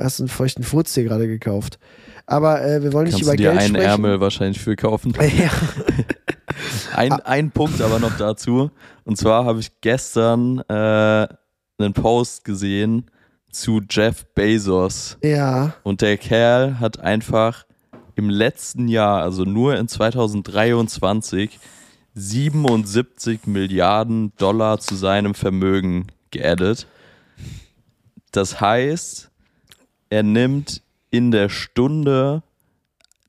hast 0.02 0.20
einen 0.20 0.30
feuchten 0.30 0.64
Furz 0.64 0.94
dir 0.94 1.04
gerade 1.04 1.28
gekauft. 1.28 1.80
Aber 2.26 2.64
äh, 2.64 2.82
wir 2.82 2.94
wollen 2.94 3.06
nicht 3.06 3.14
Kannst 3.16 3.24
über 3.24 3.32
du 3.34 3.38
dir 3.44 3.50
Geld 3.50 3.60
einen 3.60 3.76
sprechen. 3.76 3.90
Ärmel 3.90 4.20
wahrscheinlich 4.22 4.60
für 4.62 4.76
kaufen. 4.76 5.14
Ja. 5.22 5.50
Ein, 6.96 7.12
ein 7.12 7.52
Punkt 7.52 7.82
aber 7.82 8.00
noch 8.00 8.16
dazu. 8.18 8.70
Und 9.06 9.18
zwar 9.18 9.46
habe 9.46 9.60
ich 9.60 9.82
gestern 9.82 10.60
äh, 10.70 11.28
einen 11.80 11.94
Post 11.94 12.46
gesehen 12.46 13.10
zu 13.52 13.82
Jeff 13.90 14.26
Bezos. 14.36 15.18
ja, 15.24 15.74
Und 15.84 16.02
der 16.02 16.18
Kerl 16.18 16.80
hat 16.80 17.00
einfach 17.00 17.66
im 18.16 18.30
letzten 18.30 18.88
Jahr, 18.88 19.24
also 19.24 19.44
nur 19.44 19.76
in 19.78 19.88
2023, 19.88 21.60
77 22.14 23.48
Milliarden 23.48 24.34
Dollar 24.38 24.80
zu 24.80 24.96
seinem 24.96 25.34
Vermögen 25.34 26.08
geaddet. 26.32 26.88
Das 28.32 28.62
heißt, 28.62 29.32
er 30.14 30.22
nimmt 30.22 30.84
in 31.10 31.32
der 31.32 31.50
Stunde 31.50 32.44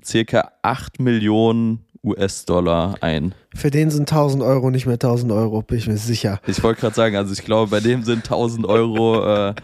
circa 0.04 0.52
8 0.60 1.00
Millionen 1.00 1.78
US-Dollar 2.04 2.96
ein. 3.00 3.34
für 3.54 3.70
den 3.70 3.90
sind 3.90 4.12
1000 4.12 4.42
Euro 4.42 4.70
nicht 4.70 4.84
mehr 4.84 4.94
1000 4.94 5.32
Euro, 5.32 5.62
bin 5.62 5.78
ich 5.78 5.86
mir 5.86 5.96
sicher. 5.96 6.40
Ich 6.46 6.62
wollte 6.62 6.82
gerade 6.82 6.94
sagen, 6.94 7.16
also 7.16 7.32
ich 7.32 7.42
glaube, 7.42 7.70
bei 7.70 7.80
dem 7.80 8.02
sind 8.02 8.24
1000 8.24 8.66
Euro 8.66 9.24
äh, 9.24 9.54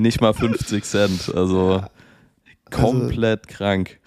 nicht 0.00 0.20
mal 0.20 0.34
50 0.34 0.82
Cent. 0.82 1.32
Also 1.32 1.84
komplett 2.72 3.46
krank. 3.46 4.00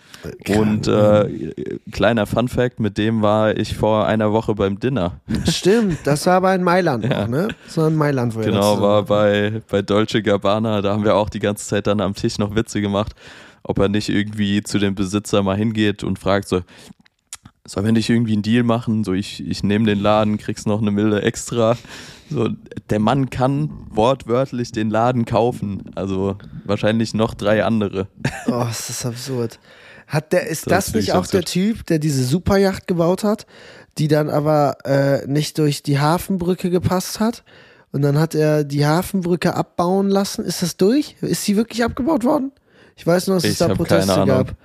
Und 0.49 0.87
äh, 0.87 1.53
kleiner 1.91 2.25
Fun 2.25 2.47
Fact, 2.49 2.79
mit 2.79 2.97
dem 2.97 3.21
war 3.21 3.55
ich 3.55 3.75
vor 3.77 4.05
einer 4.05 4.33
Woche 4.33 4.53
beim 4.53 4.79
Dinner. 4.79 5.21
Stimmt, 5.47 5.99
das 6.03 6.25
war 6.25 6.35
aber 6.35 6.53
in 6.55 6.63
Mailand 6.63 7.05
Ja. 7.05 7.21
noch, 7.21 7.27
ne? 7.29 7.47
Das 7.65 7.77
war 7.77 7.87
in 7.87 7.95
Mailand, 7.95 8.35
wo 8.35 8.39
Genau, 8.41 8.81
war 8.81 9.03
bei, 9.03 9.61
bei 9.69 9.81
Dolce 9.81 10.21
Gabbana. 10.21 10.81
Da 10.81 10.91
haben 10.91 11.05
wir 11.05 11.15
auch 11.15 11.29
die 11.29 11.39
ganze 11.39 11.65
Zeit 11.67 11.87
dann 11.87 12.01
am 12.01 12.15
Tisch 12.15 12.37
noch 12.37 12.53
Witze 12.55 12.81
gemacht, 12.81 13.13
ob 13.63 13.79
er 13.79 13.87
nicht 13.87 14.09
irgendwie 14.09 14.61
zu 14.61 14.77
dem 14.77 14.93
Besitzer 14.95 15.41
mal 15.41 15.55
hingeht 15.55 16.03
und 16.03 16.19
fragt 16.19 16.49
so, 16.49 16.61
sollen 17.65 17.85
wir 17.85 17.93
nicht 17.93 18.09
irgendwie 18.09 18.33
einen 18.33 18.41
Deal 18.41 18.63
machen? 18.63 19.03
So, 19.03 19.13
ich, 19.13 19.45
ich 19.47 19.63
nehme 19.63 19.85
den 19.85 19.99
Laden, 20.01 20.37
kriegst 20.37 20.67
noch 20.67 20.81
eine 20.81 20.91
Mille 20.91 21.21
extra. 21.21 21.77
So, 22.29 22.49
der 22.89 22.99
Mann 22.99 23.29
kann 23.29 23.69
wortwörtlich 23.89 24.71
den 24.71 24.89
Laden 24.89 25.25
kaufen. 25.25 25.83
Also 25.95 26.35
wahrscheinlich 26.65 27.13
noch 27.13 27.33
drei 27.35 27.63
andere. 27.63 28.07
Oh, 28.47 28.65
ist 28.69 28.89
das 28.89 29.05
absurd. 29.05 29.59
Hat 30.09 30.33
der, 30.33 30.47
ist 30.47 30.65
Das 30.65 30.87
das, 30.87 30.95
nicht 30.95 31.09
ich 31.09 31.13
auch 31.13 31.27
der. 31.27 31.43
Typ, 31.43 31.85
der 31.85 31.99
diese 31.99 32.23
Superjacht 32.23 32.87
gebaut 32.87 33.23
hat, 33.23 33.45
die 33.99 34.07
dann 34.07 34.27
aber 34.27 34.77
äh, 34.83 35.27
nicht 35.27 35.59
durch 35.59 35.83
die 35.83 35.99
Hafenbrücke 35.99 36.71
gepasst 36.71 37.19
hat? 37.19 37.43
Und 37.91 38.01
dann 38.01 38.17
hat 38.17 38.33
er 38.33 38.63
die 38.63 38.85
Hafenbrücke 38.87 39.53
abbauen 39.53 40.09
lassen. 40.09 40.43
Ist 40.43 40.63
das 40.63 40.77
durch? 40.77 41.15
Ist 41.21 41.45
sie 41.45 41.55
wirklich 41.55 41.83
abgebaut 41.83 42.23
worden? 42.23 42.51
Ich 42.95 43.05
weiß 43.05 43.27
nur, 43.27 43.37
dass 43.37 43.43
es 43.43 43.51
Ich 43.51 43.57
da 43.59 43.69
hab 43.69 43.77
Proteste 43.77 44.25
gab. 44.25 44.55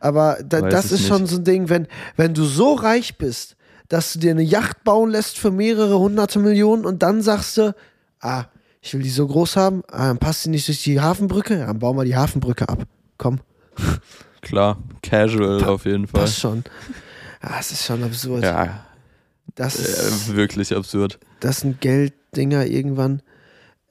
Aber 0.00 0.38
da, 0.46 0.60
das 0.60 0.86
es 0.86 0.92
ist 0.92 1.08
schon 1.08 1.22
nicht. 1.22 1.30
so 1.30 1.38
ein 1.38 1.44
Ding, 1.44 1.68
wenn, 1.70 1.88
wenn 2.16 2.34
du 2.34 2.44
so 2.44 2.74
reich 2.74 3.16
bist, 3.16 3.56
dass 3.88 4.12
du 4.12 4.18
dir 4.18 4.32
eine 4.32 4.42
Yacht 4.42 4.84
bauen 4.84 5.10
lässt 5.10 5.38
für 5.38 5.50
mehrere 5.50 5.98
hunderte 5.98 6.38
Millionen 6.38 6.84
und 6.84 7.02
dann 7.02 7.22
sagst 7.22 7.56
du, 7.56 7.74
ah, 8.20 8.44
ich 8.82 8.94
will 8.94 9.02
die 9.02 9.10
so 9.10 9.26
groß 9.26 9.56
haben, 9.56 9.82
ah, 9.88 10.08
dann 10.08 10.18
passt 10.18 10.42
sie 10.42 10.50
nicht 10.50 10.68
durch 10.68 10.82
die 10.82 11.00
Hafenbrücke, 11.00 11.58
ja, 11.58 11.66
dann 11.66 11.78
bauen 11.78 11.96
wir 11.96 12.04
die 12.04 12.16
Hafenbrücke 12.16 12.68
ab. 12.68 12.84
Komm. 13.16 13.40
Klar, 14.42 14.78
casual 15.02 15.62
auf 15.64 15.84
jeden 15.84 16.06
Fall. 16.06 16.22
Passt 16.22 16.38
schon. 16.40 16.64
Ah, 17.40 17.56
es 17.60 17.70
ist 17.72 17.84
schon 17.84 18.02
absurd. 18.04 18.42
Ja, 18.42 18.84
Das, 19.54 19.76
ist, 19.76 20.30
äh, 20.30 20.36
wirklich 20.36 20.74
absurd. 20.74 21.18
das 21.40 21.60
sind 21.60 21.80
Gelddinger 21.80 22.66
irgendwann. 22.66 23.22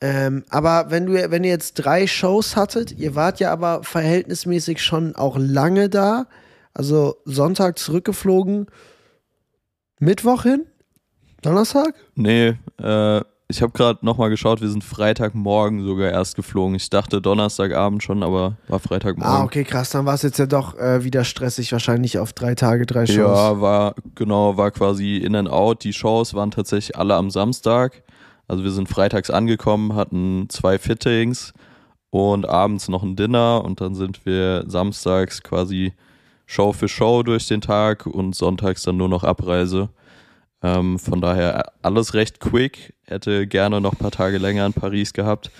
Ähm, 0.01 0.46
aber 0.50 0.91
wenn 0.91 1.08
du, 1.08 1.13
wenn 1.32 1.44
ihr 1.44 1.50
jetzt 1.50 1.74
drei 1.74 2.08
Shows 2.08 2.56
hattet, 2.56 2.91
ihr 2.98 3.15
wart 3.15 3.39
ja 3.41 3.51
aber 3.51 3.84
verhältnismäßig 3.84 4.82
schon 4.82 5.15
auch 5.15 5.36
lange 5.38 5.89
da, 5.89 6.27
also 6.74 7.18
Sonntag 7.25 7.77
zurückgeflogen, 7.77 8.68
Mittwoch 10.00 10.44
hin, 10.44 10.65
Donnerstag? 11.42 11.94
Nee, 12.16 12.55
äh, 12.81 13.22
ich 13.51 13.64
habe 13.64 13.72
gerade 13.72 14.05
nochmal 14.05 14.29
geschaut, 14.29 14.62
wir 14.62 14.70
sind 14.70 14.83
Freitagmorgen 14.83 15.83
sogar 15.83 16.12
erst 16.12 16.35
geflogen. 16.35 16.75
Ich 16.75 16.92
dachte 16.92 17.20
Donnerstagabend 17.20 18.03
schon, 18.03 18.22
aber 18.22 18.57
war 18.68 18.79
Freitagmorgen. 18.79 19.42
Ah, 19.42 19.44
okay, 19.44 19.64
krass, 19.64 19.90
dann 19.90 20.05
war 20.05 20.14
es 20.14 20.22
jetzt 20.22 20.38
ja 20.38 20.46
doch 20.46 20.77
äh, 20.77 21.03
wieder 21.03 21.24
stressig, 21.24 21.72
wahrscheinlich 21.72 22.20
auf 22.20 22.31
drei 22.31 22.53
Tage, 22.53 22.85
drei 22.85 23.07
Shows. 23.07 23.18
Ja, 23.18 23.59
war 23.59 23.96
genau, 24.14 24.55
war 24.55 24.70
quasi 24.70 25.18
in 25.18 25.35
and 25.35 25.50
out. 25.50 25.83
Die 25.83 25.94
Shows 25.94 26.35
waren 26.35 26.51
tatsächlich 26.51 26.96
alle 26.96 27.16
am 27.16 27.31
Samstag. 27.31 28.03
Also 28.48 28.64
wir 28.64 28.72
sind 28.72 28.88
freitags 28.88 29.31
angekommen, 29.31 29.96
hatten 29.96 30.46
zwei 30.50 30.77
Fittings 30.77 31.53
und 32.12 32.48
abends 32.48 32.88
noch 32.88 33.01
ein 33.01 33.16
Dinner 33.16 33.64
und 33.66 33.81
dann 33.81 33.96
sind 33.96 34.27
wir 34.27 34.66
samstags 34.68 35.42
quasi 35.42 35.94
Show 36.46 36.72
für 36.74 36.88
Show 36.88 37.24
durch 37.24 37.48
den 37.48 37.62
Tag 37.62 38.05
und 38.05 38.35
sonntags 38.35 38.83
dann 38.83 38.98
nur 38.98 39.09
noch 39.09 39.24
Abreise. 39.24 39.90
Ähm, 40.61 41.00
von 41.00 41.22
daher 41.22 41.72
alles 41.81 42.13
recht 42.13 42.39
quick. 42.39 42.93
Hätte 43.05 43.48
gerne 43.48 43.81
noch 43.81 43.93
ein 43.93 43.98
paar 44.00 44.11
Tage 44.11 44.37
länger 44.37 44.65
in 44.65 44.74
Paris 44.74 45.13
gehabt. 45.13 45.51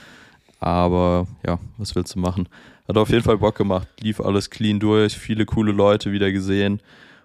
Aber 0.60 1.28
ja, 1.46 1.60
was 1.78 1.96
willst 1.96 2.16
du 2.16 2.20
machen? 2.20 2.50
Hat 2.88 2.98
auf 2.98 3.10
jeden 3.10 3.24
Fall 3.24 3.38
Bock 3.38 3.56
gemacht. 3.56 3.88
Lief 4.02 4.20
alles 4.20 4.50
clean 4.50 4.80
durch. 4.80 5.18
Viele 5.18 5.46
coole 5.46 5.72
Leute 5.72 6.12
wieder 6.12 6.32
gesehen. 6.32 6.82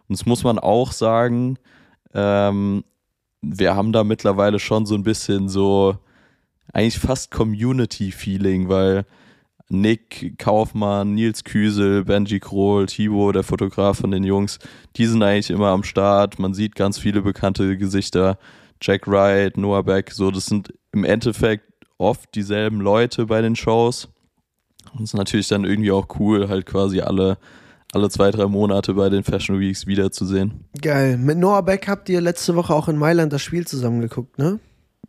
Und 0.08 0.18
das 0.18 0.26
muss 0.26 0.44
man 0.44 0.58
auch 0.58 0.92
sagen, 0.92 1.58
ähm, 2.12 2.84
wir 3.40 3.74
haben 3.74 3.92
da 3.92 4.04
mittlerweile 4.04 4.58
schon 4.58 4.86
so 4.86 4.94
ein 4.94 5.02
bisschen 5.02 5.48
so 5.48 5.96
eigentlich 6.72 6.98
fast 6.98 7.30
Community-Feeling, 7.30 8.68
weil 8.68 9.04
Nick 9.70 10.38
Kaufmann, 10.38 11.14
Nils 11.14 11.44
Küsel, 11.44 12.04
Benji 12.04 12.38
Krohl, 12.38 12.86
Thibaut, 12.86 13.34
der 13.34 13.42
Fotograf 13.42 13.98
von 13.98 14.10
den 14.10 14.24
Jungs, 14.24 14.58
die 14.96 15.06
sind 15.06 15.22
eigentlich 15.22 15.50
immer 15.50 15.68
am 15.68 15.84
Start. 15.84 16.38
Man 16.38 16.54
sieht 16.54 16.74
ganz 16.74 16.98
viele 16.98 17.22
bekannte 17.22 17.76
Gesichter. 17.76 18.38
Jack 18.80 19.06
Wright, 19.06 19.56
Noah 19.56 19.82
Beck, 19.82 20.10
so, 20.10 20.30
das 20.30 20.46
sind 20.46 20.74
im 20.92 21.04
Endeffekt 21.04 21.64
oft 21.96 22.34
dieselben 22.34 22.80
Leute 22.80 23.26
bei 23.26 23.40
den 23.40 23.56
Shows. 23.56 24.08
Und 24.92 25.04
es 25.04 25.10
ist 25.10 25.14
natürlich 25.14 25.48
dann 25.48 25.64
irgendwie 25.64 25.90
auch 25.90 26.06
cool, 26.18 26.48
halt 26.48 26.66
quasi 26.66 27.00
alle, 27.00 27.38
alle 27.92 28.10
zwei, 28.10 28.30
drei 28.30 28.46
Monate 28.46 28.92
bei 28.94 29.08
den 29.08 29.24
Fashion 29.24 29.58
Weeks 29.58 29.86
wiederzusehen. 29.86 30.66
Geil. 30.80 31.16
Mit 31.16 31.38
Noah 31.38 31.62
Beck 31.62 31.88
habt 31.88 32.08
ihr 32.10 32.20
letzte 32.20 32.54
Woche 32.56 32.74
auch 32.74 32.88
in 32.88 32.98
Mailand 32.98 33.32
das 33.32 33.40
Spiel 33.40 33.66
zusammengeguckt, 33.66 34.38
ne? 34.38 34.60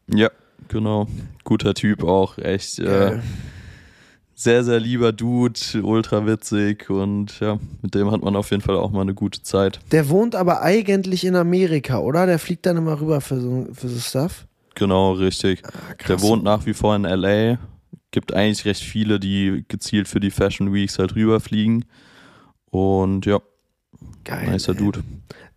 Ja, 0.08 0.30
genau. 0.70 1.08
Guter 1.44 1.74
Typ 1.74 2.04
auch, 2.04 2.38
echt. 2.38 2.80
Äh, 2.80 2.86
Geil. 2.86 3.24
Sehr, 4.36 4.64
sehr 4.66 4.80
lieber 4.82 5.14
Dude, 5.14 5.60
ultra 5.82 6.26
witzig 6.28 6.90
und 6.90 7.40
ja, 7.40 7.58
mit 7.82 7.96
dem 7.96 8.12
hat 8.12 8.22
man 8.22 8.36
auf 8.36 8.52
jeden 8.52 8.62
Fall 8.62 8.76
auch 8.76 8.92
mal 8.92 9.02
eine 9.02 9.14
gute 9.14 9.42
Zeit. 9.42 9.80
Der 9.92 10.10
wohnt 10.10 10.36
aber 10.36 10.62
eigentlich 10.62 11.24
in 11.26 11.36
Amerika, 11.36 12.00
oder? 12.00 12.26
Der 12.26 12.38
fliegt 12.38 12.66
dann 12.66 12.76
immer 12.78 13.00
rüber 13.00 13.22
für 13.22 13.40
so, 13.40 13.68
für 13.74 13.88
so 13.88 14.00
Stuff. 14.00 14.46
Genau, 14.76 15.14
richtig. 15.14 15.64
Ah, 15.66 15.72
Der 16.08 16.22
wohnt 16.22 16.44
nach 16.44 16.66
wie 16.66 16.74
vor 16.74 16.96
in 16.96 17.04
LA. 17.04 17.58
Gibt 18.12 18.34
eigentlich 18.34 18.66
recht 18.66 18.84
viele, 18.84 19.20
die 19.22 19.64
gezielt 19.70 20.08
für 20.10 20.20
die 20.20 20.32
Fashion 20.32 20.74
Weeks 20.74 21.00
halt 21.00 21.16
rüberfliegen. 21.16 21.86
Und 22.72 23.26
ja, 23.26 23.40
Geil. 24.26 24.52
nicer 24.52 24.74
ey. 24.74 24.78
Dude. 24.78 25.04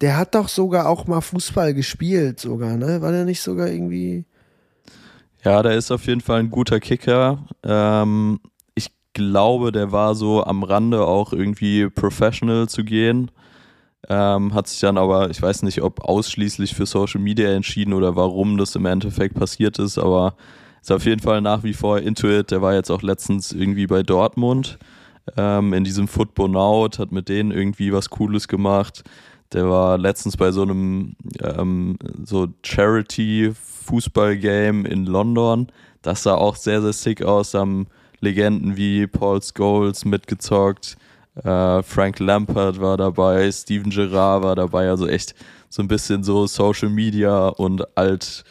Der 0.00 0.16
hat 0.16 0.36
doch 0.36 0.48
sogar 0.48 0.88
auch 0.88 1.08
mal 1.08 1.20
Fußball 1.20 1.74
gespielt, 1.74 2.38
sogar, 2.38 2.76
ne? 2.76 3.02
War 3.02 3.10
der 3.10 3.24
nicht 3.24 3.40
sogar 3.40 3.68
irgendwie. 3.68 4.24
Ja, 5.44 5.62
der 5.64 5.72
ist 5.72 5.90
auf 5.90 6.06
jeden 6.06 6.20
Fall 6.20 6.38
ein 6.40 6.50
guter 6.50 6.78
Kicker. 6.78 7.44
Ähm, 7.64 8.38
glaube, 9.18 9.72
der 9.72 9.92
war 9.92 10.14
so 10.14 10.44
am 10.44 10.62
Rande 10.62 11.04
auch 11.04 11.34
irgendwie 11.34 11.90
professional 11.90 12.68
zu 12.68 12.84
gehen. 12.84 13.30
Ähm, 14.08 14.54
hat 14.54 14.68
sich 14.68 14.80
dann 14.80 14.96
aber, 14.96 15.28
ich 15.28 15.42
weiß 15.42 15.64
nicht, 15.64 15.82
ob 15.82 16.00
ausschließlich 16.00 16.74
für 16.74 16.86
Social 16.86 17.20
Media 17.20 17.50
entschieden 17.50 17.92
oder 17.92 18.16
warum 18.16 18.56
das 18.56 18.74
im 18.76 18.86
Endeffekt 18.86 19.34
passiert 19.34 19.78
ist, 19.78 19.98
aber 19.98 20.34
ist 20.80 20.92
auf 20.92 21.04
jeden 21.04 21.20
Fall 21.20 21.42
nach 21.42 21.64
wie 21.64 21.74
vor 21.74 21.98
into 21.98 22.28
it. 22.28 22.52
Der 22.52 22.62
war 22.62 22.74
jetzt 22.74 22.90
auch 22.90 23.02
letztens 23.02 23.52
irgendwie 23.52 23.86
bei 23.86 24.02
Dortmund 24.02 24.78
ähm, 25.36 25.74
in 25.74 25.84
diesem 25.84 26.08
Football 26.08 26.56
Out, 26.56 26.98
hat 26.98 27.12
mit 27.12 27.28
denen 27.28 27.50
irgendwie 27.50 27.92
was 27.92 28.08
Cooles 28.08 28.48
gemacht. 28.48 29.04
Der 29.52 29.68
war 29.68 29.98
letztens 29.98 30.36
bei 30.36 30.52
so 30.52 30.62
einem 30.62 31.16
ähm, 31.42 31.98
so 32.24 32.48
Charity-Fußball-Game 32.62 34.86
in 34.86 35.06
London. 35.06 35.66
Das 36.02 36.22
sah 36.22 36.34
auch 36.34 36.54
sehr, 36.56 36.82
sehr 36.82 36.92
sick 36.92 37.22
aus. 37.22 37.50
Da 37.50 37.60
haben 37.60 37.86
Legenden 38.20 38.76
wie 38.76 39.06
Paul 39.06 39.40
Scholes 39.42 40.04
mitgezockt. 40.04 40.96
Äh, 41.44 41.82
Frank 41.82 42.18
Lampard 42.18 42.80
war 42.80 42.96
dabei, 42.96 43.50
Steven 43.52 43.90
Gerrard 43.90 44.42
war 44.42 44.56
dabei. 44.56 44.88
Also 44.90 45.06
echt 45.06 45.34
so 45.68 45.82
ein 45.82 45.88
bisschen 45.88 46.24
so 46.24 46.46
Social 46.46 46.88
Media 46.88 47.48
und 47.48 47.86
alt, 47.96 48.44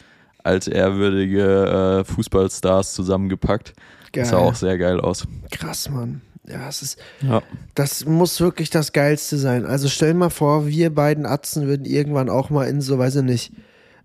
altehrwürdige 0.44 2.00
äh, 2.00 2.04
Fußballstars 2.04 2.94
zusammengepackt. 2.94 3.74
Geil. 4.12 4.22
Das 4.22 4.30
sah 4.30 4.38
auch 4.38 4.54
sehr 4.54 4.78
geil 4.78 5.00
aus. 5.00 5.24
Krass, 5.50 5.88
Mann. 5.90 6.22
Ja, 6.48 6.66
es 6.68 6.80
ist, 6.80 6.98
Ja. 7.20 7.42
das 7.74 8.06
muss 8.06 8.40
wirklich 8.40 8.70
das 8.70 8.92
Geilste 8.92 9.36
sein. 9.36 9.66
Also 9.66 9.88
stell 9.88 10.14
mal 10.14 10.30
vor, 10.30 10.66
wir 10.66 10.94
beiden 10.94 11.26
Atzen 11.26 11.66
würden 11.66 11.84
irgendwann 11.84 12.30
auch 12.30 12.48
mal 12.48 12.64
in 12.68 12.80
so, 12.80 12.98
weiß 12.98 13.16
ich 13.16 13.22
nicht, 13.22 13.52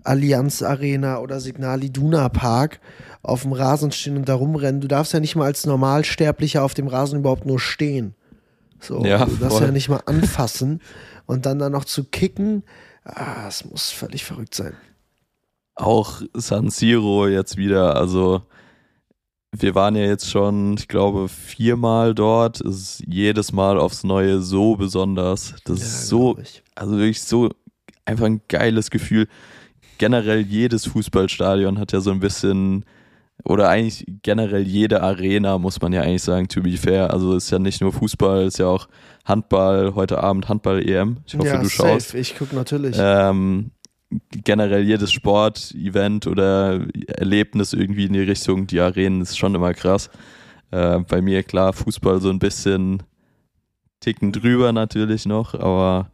Allianz 0.03 0.61
Arena 0.61 1.19
oder 1.19 1.39
Signal 1.39 1.83
Iduna 1.83 2.29
Park 2.29 2.79
auf 3.21 3.43
dem 3.43 3.53
Rasen 3.53 3.91
stehen 3.91 4.17
und 4.17 4.27
da 4.29 4.35
rumrennen. 4.35 4.81
Du 4.81 4.87
darfst 4.87 5.13
ja 5.13 5.19
nicht 5.19 5.35
mal 5.35 5.45
als 5.45 5.65
Normalsterblicher 5.65 6.63
auf 6.63 6.73
dem 6.73 6.87
Rasen 6.87 7.19
überhaupt 7.19 7.45
nur 7.45 7.59
stehen. 7.59 8.15
So, 8.79 9.03
Ja, 9.05 9.25
du 9.25 9.35
darfst 9.37 9.57
voll. 9.57 9.67
ja 9.67 9.71
nicht 9.71 9.89
mal 9.89 10.01
anfassen 10.05 10.81
und 11.25 11.45
dann 11.45 11.59
da 11.59 11.69
noch 11.69 11.85
zu 11.85 12.03
kicken. 12.03 12.63
Ah, 13.05 13.47
es 13.47 13.63
muss 13.65 13.91
völlig 13.91 14.23
verrückt 14.25 14.55
sein. 14.55 14.73
Auch 15.75 16.21
San 16.33 16.69
Siro 16.69 17.27
jetzt 17.27 17.57
wieder, 17.57 17.95
also 17.95 18.43
wir 19.55 19.75
waren 19.75 19.95
ja 19.95 20.03
jetzt 20.03 20.29
schon, 20.29 20.75
ich 20.77 20.87
glaube, 20.87 21.29
viermal 21.29 22.15
dort. 22.15 22.59
Es 22.61 22.75
ist 22.99 23.03
jedes 23.07 23.51
Mal 23.51 23.79
aufs 23.79 24.03
Neue 24.03 24.41
so 24.41 24.75
besonders. 24.75 25.53
Das 25.65 25.79
ist 25.79 26.07
so, 26.07 26.37
also 26.75 26.97
wirklich 26.97 27.21
so 27.21 27.49
einfach 28.05 28.25
ein 28.25 28.41
geiles 28.47 28.89
Gefühl. 28.89 29.27
Generell 30.03 30.41
jedes 30.41 30.85
Fußballstadion 30.87 31.79
hat 31.79 31.93
ja 31.93 32.01
so 32.01 32.11
ein 32.11 32.19
bisschen, 32.19 32.83
oder 33.45 33.69
eigentlich 33.69 34.05
generell 34.21 34.63
jede 34.67 35.01
Arena, 35.01 35.57
muss 35.57 35.79
man 35.79 35.93
ja 35.93 36.01
eigentlich 36.01 36.23
sagen, 36.23 36.49
to 36.49 36.61
be 36.61 36.75
fair. 36.75 37.13
Also 37.13 37.37
ist 37.37 37.49
ja 37.51 37.57
nicht 37.57 37.79
nur 37.79 37.93
Fußball, 37.93 38.45
ist 38.47 38.59
ja 38.59 38.67
auch 38.67 38.89
Handball, 39.23 39.95
heute 39.95 40.21
Abend 40.21 40.49
Handball-EM. 40.49 41.19
Ich 41.25 41.35
hoffe, 41.35 41.47
ja, 41.47 41.57
du 41.57 41.69
schaust. 41.69 42.09
safe. 42.09 42.17
Ich 42.17 42.37
gucke 42.37 42.53
natürlich. 42.53 42.97
Ähm, 42.99 43.71
generell 44.43 44.83
jedes 44.83 45.13
Sport-Event 45.13 46.27
oder 46.27 46.81
Erlebnis 47.07 47.71
irgendwie 47.71 48.07
in 48.07 48.11
die 48.11 48.23
Richtung, 48.23 48.67
die 48.67 48.81
Arenen 48.81 49.21
ist 49.21 49.37
schon 49.37 49.55
immer 49.55 49.73
krass. 49.73 50.09
Äh, 50.71 50.99
bei 50.99 51.21
mir 51.21 51.43
klar, 51.43 51.71
Fußball 51.71 52.19
so 52.19 52.29
ein 52.29 52.39
bisschen 52.39 53.03
ticken 54.01 54.33
drüber 54.33 54.73
natürlich 54.73 55.25
noch, 55.25 55.53
aber 55.53 56.11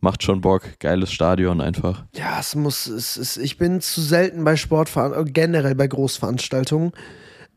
macht 0.00 0.22
schon 0.22 0.40
Bock. 0.40 0.62
Geiles 0.80 1.12
Stadion 1.12 1.60
einfach. 1.60 2.04
Ja, 2.14 2.38
es 2.40 2.54
muss, 2.54 2.86
es 2.86 3.16
ist, 3.16 3.36
ich 3.36 3.58
bin 3.58 3.80
zu 3.80 4.00
selten 4.00 4.44
bei 4.44 4.56
Sportveranstaltungen, 4.56 5.32
generell 5.32 5.74
bei 5.74 5.86
Großveranstaltungen. 5.86 6.92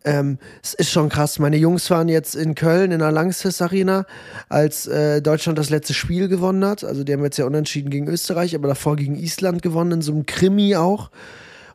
Ähm, 0.03 0.39
es 0.63 0.73
ist 0.73 0.89
schon 0.89 1.09
krass. 1.09 1.37
Meine 1.37 1.57
Jungs 1.57 1.89
waren 1.91 2.07
jetzt 2.09 2.35
in 2.35 2.55
Köln 2.55 2.91
in 2.91 2.99
der 2.99 3.11
Langsys 3.11 3.61
Arena, 3.61 4.05
als 4.49 4.87
äh, 4.87 5.21
Deutschland 5.21 5.59
das 5.59 5.69
letzte 5.69 5.93
Spiel 5.93 6.27
gewonnen 6.27 6.65
hat. 6.65 6.83
Also 6.83 7.03
die 7.03 7.13
haben 7.13 7.23
jetzt 7.23 7.37
ja 7.37 7.45
unentschieden 7.45 7.91
gegen 7.91 8.07
Österreich, 8.07 8.55
aber 8.55 8.67
davor 8.67 8.95
gegen 8.95 9.15
Island 9.15 9.61
gewonnen, 9.61 9.91
in 9.91 10.01
so 10.01 10.11
einem 10.11 10.25
Krimi 10.25 10.75
auch. 10.75 11.11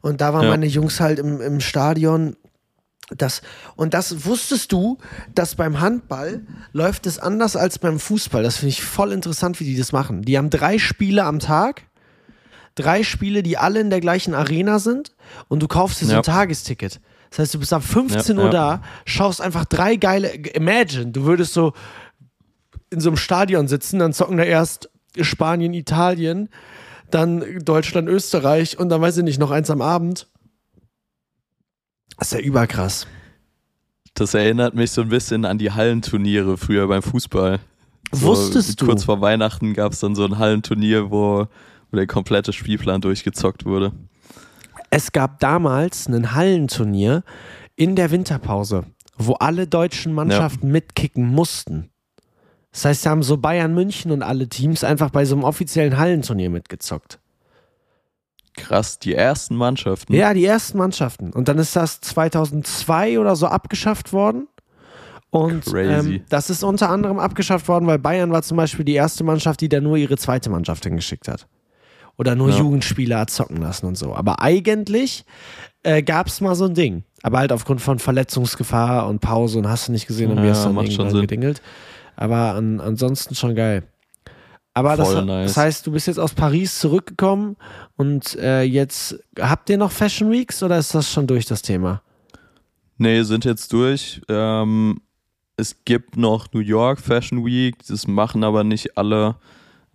Und 0.01 0.21
da 0.21 0.35
waren 0.35 0.45
Ja. 0.45 0.51
meine 0.51 0.67
Jungs 0.67 0.99
halt 1.01 1.21
im, 1.21 1.41
im 1.41 1.61
Stadion. 1.61 2.37
Das, 3.11 3.43
und 3.77 3.95
das 3.95 4.25
wusstest 4.25 4.73
du, 4.73 4.99
dass 5.35 5.55
beim 5.55 5.81
Handball 5.81 6.43
läuft 6.73 7.07
es 7.07 7.19
anders 7.21 7.55
als 7.55 7.79
beim 7.79 8.01
Fußball. 8.01 8.43
Das 8.43 8.57
finde 8.57 8.71
ich 8.71 8.83
voll 8.83 9.13
interessant, 9.13 9.61
wie 9.61 9.65
die 9.65 9.77
das 9.77 9.93
machen. 9.93 10.23
Die 10.23 10.37
haben 10.37 10.51
drei 10.51 10.79
Spiele 10.79 11.23
am 11.25 11.39
Tag, 11.39 11.83
drei 12.75 13.05
Spiele, 13.05 13.45
die 13.45 13.59
alle 13.59 13.79
in 13.81 13.91
der 13.91 14.01
gleichen 14.01 14.35
Arena 14.35 14.81
sind 14.81 15.13
und 15.49 15.63
du 15.63 15.69
kaufst 15.69 16.01
dir 16.01 16.07
so 16.07 16.13
Ja. 16.13 16.19
ein 16.19 16.25
Tagesticket. 16.25 17.01
Das 17.31 17.39
heißt, 17.41 17.55
du 17.55 17.59
bist 17.61 17.73
ab 17.73 17.85
15 17.85 18.37
Ja, 18.39 18.43
Uhr 18.43 18.49
ja. 18.53 18.53
da, 18.79 18.83
schaust 19.05 19.41
einfach 19.41 19.65
drei 19.67 19.97
geile. 19.97 20.29
Imagine, 20.35 21.07
du 21.13 21.25
würdest 21.25 21.53
so 21.53 21.75
in 22.91 23.01
so 23.01 23.09
einem 23.11 23.17
Stadion 23.17 23.69
sitzen, 23.69 23.99
dann 24.01 24.13
zocken 24.13 24.37
da 24.37 24.45
erst 24.45 24.91
Spanien, 25.21 25.75
Italien, 25.75 26.49
dann 27.11 27.61
Deutschland, 27.65 28.09
Österreich 28.09 28.79
und 28.79 28.89
dann 28.89 29.01
weiß 29.01 29.17
ich 29.19 29.25
nicht, 29.25 29.39
noch 29.39 29.51
eins 29.53 29.71
am 29.71 29.81
Abend. 29.81 30.27
Das 32.19 32.33
ist 32.33 32.39
ja 32.39 32.45
überkrass. 32.45 33.07
Das 34.15 34.33
erinnert 34.35 34.75
mich 34.75 34.91
so 34.93 35.03
ein 35.03 35.09
bisschen 35.09 35.45
an 35.45 35.59
die 35.59 35.73
Hallenturniere 35.73 36.57
früher 36.57 36.89
beim 36.89 37.03
Fußball. 37.03 37.61
So, 38.13 38.29
Wusstest 38.29 38.81
du? 38.81 38.87
Kurz 38.87 39.05
vor 39.05 39.21
Weihnachten 39.21 39.75
gab 39.75 39.93
es 39.93 40.01
dann 40.01 40.15
so 40.15 40.25
ein 40.25 40.39
Hallenturnier, 40.39 41.11
wo, 41.11 41.47
wo 41.91 41.97
der 41.97 42.07
komplette 42.07 42.53
Spielplan 42.53 43.01
durchgezockt 43.01 43.67
wurde. 43.67 43.93
Es 44.91 45.13
gab 45.13 45.41
damals 45.41 46.09
ein 46.09 46.35
Hallenturnier 46.35 47.25
in 47.75 47.97
der 47.97 48.11
Winterpause, 48.11 48.85
wo 49.19 49.35
alle 49.35 49.67
deutschen 49.67 50.15
Mannschaften 50.15 50.71
mitkicken 50.73 51.27
mussten. 51.27 51.91
Das 52.73 52.85
heißt, 52.85 53.03
sie 53.03 53.09
haben 53.09 53.23
so 53.23 53.37
Bayern 53.37 53.75
München 53.75 54.11
und 54.13 54.23
alle 54.23 54.49
Teams 54.49 54.85
einfach 54.85 55.11
bei 55.11 55.25
so 55.25 55.35
einem 55.35 55.45
offiziellen 55.45 55.99
Hallenturnier 55.99 56.51
mitgezockt. 56.51 57.19
Krass, 58.57 58.99
die 58.99 59.15
ersten 59.15 59.55
Mannschaften. 59.57 60.13
Ja, 60.15 60.33
die 60.35 60.45
ersten 60.45 60.79
Mannschaften. 60.79 61.33
Und 61.33 61.49
dann 61.49 61.59
ist 61.59 61.77
das 61.77 62.01
2002 62.01 63.19
oder 63.21 63.37
so 63.37 63.47
abgeschafft 63.47 64.13
worden. 64.13 64.49
Und 65.31 65.67
Crazy. 65.67 66.15
ähm, 66.15 66.21
das 66.29 66.49
ist 66.51 66.63
unter 66.63 66.89
anderem 66.89 67.19
abgeschafft 67.19 67.69
worden, 67.69 67.87
weil 67.87 67.99
Bayern 67.99 68.31
war 68.31 68.43
zum 68.43 68.57
Beispiel 68.57 68.85
die 68.85 68.95
erste 68.95 69.25
Mannschaft, 69.25 69.61
die 69.61 69.69
da 69.69 69.81
nur 69.81 69.97
ihre 69.97 70.17
zweite 70.17 70.49
Mannschaft 70.51 70.85
hingeschickt 70.85 71.29
hat. 71.29 71.47
Oder 72.17 72.35
nur 72.35 72.49
Ja. 72.51 72.59
Jugendspieler 72.59 73.27
zocken 73.27 73.59
lassen 73.59 73.87
und 73.87 73.99
so. 73.99 74.15
Aber 74.15 74.41
eigentlich 74.41 75.27
äh, 75.83 76.03
gab 76.03 76.29
es 76.29 76.41
mal 76.41 76.55
so 76.55 76.65
ein 76.65 76.75
Ding. 76.75 77.05
Aber 77.23 77.39
halt 77.39 77.53
aufgrund 77.53 77.83
von 77.83 77.99
Verletzungsgefahr 77.99 79.07
und 79.07 79.21
Pause 79.21 79.59
und 79.59 79.69
hast 79.69 79.89
du 79.89 79.93
nicht 79.93 80.07
gesehen, 80.07 80.31
haben 80.31 80.43
wir 80.43 80.53
es 80.53 80.63
dann 80.63 80.77
irgendwann 80.77 81.21
gedingelt. 81.21 81.61
Aber 82.15 82.55
an, 82.55 82.81
ansonsten 82.81 83.35
schon 83.35 83.55
geil. 83.55 83.83
Aber 84.73 84.97
das, 84.97 85.13
nice. 85.25 85.55
das 85.55 85.57
heißt, 85.57 85.87
du 85.87 85.93
bist 85.93 86.07
jetzt 86.07 86.19
aus 86.19 86.35
Paris 86.35 86.79
zurückgekommen 86.79 87.57
und 87.97 88.37
äh, 88.37 88.63
jetzt 88.63 89.19
habt 89.39 89.71
ihr 89.71 89.79
noch 89.79 89.91
Fashion 89.91 90.31
Weeks 90.31 90.63
oder 90.63 90.79
ist 90.79 90.95
das 90.95 91.11
schon 91.11 91.27
durch 91.27 91.47
das 91.47 91.63
Thema? 91.63 92.03
Nee, 92.99 93.23
sind 93.23 93.45
jetzt 93.45 93.73
durch. 93.73 94.21
Ähm, 94.29 95.01
es 95.57 95.85
gibt 95.85 96.17
noch 96.17 96.53
New 96.53 96.61
York 96.61 97.01
Fashion 97.01 97.45
Week, 97.45 97.77
das 97.87 98.07
machen 98.07 98.45
aber 98.45 98.65
nicht 98.65 98.99
alle. 98.99 99.37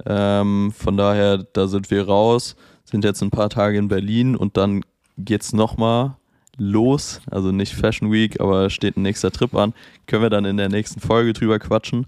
Ähm, 0.06 0.74
von 0.76 0.98
daher, 0.98 1.38
da 1.38 1.68
sind 1.68 1.92
wir 1.92 2.08
raus, 2.08 2.56
sind 2.84 3.04
jetzt 3.04 3.22
ein 3.22 3.30
paar 3.30 3.50
Tage 3.50 3.78
in 3.78 3.88
Berlin 3.88 4.36
und 4.36 4.58
dann 4.58 4.84
geht's 5.18 5.54
nochmal 5.54 6.16
los. 6.58 7.22
Also 7.30 7.52
nicht 7.52 7.74
Fashion 7.74 8.12
Week, 8.12 8.40
aber 8.40 8.70
steht 8.70 8.98
ein 8.98 9.04
nächster 9.04 9.32
Trip 9.32 9.54
an. 9.56 9.74
Können 10.08 10.24
wir 10.24 10.30
dann 10.30 10.46
in 10.46 10.58
der 10.58 10.70
nächsten 10.70 11.00
Folge 11.00 11.34
drüber 11.34 11.60
quatschen. 11.60 12.08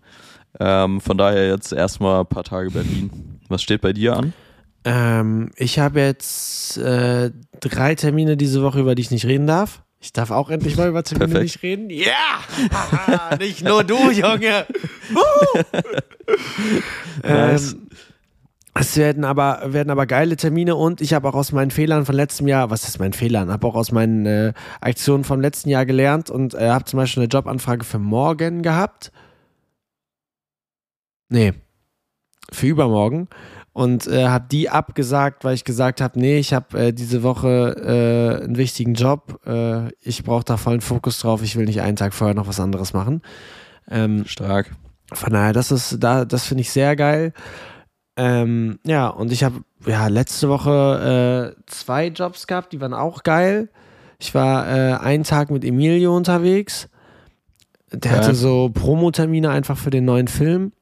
Ähm, 0.60 1.01
von 1.01 1.17
daher 1.17 1.47
jetzt 1.47 1.73
erstmal 1.73 2.21
ein 2.21 2.27
paar 2.27 2.43
Tage 2.43 2.71
Berlin. 2.71 3.39
Was 3.49 3.62
steht 3.62 3.82
bei 3.82 3.93
dir 3.93 4.17
an? 4.17 4.34
Ähm, 4.85 5.51
ich 5.55 5.79
habe 5.79 6.01
jetzt 6.01 6.77
äh, 6.77 7.31
drei 7.59 7.95
Termine 7.95 8.37
diese 8.37 8.61
Woche, 8.63 8.79
über 8.79 8.95
die 8.95 9.01
ich 9.01 9.11
nicht 9.11 9.25
reden 9.25 9.47
darf. 9.47 9.83
Ich 9.99 10.11
darf 10.11 10.31
auch 10.31 10.49
endlich 10.49 10.75
mal 10.75 10.89
über 10.89 11.03
Termine 11.03 11.27
Perfekt. 11.29 11.43
nicht 11.43 11.63
reden. 11.63 11.89
Ja! 11.89 13.37
nicht 13.39 13.63
nur 13.63 13.85
du, 13.85 14.11
Junge! 14.11 14.67
Woo! 15.11 15.61
Nice. 17.23 17.73
ähm, 17.73 17.87
es 18.75 18.97
werden 18.97 19.23
aber, 19.23 19.61
werden 19.67 19.91
aber 19.91 20.05
geile 20.05 20.35
Termine 20.35 20.75
und 20.75 20.99
ich 20.99 21.13
habe 21.13 21.29
auch 21.29 21.35
aus 21.35 21.51
meinen 21.51 21.71
Fehlern 21.71 22.05
von 22.05 22.15
letztem 22.15 22.47
Jahr, 22.47 22.69
was 22.69 22.85
ist 22.85 22.99
mein 22.99 23.13
Fehlern, 23.13 23.51
habe 23.51 23.67
auch 23.67 23.75
aus 23.75 23.91
meinen 23.91 24.25
äh, 24.25 24.53
Aktionen 24.81 25.23
vom 25.23 25.39
letzten 25.39 25.69
Jahr 25.69 25.85
gelernt 25.85 26.29
und 26.29 26.53
äh, 26.55 26.69
habe 26.69 26.83
zum 26.83 26.97
Beispiel 26.97 27.23
eine 27.23 27.29
Jobanfrage 27.29 27.85
für 27.85 27.99
morgen 27.99 28.63
gehabt. 28.63 29.11
Nee, 31.29 31.53
für 32.51 32.67
übermorgen 32.67 33.29
und 33.73 34.07
äh, 34.07 34.27
habe 34.27 34.45
die 34.49 34.69
abgesagt, 34.69 35.43
weil 35.43 35.55
ich 35.55 35.63
gesagt 35.63 35.99
habe, 35.99 36.19
nee, 36.19 36.38
ich 36.38 36.53
habe 36.53 36.79
äh, 36.79 36.93
diese 36.93 37.23
Woche 37.23 38.39
äh, 38.39 38.43
einen 38.43 38.57
wichtigen 38.57 38.93
Job, 38.93 39.41
äh, 39.45 39.91
ich 39.99 40.23
brauche 40.23 40.45
da 40.45 40.57
vollen 40.57 40.81
Fokus 40.81 41.19
drauf, 41.19 41.41
ich 41.43 41.55
will 41.55 41.65
nicht 41.65 41.81
einen 41.81 41.97
Tag 41.97 42.13
vorher 42.13 42.36
noch 42.36 42.47
was 42.47 42.59
anderes 42.59 42.93
machen. 42.93 43.21
Ähm, 43.89 44.25
Stark. 44.25 44.71
von 45.12 45.33
daher, 45.33 45.53
das 45.53 45.71
ist, 45.71 45.97
da, 45.99 46.23
das 46.23 46.45
finde 46.45 46.62
ich 46.62 46.71
sehr 46.71 46.95
geil. 46.95 47.33
Ähm, 48.15 48.79
ja, 48.86 49.07
und 49.07 49.31
ich 49.31 49.43
habe 49.43 49.62
ja 49.88 50.07
letzte 50.07 50.49
Woche 50.49 51.55
äh, 51.57 51.62
zwei 51.65 52.07
Jobs 52.07 52.45
gehabt, 52.45 52.73
die 52.73 52.79
waren 52.79 52.93
auch 52.93 53.23
geil. 53.23 53.69
Ich 54.19 54.36
war 54.36 54.67
äh, 54.67 54.93
einen 54.99 55.23
Tag 55.23 55.49
mit 55.49 55.65
Emilio 55.65 56.15
unterwegs. 56.15 56.89
Der 57.91 58.12
Geil. 58.12 58.21
hatte 58.21 58.36
so 58.36 58.69
Promotermine 58.73 59.49
einfach 59.49 59.77
für 59.77 59.89
den 59.89 60.05
neuen 60.05 60.27
Film. 60.27 60.73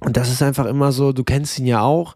Und 0.00 0.16
das 0.16 0.30
ist 0.30 0.42
einfach 0.42 0.66
immer 0.66 0.92
so, 0.92 1.12
du 1.12 1.24
kennst 1.24 1.58
ihn 1.58 1.66
ja 1.66 1.80
auch. 1.82 2.14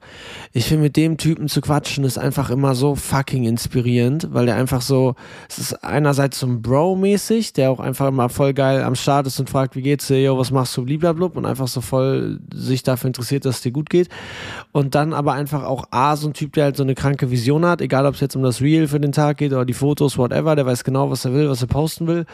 Ich 0.53 0.67
finde, 0.67 0.85
mit 0.85 0.97
dem 0.97 1.17
Typen 1.17 1.49
zu 1.49 1.61
quatschen 1.61 2.05
ist 2.05 2.17
einfach 2.17 2.49
immer 2.49 2.77
so 2.77 2.95
fucking 2.95 3.43
inspirierend, 3.43 4.29
weil 4.33 4.47
der 4.47 4.55
einfach 4.55 4.83
so, 4.83 5.17
es 5.49 5.59
ist 5.59 5.83
einerseits 5.83 6.39
so 6.39 6.47
ein 6.47 6.63
Bro-mäßig, 6.63 7.55
der 7.55 7.73
auch 7.73 7.81
einfach 7.81 8.07
immer 8.07 8.29
voll 8.29 8.55
geil 8.55 8.85
am 8.85 8.95
Start 8.95 9.27
ist 9.27 9.41
und 9.41 9.51
fragt, 9.51 9.75
wie 9.75 9.83
geht's 9.83 10.07
dir, 10.07 10.23
yo, 10.23 10.39
was 10.39 10.53
machst 10.53 10.77
du, 10.77 10.85
bliblablub 10.85 11.37
und 11.37 11.45
einfach 11.45 11.67
so 11.67 11.81
voll 11.81 12.39
sich 12.55 12.85
dafür 12.85 13.09
interessiert, 13.09 13.45
dass 13.45 13.57
es 13.57 13.63
dir 13.63 13.73
gut 13.73 13.91
geht. 13.91 14.09
Und 14.71 14.95
dann 14.95 15.13
aber 15.13 15.33
einfach 15.33 15.65
auch 15.65 15.87
A, 15.91 16.15
so 16.15 16.29
ein 16.29 16.35
Typ, 16.35 16.53
der 16.53 16.65
halt 16.65 16.77
so 16.77 16.85
eine 16.85 16.95
kranke 16.95 17.33
Vision 17.33 17.67
hat, 17.67 17.81
egal 17.81 18.07
ob 18.07 18.15
es 18.15 18.21
jetzt 18.21 18.37
um 18.37 18.45
das 18.45 18.61
Reel 18.61 18.87
für 18.87 19.01
den 19.01 19.11
Tag 19.11 19.39
geht 19.39 19.53
oder 19.53 19.65
die 19.65 19.73
Fotos, 19.73 20.19
whatever, 20.19 20.55
der 20.55 20.67
weiß 20.67 20.85
genau, 20.85 21.11
was 21.11 21.25
er 21.25 21.35
will, 21.35 21.49
was 21.49 21.63
er 21.63 21.69
posten 21.69 22.07
will. 22.07 22.27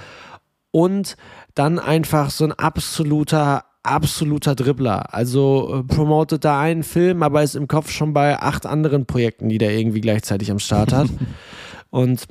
Und 0.71 1.17
dann 1.55 1.79
einfach 1.79 2.29
so 2.29 2.45
ein 2.45 2.53
absoluter 2.53 3.65
absoluter 3.91 4.55
Dribbler. 4.55 5.13
Also 5.15 5.81
äh, 5.81 5.83
promotet 5.95 6.45
da 6.45 6.61
einen 6.61 6.83
Film, 6.83 7.23
aber 7.23 7.43
ist 7.43 7.57
im 7.57 7.69
Kopf 7.69 7.91
schon 7.91 8.13
bei 8.13 8.39
acht 8.41 8.67
anderen 8.67 9.07
Projekten, 9.07 9.49
die 9.49 9.59
der 9.59 9.73
irgendwie 9.73 10.01
gleichzeitig 10.01 10.51
am 10.51 10.59
Start 10.59 10.93
hat. 10.93 11.09
Und 11.91 12.27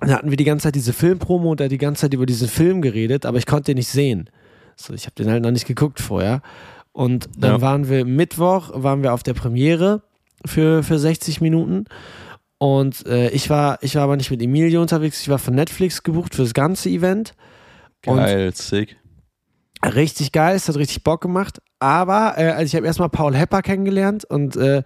dann 0.00 0.12
hatten 0.12 0.30
wir 0.30 0.36
die 0.36 0.44
ganze 0.44 0.64
Zeit 0.64 0.74
diese 0.74 0.94
Filmpromo 0.94 1.50
und 1.50 1.60
er 1.60 1.64
hat 1.64 1.72
die 1.72 1.76
ganze 1.76 2.02
Zeit 2.02 2.14
über 2.14 2.24
diesen 2.24 2.48
Film 2.48 2.80
geredet, 2.80 3.26
aber 3.26 3.36
ich 3.36 3.44
konnte 3.44 3.72
ihn 3.72 3.76
nicht 3.76 3.88
sehen. 3.88 4.30
So, 4.74 4.94
ich 4.94 5.04
habe 5.04 5.14
den 5.14 5.30
halt 5.30 5.42
noch 5.42 5.50
nicht 5.50 5.66
geguckt 5.66 6.00
vorher. 6.00 6.40
Und 6.92 7.28
dann 7.36 7.56
Ja. 7.56 7.60
waren 7.60 7.90
wir 7.90 8.06
Mittwoch, 8.06 8.70
waren 8.72 9.02
wir 9.02 9.12
auf 9.12 9.22
der 9.22 9.34
Premiere 9.34 10.00
für, 10.46 10.82
für 10.82 10.98
60 10.98 11.42
Minuten. 11.42 11.84
Und 12.56 13.06
äh, 13.06 13.28
ich, 13.30 13.50
war, 13.50 13.78
ich 13.82 13.94
war 13.96 14.04
aber 14.04 14.16
nicht 14.16 14.30
mit 14.30 14.40
Emilie 14.40 14.80
unterwegs, 14.80 15.20
ich 15.20 15.28
war 15.28 15.38
von 15.38 15.54
Netflix 15.54 16.02
gebucht 16.02 16.34
für 16.34 16.42
das 16.42 16.54
ganze 16.54 16.88
Event. 16.88 17.34
Und 18.06 18.16
Geil, 18.16 18.52
sick. 18.54 18.96
Richtig 19.84 20.32
geil, 20.32 20.56
es 20.56 20.68
hat 20.68 20.76
richtig 20.76 21.02
Bock 21.04 21.20
gemacht. 21.20 21.60
Aber 21.78 22.34
äh, 22.36 22.50
also 22.50 22.64
ich 22.64 22.74
habe 22.76 22.86
erstmal 22.86 23.08
Paul 23.08 23.34
Hepper 23.34 23.62
kennengelernt 23.62 24.24
und 24.24 24.56
äh, 24.56 24.82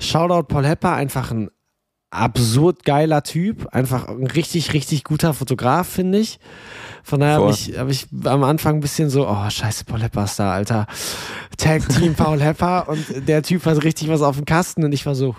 Shoutout 0.00 0.44
Paul 0.44 0.66
Hepper, 0.66 0.92
einfach 0.94 1.30
ein 1.30 1.50
absurd 2.10 2.84
geiler 2.84 3.22
Typ, 3.22 3.66
einfach 3.72 4.08
ein 4.08 4.26
richtig, 4.26 4.72
richtig 4.72 5.04
guter 5.04 5.34
Fotograf, 5.34 5.88
finde 5.88 6.18
ich. 6.18 6.38
Von 7.02 7.20
daher 7.20 7.36
habe 7.36 7.50
ich, 7.50 7.78
hab 7.78 7.88
ich 7.88 8.06
am 8.24 8.44
Anfang 8.44 8.76
ein 8.76 8.80
bisschen 8.80 9.10
so, 9.10 9.28
oh 9.28 9.50
scheiße, 9.50 9.84
Paul 9.84 10.02
Hepper 10.02 10.24
ist 10.24 10.38
da, 10.38 10.52
Alter. 10.52 10.86
Tag 11.56 11.88
Team 11.88 12.14
Paul 12.14 12.40
Hepper 12.40 12.88
und 12.88 13.28
der 13.28 13.42
Typ 13.42 13.64
hat 13.66 13.82
richtig 13.84 14.08
was 14.08 14.22
auf 14.22 14.36
dem 14.36 14.44
Kasten 14.44 14.84
und 14.84 14.92
ich 14.92 15.04
war 15.04 15.14
so, 15.14 15.34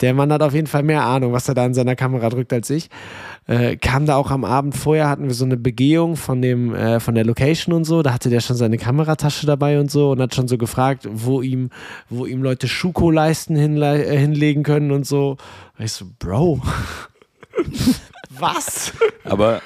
der 0.00 0.14
Mann 0.14 0.32
hat 0.32 0.42
auf 0.42 0.54
jeden 0.54 0.66
Fall 0.66 0.82
mehr 0.82 1.04
Ahnung, 1.04 1.32
was 1.32 1.48
er 1.48 1.54
da 1.54 1.64
in 1.64 1.74
seiner 1.74 1.96
Kamera 1.96 2.28
drückt 2.28 2.52
als 2.52 2.70
ich. 2.70 2.88
Äh, 3.46 3.76
kam 3.76 4.06
da 4.06 4.16
auch 4.16 4.30
am 4.30 4.44
Abend 4.44 4.74
vorher, 4.74 5.08
hatten 5.08 5.26
wir 5.26 5.34
so 5.34 5.44
eine 5.44 5.58
Begehung 5.58 6.16
von 6.16 6.40
dem, 6.40 6.74
äh, 6.74 6.98
von 6.98 7.14
der 7.14 7.24
Location 7.24 7.74
und 7.74 7.84
so. 7.84 8.02
Da 8.02 8.14
hatte 8.14 8.30
der 8.30 8.40
schon 8.40 8.56
seine 8.56 8.78
Kameratasche 8.78 9.46
dabei 9.46 9.78
und 9.78 9.90
so 9.90 10.12
und 10.12 10.20
hat 10.20 10.34
schon 10.34 10.48
so 10.48 10.56
gefragt, 10.56 11.06
wo 11.12 11.42
ihm, 11.42 11.68
wo 12.08 12.24
ihm 12.24 12.42
Leute 12.42 12.68
Schuko-Leisten 12.68 13.54
hinle 13.54 14.02
äh, 14.02 14.16
hinlegen 14.16 14.62
können 14.62 14.92
und 14.92 15.06
so. 15.06 15.36
Und 15.78 15.84
ich 15.84 15.92
so, 15.92 16.06
Bro. 16.18 16.62
Was? 18.30 18.92
Aber 19.24 19.60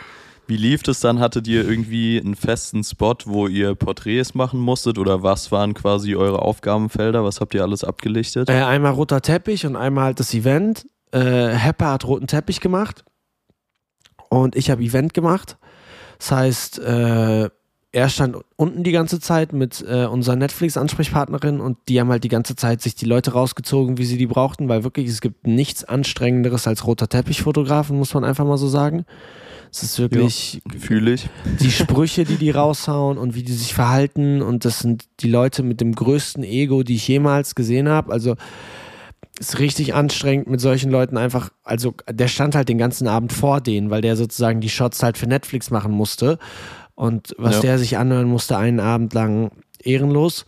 wie 0.48 0.56
lief 0.56 0.82
das 0.82 0.98
dann? 0.98 1.20
Hattet 1.20 1.46
ihr 1.46 1.66
irgendwie 1.66 2.20
einen 2.20 2.34
festen 2.34 2.82
Spot, 2.82 3.14
wo 3.26 3.46
ihr 3.46 3.76
Porträts 3.76 4.34
machen 4.34 4.58
musstet 4.58 4.98
oder 4.98 5.22
was 5.22 5.52
waren 5.52 5.74
quasi 5.74 6.16
eure 6.16 6.42
Aufgabenfelder? 6.42 7.22
Was 7.22 7.40
habt 7.40 7.54
ihr 7.54 7.62
alles 7.62 7.84
abgelichtet? 7.84 8.50
Äh, 8.50 8.54
einmal 8.54 8.92
roter 8.92 9.22
Teppich 9.22 9.66
und 9.66 9.76
einmal 9.76 10.06
halt 10.06 10.20
das 10.20 10.34
Event. 10.34 10.86
Äh, 11.12 11.50
Hepper 11.50 11.92
hat 11.92 12.04
roten 12.04 12.26
Teppich 12.26 12.60
gemacht 12.60 13.04
und 14.28 14.56
ich 14.56 14.70
habe 14.70 14.82
Event 14.82 15.14
gemacht. 15.14 15.56
Das 16.18 16.32
heißt, 16.32 16.78
äh, 16.80 17.50
er 17.90 18.08
stand 18.10 18.36
unten 18.56 18.82
die 18.82 18.92
ganze 18.92 19.18
Zeit 19.18 19.52
mit 19.52 19.84
äh, 19.88 20.04
unserer 20.04 20.36
Netflix-Ansprechpartnerin 20.36 21.60
und 21.60 21.78
die 21.88 21.98
haben 21.98 22.10
halt 22.10 22.22
die 22.22 22.28
ganze 22.28 22.54
Zeit 22.54 22.82
sich 22.82 22.94
die 22.94 23.06
Leute 23.06 23.32
rausgezogen, 23.32 23.96
wie 23.96 24.04
sie 24.04 24.18
die 24.18 24.26
brauchten, 24.26 24.68
weil 24.68 24.84
wirklich 24.84 25.08
es 25.08 25.20
gibt 25.20 25.46
nichts 25.46 25.84
Anstrengenderes 25.84 26.66
als 26.66 26.86
roter 26.86 27.08
Teppich-Fotografen, 27.08 27.96
muss 27.96 28.12
man 28.12 28.24
einfach 28.24 28.44
mal 28.44 28.58
so 28.58 28.68
sagen. 28.68 29.04
Es 29.70 29.82
ist 29.82 29.98
wirklich 29.98 30.62
Fühle 30.78 31.14
ich. 31.14 31.28
die 31.60 31.70
Sprüche, 31.70 32.24
die 32.24 32.36
die 32.36 32.50
raushauen 32.50 33.18
und 33.18 33.34
wie 33.34 33.42
die 33.42 33.52
sich 33.52 33.74
verhalten. 33.74 34.40
Und 34.40 34.64
das 34.64 34.78
sind 34.78 35.04
die 35.20 35.28
Leute 35.28 35.62
mit 35.62 35.80
dem 35.80 35.94
größten 35.94 36.42
Ego, 36.42 36.82
die 36.82 36.94
ich 36.94 37.06
jemals 37.06 37.54
gesehen 37.54 37.88
habe. 37.88 38.12
Also 38.12 38.36
ist 39.38 39.58
richtig 39.58 39.94
anstrengend 39.94 40.48
mit 40.48 40.60
solchen 40.60 40.90
Leuten 40.90 41.16
einfach. 41.16 41.50
Also 41.62 41.94
der 42.10 42.28
stand 42.28 42.54
halt 42.54 42.68
den 42.68 42.78
ganzen 42.78 43.06
Abend 43.08 43.32
vor 43.32 43.60
denen, 43.60 43.90
weil 43.90 44.00
der 44.02 44.16
sozusagen 44.16 44.60
die 44.60 44.68
Shots 44.68 45.02
halt 45.02 45.16
für 45.18 45.26
Netflix 45.26 45.70
machen 45.70 45.92
musste. 45.92 46.38
Und 46.94 47.34
was 47.38 47.56
Ja. 47.56 47.62
der 47.62 47.78
sich 47.78 47.96
anhören 47.96 48.26
musste, 48.26 48.56
einen 48.56 48.80
Abend 48.80 49.14
lang 49.14 49.52
ehrenlos. 49.82 50.44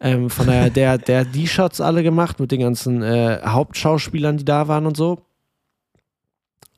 Ähm, 0.00 0.28
von 0.28 0.46
daher, 0.46 0.68
der, 0.68 0.98
der 0.98 1.20
hat 1.20 1.34
die 1.34 1.48
Shots 1.48 1.80
alle 1.80 2.02
gemacht 2.02 2.38
mit 2.40 2.52
den 2.52 2.60
ganzen 2.60 3.02
äh, 3.02 3.40
Hauptschauspielern, 3.44 4.36
die 4.36 4.44
da 4.44 4.68
waren 4.68 4.84
und 4.86 4.96
so. 4.96 5.22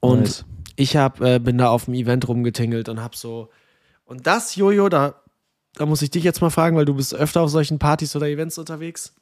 Und 0.01 0.21
Nice. 0.21 0.45
ich 0.77 0.97
hab, 0.97 1.21
äh, 1.21 1.39
bin 1.41 1.59
da 1.59 1.69
auf 1.71 1.87
dem 1.87 1.95
Event 1.95 2.29
rumgetingelt 2.29 2.89
und 2.89 3.03
hab 3.03 3.17
so. 3.17 3.49
Und 4.05 4.27
das, 4.27 4.55
Jojo, 4.55 4.89
da, 4.89 5.15
da 5.75 5.87
muss 5.87 6.03
ich 6.03 6.11
dich 6.11 6.23
jetzt 6.23 6.41
mal 6.41 6.51
fragen, 6.51 6.77
weil 6.77 6.85
du 6.85 6.95
bist 6.95 7.15
öfter 7.15 7.43
auf 7.43 7.51
solchen 7.51 7.79
Partys 7.81 8.15
oder 8.15 8.29
Events 8.29 8.59
unterwegs. 8.59 9.15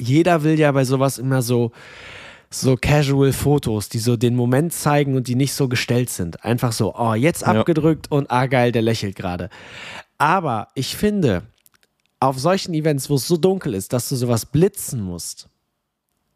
Jeder 0.00 0.42
will 0.42 0.58
ja 0.58 0.72
bei 0.72 0.84
sowas 0.84 1.18
immer 1.18 1.42
so, 1.42 1.72
so 2.50 2.76
casual 2.76 3.32
Fotos, 3.32 3.88
die 3.88 3.98
so 3.98 4.16
den 4.16 4.34
Moment 4.34 4.72
zeigen 4.72 5.14
und 5.14 5.28
die 5.28 5.34
nicht 5.36 5.52
so 5.52 5.68
gestellt 5.68 6.10
sind. 6.10 6.44
Einfach 6.44 6.72
so, 6.72 6.94
oh, 6.96 7.14
jetzt 7.14 7.42
Ja. 7.42 7.48
abgedrückt 7.48 8.10
und 8.10 8.30
ah, 8.30 8.46
geil, 8.46 8.72
der 8.72 8.82
lächelt 8.82 9.14
gerade. 9.16 9.50
Aber 10.18 10.68
ich 10.74 10.96
finde, 10.96 11.42
auf 12.18 12.38
solchen 12.38 12.74
Events, 12.74 13.08
wo 13.10 13.14
es 13.16 13.28
so 13.28 13.36
dunkel 13.36 13.74
ist, 13.74 13.92
dass 13.92 14.08
du 14.08 14.16
sowas 14.16 14.46
blitzen 14.46 15.00
musst, 15.02 15.48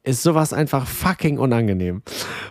ist 0.07 0.23
sowas 0.23 0.53
einfach 0.53 0.87
fucking 0.87 1.39
unangenehm. 1.39 2.03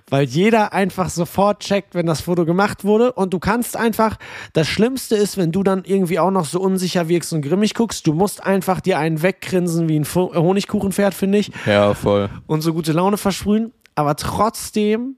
Weil 0.10 0.26
jeder 0.26 0.74
einfach 0.74 1.10
sofort 1.10 1.60
checkt, 1.62 1.94
wenn 1.94 2.08
das 2.08 2.22
Foto 2.22 2.46
gemacht 2.46 2.84
wurde 2.84 3.14
und 3.14 3.32
du 3.34 3.40
kannst 3.40 3.78
einfach, 3.78 4.18
das 4.54 4.68
Schlimmste 4.68 5.16
ist, 5.16 5.38
wenn 5.38 5.52
du 5.52 5.62
dann 5.64 5.84
irgendwie 5.86 6.18
auch 6.20 6.32
noch 6.32 6.46
so 6.46 6.60
unsicher 6.60 7.08
wirkst 7.10 7.32
und 7.32 7.42
grimmig 7.44 7.76
guckst, 7.76 8.08
du 8.08 8.14
musst 8.14 8.44
einfach 8.44 8.82
dir 8.82 8.98
einen 8.98 9.22
weggrinsen 9.22 9.88
wie 9.88 10.00
ein 10.00 10.06
Fu- 10.06 10.34
Honigkuchenpferd, 10.34 11.14
finde 11.14 11.38
ich, 11.38 11.52
Ja, 11.68 11.94
voll. 11.94 12.30
und 12.48 12.62
so 12.62 12.74
gute 12.74 12.92
Laune 12.92 13.18
versprühen, 13.18 13.72
aber 13.94 14.16
trotzdem 14.16 15.16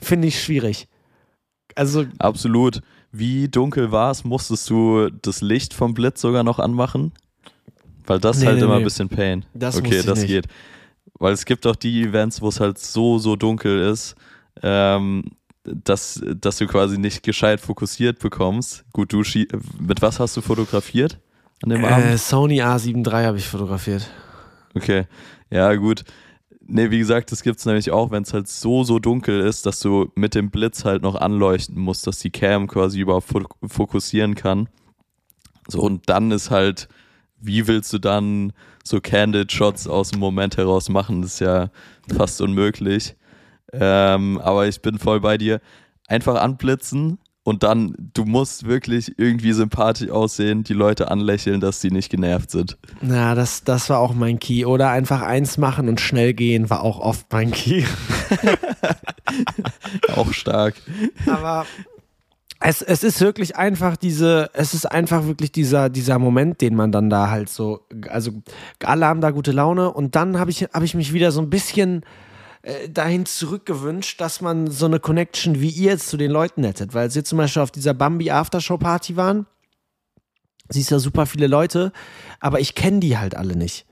finde 0.00 0.28
ich 0.28 0.42
schwierig. 0.42 0.88
Also, 1.76 2.04
Absolut. 2.18 2.80
Wie 3.12 3.46
dunkel 3.48 3.92
war 3.92 4.10
es? 4.10 4.24
Musstest 4.24 4.68
du 4.70 5.10
das 5.10 5.42
Licht 5.42 5.74
vom 5.74 5.94
Blitz 5.94 6.20
sogar 6.22 6.42
noch 6.44 6.58
anmachen? 6.58 7.12
Weil 8.06 8.18
das 8.18 8.38
Nee, 8.40 8.46
halt 8.46 8.56
nee, 8.56 8.64
immer 8.64 8.74
nee. 8.76 8.80
ein 8.80 8.84
bisschen 8.84 9.08
Pain. 9.08 9.44
Das 9.54 9.76
okay, 9.76 10.02
das 10.04 10.20
nicht. 10.20 10.28
geht. 10.28 10.46
Weil 11.18 11.32
es 11.32 11.44
gibt 11.44 11.66
auch 11.66 11.76
die 11.76 12.02
Events, 12.02 12.40
wo 12.40 12.48
es 12.48 12.60
halt 12.60 12.78
so, 12.78 13.18
so 13.18 13.36
dunkel 13.36 13.80
ist, 13.80 14.16
ähm, 14.62 15.24
dass, 15.64 16.20
dass 16.24 16.58
du 16.58 16.66
quasi 16.66 16.98
nicht 16.98 17.22
gescheit 17.22 17.60
fokussiert 17.60 18.18
bekommst. 18.18 18.84
Gut, 18.92 19.12
du 19.12 19.22
mit 19.78 20.02
was 20.02 20.18
hast 20.18 20.36
du 20.36 20.40
fotografiert 20.40 21.20
an 21.62 21.70
dem 21.70 21.84
äh, 21.84 21.88
Abend? 21.88 22.18
Sony 22.18 22.62
A7 22.62 23.06
III 23.06 23.26
habe 23.26 23.38
ich 23.38 23.46
fotografiert. 23.46 24.10
Okay, 24.74 25.06
ja 25.50 25.74
gut. 25.74 26.04
Nee, 26.66 26.90
wie 26.90 26.98
gesagt, 26.98 27.32
das 27.32 27.42
gibt's 27.42 27.66
nämlich 27.66 27.90
auch, 27.90 28.10
wenn 28.10 28.22
es 28.22 28.32
halt 28.32 28.48
so, 28.48 28.84
so 28.84 28.98
dunkel 28.98 29.40
ist, 29.40 29.66
dass 29.66 29.80
du 29.80 30.10
mit 30.14 30.34
dem 30.34 30.50
Blitz 30.50 30.84
halt 30.84 31.02
noch 31.02 31.16
anleuchten 31.16 31.78
musst, 31.78 32.06
dass 32.06 32.18
die 32.18 32.30
Cam 32.30 32.66
quasi 32.68 33.00
überhaupt 33.00 33.26
fo 33.26 33.42
fokussieren 33.66 34.34
kann. 34.34 34.68
So, 35.68 35.80
und 35.80 36.08
dann 36.08 36.30
ist 36.30 36.50
halt, 36.50 36.88
wie 37.42 37.66
willst 37.66 37.92
du 37.92 37.98
dann 37.98 38.52
so 38.84 39.00
Candid 39.00 39.52
Shots 39.52 39.86
aus 39.86 40.10
dem 40.10 40.20
Moment 40.20 40.56
heraus 40.56 40.88
machen? 40.88 41.22
Das 41.22 41.34
ist 41.34 41.40
ja 41.40 41.70
fast 42.16 42.40
unmöglich. 42.40 43.16
Ähm, 43.72 44.40
aber 44.42 44.66
ich 44.66 44.82
bin 44.82 44.98
voll 44.98 45.20
bei 45.20 45.38
dir. 45.38 45.60
Einfach 46.08 46.40
anblitzen 46.40 47.18
und 47.44 47.64
dann, 47.64 47.94
du 48.14 48.24
musst 48.24 48.66
wirklich 48.66 49.18
irgendwie 49.18 49.52
sympathisch 49.52 50.10
aussehen, 50.10 50.62
die 50.62 50.74
Leute 50.74 51.10
anlächeln, 51.10 51.60
dass 51.60 51.80
sie 51.80 51.90
nicht 51.90 52.08
genervt 52.08 52.52
sind. 52.52 52.78
Na, 53.00 53.34
das, 53.34 53.64
das 53.64 53.90
war 53.90 53.98
auch 53.98 54.14
mein 54.14 54.38
Key. 54.38 54.64
Oder 54.64 54.90
einfach 54.90 55.22
eins 55.22 55.58
machen 55.58 55.88
und 55.88 56.00
schnell 56.00 56.34
gehen 56.34 56.70
war 56.70 56.84
auch 56.84 57.00
oft 57.00 57.26
mein 57.32 57.50
Key. 57.50 57.84
Auch 60.14 60.32
stark. 60.32 60.74
Aber 61.26 61.64
es, 62.64 62.82
es 62.82 63.02
ist 63.02 63.20
wirklich 63.20 63.56
einfach 63.56 63.96
diese, 63.96 64.50
es 64.52 64.74
ist 64.74 64.86
einfach 64.86 65.26
wirklich 65.26 65.52
dieser, 65.52 65.90
dieser 65.90 66.18
Moment, 66.18 66.60
den 66.60 66.74
man 66.74 66.92
dann 66.92 67.10
da 67.10 67.30
halt 67.30 67.48
so, 67.48 67.86
also 68.08 68.32
alle 68.84 69.06
haben 69.06 69.20
da 69.20 69.30
gute 69.30 69.52
Laune 69.52 69.92
und 69.92 70.14
dann 70.14 70.38
habe 70.38 70.50
ich, 70.50 70.62
hab 70.62 70.82
ich 70.82 70.94
mich 70.94 71.12
wieder 71.12 71.32
so 71.32 71.40
ein 71.40 71.50
bisschen 71.50 72.04
äh, 72.62 72.88
dahin 72.88 73.26
zurückgewünscht, 73.26 74.20
dass 74.20 74.40
man 74.40 74.70
so 74.70 74.86
eine 74.86 75.00
Connection 75.00 75.60
wie 75.60 75.70
ihr 75.70 75.92
jetzt 75.92 76.08
zu 76.08 76.16
den 76.16 76.30
Leuten 76.30 76.62
hättet, 76.62 76.94
weil 76.94 77.10
sie 77.10 77.24
zum 77.24 77.38
Beispiel 77.38 77.62
auf 77.62 77.72
dieser 77.72 77.94
Bambi 77.94 78.30
Aftershow 78.30 78.78
Party 78.78 79.16
waren. 79.16 79.46
Siehst 80.68 80.90
ja 80.90 80.98
super 80.98 81.26
viele 81.26 81.48
Leute, 81.48 81.92
aber 82.38 82.60
ich 82.60 82.74
kenne 82.74 83.00
die 83.00 83.18
halt 83.18 83.36
alle 83.36 83.56
nicht. 83.56 83.86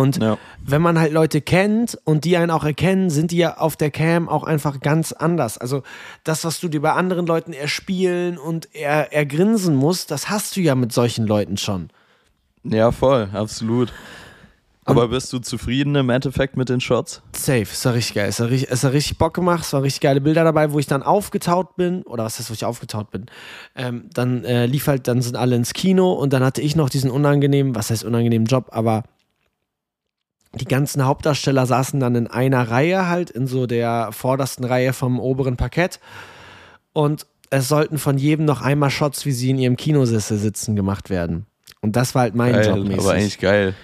Und 0.00 0.16
Ja. 0.22 0.38
wenn 0.64 0.82
man 0.82 0.98
halt 0.98 1.12
Leute 1.12 1.40
kennt 1.40 1.98
und 2.04 2.24
die 2.24 2.36
einen 2.36 2.50
auch 2.50 2.64
erkennen, 2.64 3.10
sind 3.10 3.30
die 3.30 3.36
ja 3.38 3.58
auf 3.58 3.76
der 3.76 3.90
Cam 3.90 4.28
auch 4.28 4.44
einfach 4.44 4.80
ganz 4.80 5.12
anders. 5.12 5.58
Also 5.58 5.82
das, 6.24 6.44
was 6.44 6.60
du 6.60 6.68
dir 6.68 6.80
bei 6.80 6.92
anderen 6.92 7.26
Leuten 7.26 7.52
erspielen 7.52 8.38
und 8.38 8.68
er, 8.74 9.12
ergrinsen 9.12 9.74
musst, 9.74 10.10
das 10.10 10.30
hast 10.30 10.56
du 10.56 10.60
ja 10.60 10.74
mit 10.74 10.92
solchen 10.92 11.26
Leuten 11.26 11.56
schon. 11.56 11.90
Ja, 12.64 12.90
voll, 12.92 13.28
absolut. 13.32 13.92
Aber 14.86 15.08
bist 15.08 15.32
du 15.32 15.38
zufrieden 15.38 15.94
im 15.94 16.10
Endeffekt 16.10 16.56
mit 16.56 16.68
den 16.68 16.80
Shots? 16.80 17.22
Safe, 17.36 17.60
ist 17.62 17.84
ja 17.84 17.92
richtig 17.92 18.14
geil. 18.14 18.28
Ist 18.28 18.40
ja 18.40 18.46
richtig, 18.46 18.70
ist 18.70 18.82
ja 18.82 18.88
richtig 18.88 19.18
Bock 19.18 19.34
gemacht. 19.34 19.64
Es 19.64 19.72
waren 19.72 19.82
richtig 19.82 20.00
geile 20.00 20.20
Bilder 20.20 20.42
dabei, 20.42 20.72
wo 20.72 20.78
ich 20.80 20.86
dann 20.86 21.02
aufgetaut 21.04 21.76
bin. 21.76 22.02
Oder 22.02 22.24
was 22.24 22.38
heißt, 22.38 22.50
wo 22.50 22.54
ich 22.54 22.64
aufgetaut 22.64 23.10
bin? 23.12 23.26
Ähm, 23.76 24.06
dann 24.12 24.44
äh, 24.44 24.66
lief 24.66 24.88
halt, 24.88 25.06
dann 25.06 25.22
sind 25.22 25.36
alle 25.36 25.54
ins 25.54 25.74
Kino 25.74 26.12
und 26.12 26.32
dann 26.32 26.42
hatte 26.42 26.60
ich 26.60 26.74
noch 26.74 26.90
diesen 26.90 27.10
unangenehmen, 27.10 27.74
was 27.76 27.90
heißt 27.90 28.02
unangenehmen 28.04 28.46
Job, 28.46 28.68
aber 28.72 29.04
die 30.54 30.64
ganzen 30.64 31.04
Hauptdarsteller 31.04 31.64
saßen 31.66 32.00
dann 32.00 32.14
in 32.14 32.26
einer 32.26 32.70
Reihe 32.70 33.08
halt, 33.08 33.30
in 33.30 33.46
so 33.46 33.66
der 33.66 34.10
vordersten 34.12 34.64
Reihe 34.64 34.92
vom 34.92 35.20
oberen 35.20 35.56
Parkett. 35.56 36.00
Und 36.92 37.26
es 37.50 37.68
sollten 37.68 37.98
von 37.98 38.18
jedem 38.18 38.44
noch 38.44 38.60
einmal 38.60 38.90
Shots, 38.90 39.26
wie 39.26 39.32
sie 39.32 39.50
in 39.50 39.58
ihrem 39.58 39.76
Kinosessel 39.76 40.38
sitzen, 40.38 40.76
gemacht 40.76 41.10
werden. 41.10 41.46
Und 41.80 41.96
das 41.96 42.14
war 42.14 42.22
halt 42.22 42.34
mein 42.34 42.52
Geil, 42.52 42.66
Job 42.66 42.78
mäßig. 42.84 42.98
aber 42.98 43.12
eigentlich 43.12 43.38
geil. 43.38 43.74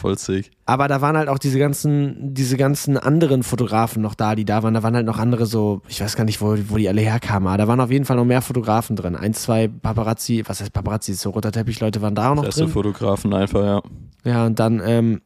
voll 0.00 0.16
sick. 0.18 0.50
Aber 0.64 0.88
da 0.88 1.00
waren 1.00 1.16
halt 1.16 1.28
auch 1.28 1.38
diese 1.38 1.58
ganzen, 1.58 2.34
diese 2.34 2.56
ganzen 2.56 2.96
anderen 2.96 3.42
Fotografen 3.42 4.00
noch 4.00 4.14
da, 4.14 4.34
die 4.34 4.44
da 4.44 4.62
waren. 4.62 4.74
Da 4.74 4.82
waren 4.82 4.94
halt 4.94 5.06
noch 5.06 5.18
andere 5.18 5.46
so, 5.46 5.82
ich 5.88 6.00
weiß 6.00 6.16
gar 6.16 6.24
nicht, 6.24 6.40
wo, 6.40 6.56
wo 6.68 6.76
die 6.76 6.88
alle 6.88 7.00
herkamen, 7.00 7.48
aber 7.48 7.58
da 7.58 7.68
waren 7.68 7.80
auf 7.80 7.90
jeden 7.90 8.04
Fall 8.04 8.16
noch 8.16 8.24
mehr 8.24 8.42
Fotografen 8.42 8.96
drin. 8.96 9.16
Ein, 9.16 9.34
zwei 9.34 9.68
Paparazzi, 9.68 10.44
was 10.46 10.60
heißt 10.60 10.72
Paparazzi, 10.72 11.14
so 11.14 11.30
roter 11.30 11.52
Teppich-Leute 11.52 12.00
waren 12.00 12.14
da 12.14 12.30
auch 12.30 12.36
noch 12.36 12.48
drin. 12.48 12.68
Fotografen 12.68 13.34
einfach, 13.34 13.64
ja. 13.64 13.82
Ja, 14.24 14.46
und 14.46 14.58
dann, 14.58 14.80
ähm, 14.84 15.20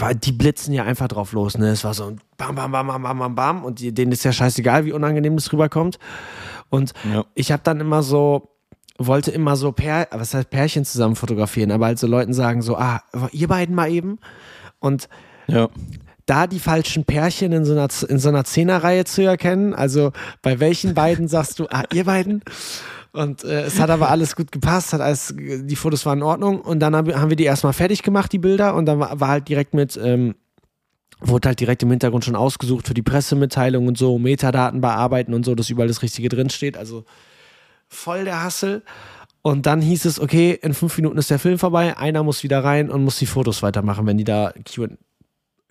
war, 0.00 0.14
die 0.14 0.32
blitzen 0.32 0.72
ja 0.74 0.84
einfach 0.84 1.08
drauf 1.08 1.32
los, 1.32 1.56
ne? 1.58 1.68
Es 1.68 1.84
war 1.84 1.94
so 1.94 2.04
ein 2.06 2.20
bam, 2.36 2.54
bam, 2.54 2.72
bam, 2.72 2.86
bam, 2.86 3.02
bam, 3.02 3.18
bam, 3.18 3.34
bam 3.34 3.64
und 3.64 3.80
denen 3.80 4.12
ist 4.12 4.24
ja 4.24 4.32
scheißegal, 4.32 4.84
wie 4.84 4.92
unangenehm 4.92 5.36
das 5.36 5.52
rüberkommt. 5.52 5.98
Und 6.70 6.92
Ja. 7.12 7.24
ich 7.34 7.52
habe 7.52 7.62
dann 7.64 7.80
immer 7.80 8.02
so, 8.02 8.50
wollte 8.98 9.30
immer 9.30 9.56
so 9.56 9.72
Pär, 9.72 10.08
was 10.12 10.34
heißt 10.34 10.50
Pärchen 10.50 10.84
zusammen 10.84 11.16
fotografieren, 11.16 11.70
aber 11.72 11.86
halt 11.86 11.98
so 11.98 12.06
Leuten 12.06 12.32
sagen 12.32 12.62
so, 12.62 12.76
ah, 12.76 13.02
ihr 13.32 13.48
beiden 13.48 13.74
mal 13.74 13.90
eben. 13.90 14.18
Und 14.80 15.08
Ja. 15.46 15.68
da 16.26 16.46
die 16.46 16.60
falschen 16.60 17.04
Pärchen 17.04 17.52
in 17.52 17.64
so 17.64 17.72
einer, 17.72 17.88
in 18.08 18.18
so 18.18 18.28
einer 18.30 18.44
Zehnerreihe 18.44 19.04
zu 19.04 19.22
erkennen, 19.22 19.74
also 19.74 20.12
bei 20.42 20.58
welchen 20.60 20.94
beiden 20.94 21.28
sagst 21.28 21.58
du, 21.58 21.66
ah, 21.70 21.84
ihr 21.92 22.04
beiden? 22.04 22.42
Und 23.14 23.44
äh, 23.44 23.62
es 23.62 23.78
hat 23.78 23.90
aber 23.90 24.10
alles 24.10 24.34
gut 24.34 24.50
gepasst, 24.50 24.92
hat 24.92 25.00
alles, 25.00 25.32
die 25.38 25.76
Fotos 25.76 26.04
waren 26.04 26.18
in 26.18 26.24
Ordnung 26.24 26.60
und 26.60 26.80
dann 26.80 26.96
hab, 26.96 27.06
haben 27.14 27.30
wir 27.30 27.36
die 27.36 27.44
erstmal 27.44 27.72
fertig 27.72 28.02
gemacht, 28.02 28.32
die 28.32 28.38
Bilder, 28.38 28.74
und 28.74 28.86
dann 28.86 28.98
war, 28.98 29.20
war 29.20 29.28
halt 29.28 29.48
direkt 29.48 29.72
mit, 29.72 29.96
ähm, 30.02 30.34
wurde 31.20 31.46
halt 31.46 31.60
direkt 31.60 31.84
im 31.84 31.90
Hintergrund 31.90 32.24
schon 32.24 32.34
ausgesucht 32.34 32.88
für 32.88 32.94
die 32.94 33.02
Pressemitteilung 33.02 33.86
und 33.86 33.96
so, 33.96 34.18
Metadaten 34.18 34.80
bearbeiten 34.80 35.32
und 35.32 35.44
so, 35.44 35.54
dass 35.54 35.70
überall 35.70 35.86
das 35.86 36.02
Richtige 36.02 36.28
drinsteht. 36.28 36.76
Also 36.76 37.04
voll 37.86 38.24
der 38.24 38.42
Hassel. 38.42 38.82
Und 39.42 39.66
dann 39.66 39.80
hieß 39.80 40.06
es, 40.06 40.18
okay, 40.18 40.58
in 40.60 40.74
fünf 40.74 40.96
Minuten 40.96 41.16
ist 41.16 41.30
der 41.30 41.38
Film 41.38 41.60
vorbei, 41.60 41.96
einer 41.96 42.24
muss 42.24 42.42
wieder 42.42 42.64
rein 42.64 42.90
und 42.90 43.04
muss 43.04 43.20
die 43.20 43.26
Fotos 43.26 43.62
weitermachen, 43.62 44.08
wenn 44.08 44.18
die 44.18 44.24
da 44.24 44.52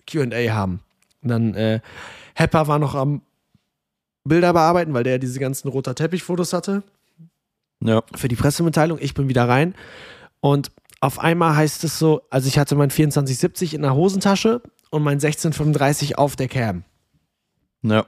QA 0.06 0.54
haben. 0.54 0.80
Und 1.22 1.28
dann, 1.28 1.54
äh, 1.54 1.80
Hepper 2.34 2.68
war 2.68 2.78
noch 2.78 2.94
am 2.94 3.20
Bilder 4.24 4.54
bearbeiten, 4.54 4.94
weil 4.94 5.04
der 5.04 5.18
diese 5.18 5.40
ganzen 5.40 5.68
roter 5.68 5.94
Teppich-Fotos 5.94 6.54
hatte 6.54 6.82
Ja. 7.84 8.02
für 8.14 8.28
die 8.28 8.36
Pressemitteilung. 8.36 8.98
Ich 9.00 9.14
bin 9.14 9.28
wieder 9.28 9.48
rein 9.48 9.74
und 10.40 10.72
auf 11.00 11.18
einmal 11.18 11.54
heißt 11.54 11.84
es 11.84 11.98
so, 11.98 12.22
also 12.30 12.48
ich 12.48 12.58
hatte 12.58 12.74
mein 12.74 12.90
2470 12.90 13.74
in 13.74 13.82
der 13.82 13.94
Hosentasche 13.94 14.62
und 14.90 15.02
mein 15.02 15.14
1635 15.14 16.18
auf 16.18 16.34
der 16.34 16.48
Cam. 16.48 16.82
Ja. 17.82 18.06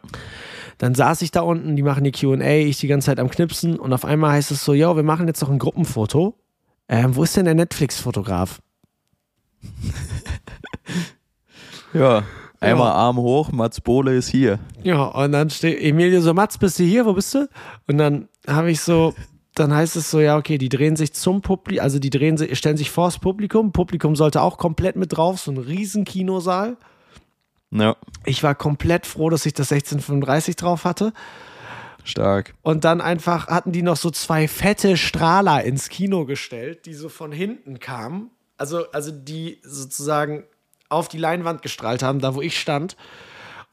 Dann 0.79 0.95
saß 0.95 1.23
ich 1.23 1.31
da 1.31 1.43
unten, 1.43 1.77
die 1.77 1.83
machen 1.83 2.05
die 2.05 2.13
QA, 2.13 2.41
ich 2.41 2.79
die 2.79 2.89
ganze 2.89 3.07
Zeit 3.07 3.21
am 3.21 3.31
Knipsen 3.31 3.79
und 3.79 3.93
auf 3.93 4.05
einmal 4.05 4.33
heißt 4.33 4.51
es 4.51 4.65
so, 4.65 4.75
yo, 4.75 4.97
wir 4.97 5.03
machen 5.03 5.27
jetzt 5.27 5.41
noch 5.43 5.51
ein 5.51 5.59
Gruppenfoto. 5.59 6.39
Ähm, 6.89 7.15
wo 7.17 7.23
ist 7.23 7.37
denn 7.37 7.45
der 7.45 7.55
Netflix-Fotograf? 7.55 8.61
Ja. 11.93 12.25
Einmal 12.61 12.91
Arm 12.91 13.17
hoch, 13.19 13.53
Mats 13.53 13.81
Bohle 13.81 14.15
ist 14.17 14.29
hier. 14.29 14.59
Ja, 14.83 15.05
und 15.05 15.33
dann 15.33 15.51
steht 15.51 15.81
Emilio 15.81 16.21
so, 16.21 16.33
Mats, 16.35 16.59
bist 16.59 16.79
du 16.79 16.85
hier? 16.85 17.05
Wo 17.05 17.13
bist 17.13 17.35
du? 17.35 17.49
Und 17.87 17.99
dann 17.99 18.29
habe 18.47 18.71
ich 18.71 18.81
so, 18.81 19.15
dann 19.59 19.75
heißt 19.75 19.97
es 19.97 20.11
so, 20.11 20.21
ja, 20.21 20.37
okay, 20.37 20.59
die 20.59 20.69
drehen 20.69 20.97
sich 20.97 21.13
zum 21.13 21.41
Publikum, 21.43 21.83
also 21.83 21.99
die 21.99 22.11
drehen 22.11 22.37
sich, 22.37 22.57
stellen 22.59 22.77
sich 22.77 22.91
vors 22.91 23.19
Publikum. 23.19 23.73
Publikum 23.73 24.15
sollte 24.15 24.43
auch 24.43 24.59
komplett 24.59 24.97
mit 24.97 25.17
drauf, 25.17 25.41
so 25.41 25.51
ein 25.51 25.59
riesen 25.59 26.05
Kinosaal. 26.05 26.77
Ja. 27.71 27.97
Ich 28.25 28.43
war 28.43 28.55
komplett 28.55 29.07
froh, 29.07 29.31
dass 29.31 29.47
ich 29.47 29.55
das 29.55 29.73
1635 29.73 30.57
drauf 30.57 30.85
hatte. 30.85 31.13
Stark. 32.05 32.55
Und 32.63 32.85
dann 32.85 33.01
einfach 33.01 33.49
hatten 33.49 33.73
die 33.73 33.83
noch 33.83 33.97
so 33.97 34.11
zwei 34.11 34.47
fette 34.47 34.97
Strahler 34.97 35.65
ins 35.65 35.89
Kino 35.89 36.25
gestellt, 36.25 36.87
die 36.87 36.95
so 36.95 37.09
von 37.09 37.33
hinten 37.33 37.81
kamen. 37.81 38.31
Also, 38.59 38.91
also 38.93 39.11
die 39.11 39.59
sozusagen 39.65 40.45
auf 40.89 41.09
die 41.09 41.19
Leinwand 41.19 41.63
gestrahlt 41.63 42.03
haben, 42.03 42.21
da 42.21 42.35
wo 42.35 42.43
ich 42.43 42.61
stand. 42.61 42.97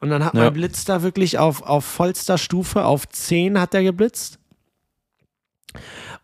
Und 0.00 0.10
dann 0.10 0.24
hat 0.24 0.34
Ja. 0.34 0.40
mein 0.40 0.52
Blitz 0.52 0.84
da 0.84 1.02
wirklich 1.02 1.38
auf, 1.38 1.62
auf 1.62 1.84
vollster 1.84 2.36
Stufe, 2.36 2.84
auf 2.84 3.08
10 3.08 3.60
hat 3.60 3.72
der 3.72 3.84
geblitzt. 3.84 4.38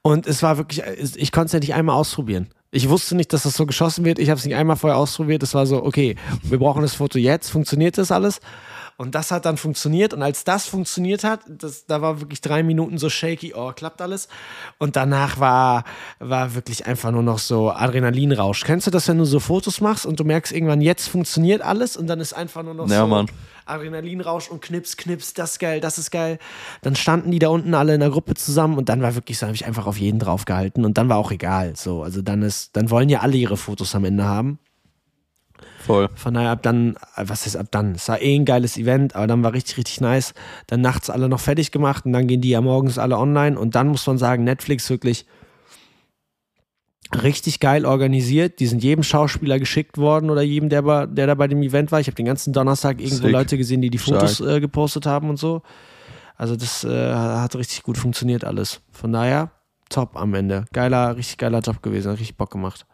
Und 0.02 0.26
es 0.26 0.42
war 0.42 0.56
wirklich, 0.56 0.82
ich 1.16 1.32
konnte 1.32 1.46
es 1.46 1.52
ja 1.52 1.58
nicht 1.60 1.74
einmal 1.74 1.96
ausprobieren. 1.96 2.48
Ich 2.72 2.88
wusste 2.88 3.16
nicht, 3.16 3.32
dass 3.32 3.42
das 3.42 3.54
so 3.54 3.66
geschossen 3.66 4.04
wird. 4.04 4.18
Ich 4.20 4.30
habe 4.30 4.38
es 4.38 4.44
nicht 4.44 4.54
einmal 4.54 4.76
vorher 4.76 4.96
ausprobiert. 4.96 5.42
Es 5.42 5.54
war 5.54 5.66
so, 5.66 5.84
okay, 5.84 6.14
wir 6.42 6.58
brauchen 6.58 6.82
das 6.82 6.94
Foto 6.94 7.18
jetzt. 7.18 7.50
Funktioniert 7.50 7.98
das 7.98 8.12
alles? 8.12 8.40
Und 8.96 9.14
das 9.14 9.30
hat 9.30 9.44
dann 9.46 9.56
funktioniert. 9.56 10.14
Und 10.14 10.22
als 10.22 10.44
das 10.44 10.66
funktioniert 10.66 11.24
hat, 11.24 11.40
das, 11.48 11.86
da 11.86 12.00
war 12.00 12.20
wirklich 12.20 12.42
drei 12.42 12.62
Minuten 12.62 12.98
so 12.98 13.08
shaky, 13.08 13.54
oh, 13.56 13.72
klappt 13.72 14.02
alles. 14.02 14.28
Und 14.78 14.94
danach 14.94 15.40
war, 15.40 15.84
war 16.18 16.54
wirklich 16.54 16.86
einfach 16.86 17.10
nur 17.10 17.22
noch 17.22 17.38
so 17.38 17.70
Adrenalinrausch. 17.70 18.62
Kennst 18.62 18.86
du 18.86 18.90
das, 18.90 19.08
wenn 19.08 19.18
du 19.18 19.24
so 19.24 19.40
Fotos 19.40 19.80
machst 19.80 20.06
und 20.06 20.20
du 20.20 20.24
merkst 20.24 20.52
irgendwann, 20.52 20.80
jetzt 20.80 21.08
funktioniert 21.08 21.62
alles 21.62 21.96
und 21.96 22.06
dann 22.06 22.20
ist 22.20 22.34
einfach 22.34 22.62
nur 22.62 22.74
noch 22.74 22.88
Ja, 22.88 23.00
so 23.00 23.06
Mann. 23.06 23.26
Adrenalinrausch 23.70 24.50
und 24.50 24.60
Knips, 24.60 24.96
Knips, 24.96 25.34
das 25.34 25.52
ist 25.52 25.58
geil, 25.58 25.80
das 25.80 25.98
ist 25.98 26.10
geil. 26.10 26.38
Dann 26.82 26.96
standen 26.96 27.30
die 27.30 27.38
da 27.38 27.48
unten 27.48 27.74
alle 27.74 27.94
in 27.94 28.00
der 28.00 28.10
Gruppe 28.10 28.34
zusammen 28.34 28.76
und 28.76 28.88
dann 28.88 29.02
war 29.02 29.14
wirklich 29.14 29.38
so, 29.38 29.46
habe 29.46 29.54
ich 29.54 29.66
einfach 29.66 29.86
auf 29.86 29.98
jeden 29.98 30.18
drauf 30.18 30.44
gehalten 30.44 30.84
und 30.84 30.98
dann 30.98 31.08
war 31.08 31.16
auch 31.16 31.30
egal. 31.30 31.76
So, 31.76 32.02
also 32.02 32.22
dann 32.22 32.42
ist, 32.42 32.76
dann 32.76 32.90
wollen 32.90 33.08
ja 33.08 33.20
alle 33.20 33.36
ihre 33.36 33.56
Fotos 33.56 33.94
am 33.94 34.04
Ende 34.04 34.24
haben. 34.24 34.58
Voll. 35.80 36.08
Von 36.14 36.34
daher 36.34 36.50
ab 36.50 36.62
dann, 36.62 36.96
äh, 37.16 37.24
was 37.24 37.46
ist 37.46 37.56
ab 37.56 37.66
dann? 37.70 37.94
Es 37.94 38.08
war 38.08 38.20
eh 38.20 38.36
ein 38.36 38.44
geiles 38.44 38.76
Event, 38.76 39.16
aber 39.16 39.26
dann 39.26 39.42
war 39.42 39.52
richtig, 39.52 39.78
richtig 39.78 40.00
nice. 40.00 40.34
Dann 40.66 40.82
nachts 40.82 41.08
alle 41.08 41.28
noch 41.28 41.40
fertig 41.40 41.72
gemacht 41.72 42.04
und 42.04 42.12
dann 42.12 42.26
gehen 42.26 42.40
die 42.40 42.50
ja 42.50 42.60
morgens 42.60 42.98
alle 42.98 43.16
online 43.16 43.58
und 43.58 43.74
dann 43.74 43.88
muss 43.88 44.06
man 44.06 44.18
sagen, 44.18 44.44
Netflix 44.44 44.88
wirklich 44.90 45.26
richtig 47.14 47.60
geil 47.60 47.86
organisiert. 47.86 48.60
Die 48.60 48.66
sind 48.66 48.82
jedem 48.82 49.02
Schauspieler 49.02 49.58
geschickt 49.58 49.98
worden 49.98 50.30
oder 50.30 50.42
jedem, 50.42 50.68
der, 50.68 50.82
bei, 50.82 51.06
der 51.06 51.26
da 51.26 51.34
bei 51.34 51.48
dem 51.48 51.62
Event 51.62 51.92
war. 51.92 52.00
Ich 52.00 52.06
habe 52.06 52.14
den 52.14 52.26
ganzen 52.26 52.52
Donnerstag 52.52 53.00
irgendwo 53.00 53.24
Sick. 53.24 53.32
Leute 53.32 53.58
gesehen, 53.58 53.80
die 53.80 53.90
die. 53.90 53.98
Fotos 53.98 54.40
äh, 54.40 54.60
gepostet 54.60 55.06
haben 55.06 55.28
und 55.30 55.38
so. 55.38 55.62
Also 56.36 56.56
das 56.56 56.84
äh, 56.84 57.12
hat 57.12 57.54
richtig 57.56 57.82
gut 57.82 57.98
funktioniert 57.98 58.44
alles. 58.44 58.80
Von 58.92 59.12
daher, 59.12 59.50
top 59.90 60.16
am 60.16 60.34
Ende. 60.34 60.64
Geiler, 60.72 61.16
richtig 61.16 61.36
geiler 61.36 61.60
Job 61.60 61.82
gewesen, 61.82 62.10
hat 62.10 62.18
richtig 62.18 62.36
Bock 62.36 62.50
gemacht. 62.50 62.86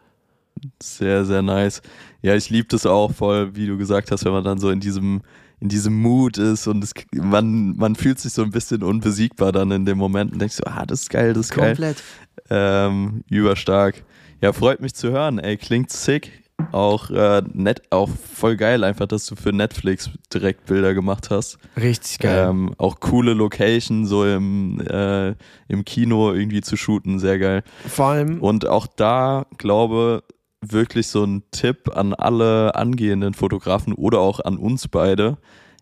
Sehr, 0.81 1.23
sehr 1.23 1.41
nice. 1.41 1.81
Ja, 2.21 2.35
ich 2.35 2.49
liebe 2.49 2.67
das 2.67 2.85
auch 2.85 3.11
voll, 3.13 3.55
wie 3.55 3.67
du 3.67 3.77
gesagt 3.77 4.11
hast, 4.11 4.25
wenn 4.25 4.33
man 4.33 4.43
dann 4.43 4.57
so 4.57 4.69
in 4.69 4.79
diesem, 4.79 5.21
in 5.59 5.69
diesem 5.69 5.99
Mood 6.01 6.37
ist 6.37 6.67
und 6.67 6.83
es, 6.83 6.93
man, 7.15 7.75
man 7.77 7.95
fühlt 7.95 8.19
sich 8.19 8.33
so 8.33 8.43
ein 8.43 8.51
bisschen 8.51 8.83
unbesiegbar 8.83 9.51
dann 9.51 9.71
in 9.71 9.85
dem 9.85 9.97
Moment 9.97 10.33
und 10.33 10.39
denkt 10.39 10.53
so, 10.53 10.63
ah, 10.65 10.85
das 10.85 11.01
ist 11.01 11.09
geil, 11.09 11.33
das 11.33 11.47
ist 11.47 11.55
geil. 11.55 11.69
Komplett. 11.69 12.03
Ähm, 12.49 13.23
überstark. 13.29 14.03
Ja, 14.41 14.53
freut 14.53 14.81
mich 14.81 14.93
zu 14.93 15.09
hören, 15.11 15.39
ey, 15.39 15.57
klingt 15.57 15.91
sick. 15.91 16.43
Auch 16.71 17.11
äh, 17.11 17.43
nett, 17.53 17.83
auch 17.91 18.09
voll 18.09 18.57
geil 18.57 18.83
einfach, 18.83 19.05
dass 19.05 19.27
du 19.27 19.35
für 19.35 19.53
Netflix 19.53 20.09
direkt 20.33 20.65
Bilder 20.65 20.95
gemacht 20.95 21.29
hast. 21.29 21.59
Richtig 21.79 22.19
geil. 22.19 22.47
Ähm, 22.49 22.73
auch 22.79 22.99
coole 22.99 23.33
Location, 23.33 24.07
so 24.07 24.25
im, 24.25 24.81
äh, 24.81 25.35
im 25.67 25.85
Kino 25.85 26.33
irgendwie 26.33 26.61
zu 26.61 26.75
shooten, 26.75 27.19
sehr 27.19 27.37
geil. 27.37 27.63
Vor 27.87 28.07
allem, 28.07 28.41
Und 28.41 28.67
auch 28.67 28.87
da 28.87 29.45
glaube 29.59 30.23
wirklich 30.61 31.07
so 31.07 31.23
ein 31.23 31.43
Tipp 31.51 31.89
an 31.95 32.13
alle 32.13 32.75
angehenden 32.75 33.33
Fotografen 33.33 33.93
oder 33.93 34.19
auch 34.19 34.39
an 34.39 34.57
uns 34.57 34.87
beide. 34.87 35.37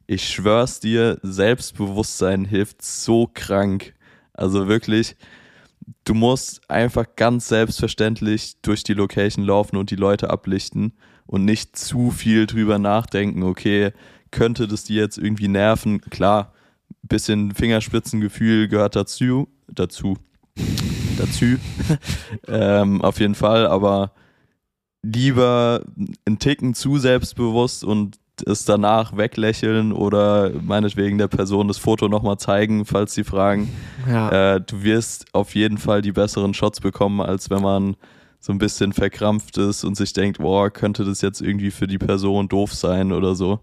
Ich 0.07 0.29
schwör's 0.29 0.79
dir, 0.79 1.19
Selbstbewusstsein 1.23 2.45
hilft 2.45 2.83
so 2.83 3.29
krank. 3.33 3.93
Also 4.33 4.67
wirklich, 4.67 5.15
du 6.03 6.13
musst 6.13 6.69
einfach 6.69 7.05
ganz 7.15 7.47
selbstverständlich 7.47 8.61
durch 8.61 8.83
die 8.83 8.93
Location 8.93 9.45
laufen 9.45 9.77
und 9.77 9.91
die 9.91 9.95
Leute 9.95 10.29
ablichten 10.29 10.93
und 11.25 11.45
nicht 11.45 11.75
zu 11.75 12.11
viel 12.11 12.45
drüber 12.45 12.77
nachdenken, 12.77 13.43
okay, 13.43 13.91
könnte 14.31 14.67
das 14.67 14.83
die 14.83 14.95
jetzt 14.95 15.17
irgendwie 15.17 15.47
nerven? 15.47 16.01
Klar, 16.01 16.53
bisschen 17.01 17.53
Fingerspitzengefühl 17.53 18.67
gehört 18.67 18.95
dazu, 18.95 19.47
dazu, 19.67 20.17
dazu, 21.17 21.55
ähm, 22.47 23.01
auf 23.01 23.19
jeden 23.19 23.35
Fall, 23.35 23.65
aber 23.67 24.11
lieber 25.13 25.81
einen 26.25 26.39
Ticken 26.39 26.73
zu 26.73 26.97
selbstbewusst 26.97 27.83
und 27.83 28.17
es 28.45 28.65
danach 28.65 29.15
weglächeln 29.15 29.93
oder 29.93 30.51
meinetwegen 30.61 31.17
der 31.17 31.27
Person 31.27 31.67
das 31.67 31.77
Foto 31.77 32.09
nochmal 32.09 32.37
zeigen, 32.37 32.85
falls 32.85 33.13
sie 33.13 33.23
fragen. 33.23 33.71
ja. 34.09 34.55
Äh, 34.55 34.61
du 34.61 34.83
wirst 34.83 35.25
auf 35.33 35.55
jeden 35.55 35.77
Fall 35.77 36.01
die 36.01 36.11
besseren 36.11 36.53
Shots 36.53 36.81
bekommen, 36.81 37.21
als 37.21 37.49
wenn 37.49 37.61
man 37.61 37.95
so 38.39 38.51
ein 38.51 38.57
bisschen 38.57 38.93
verkrampft 38.93 39.57
ist 39.57 39.83
und 39.83 39.95
sich 39.95 40.13
denkt, 40.13 40.39
boah, 40.39 40.69
könnte 40.69 41.05
das 41.05 41.21
jetzt 41.21 41.41
irgendwie 41.41 41.71
für 41.71 41.87
die 41.87 41.97
Person 41.97 42.47
doof 42.47 42.73
sein 42.73 43.11
oder 43.11 43.35
so. 43.35 43.59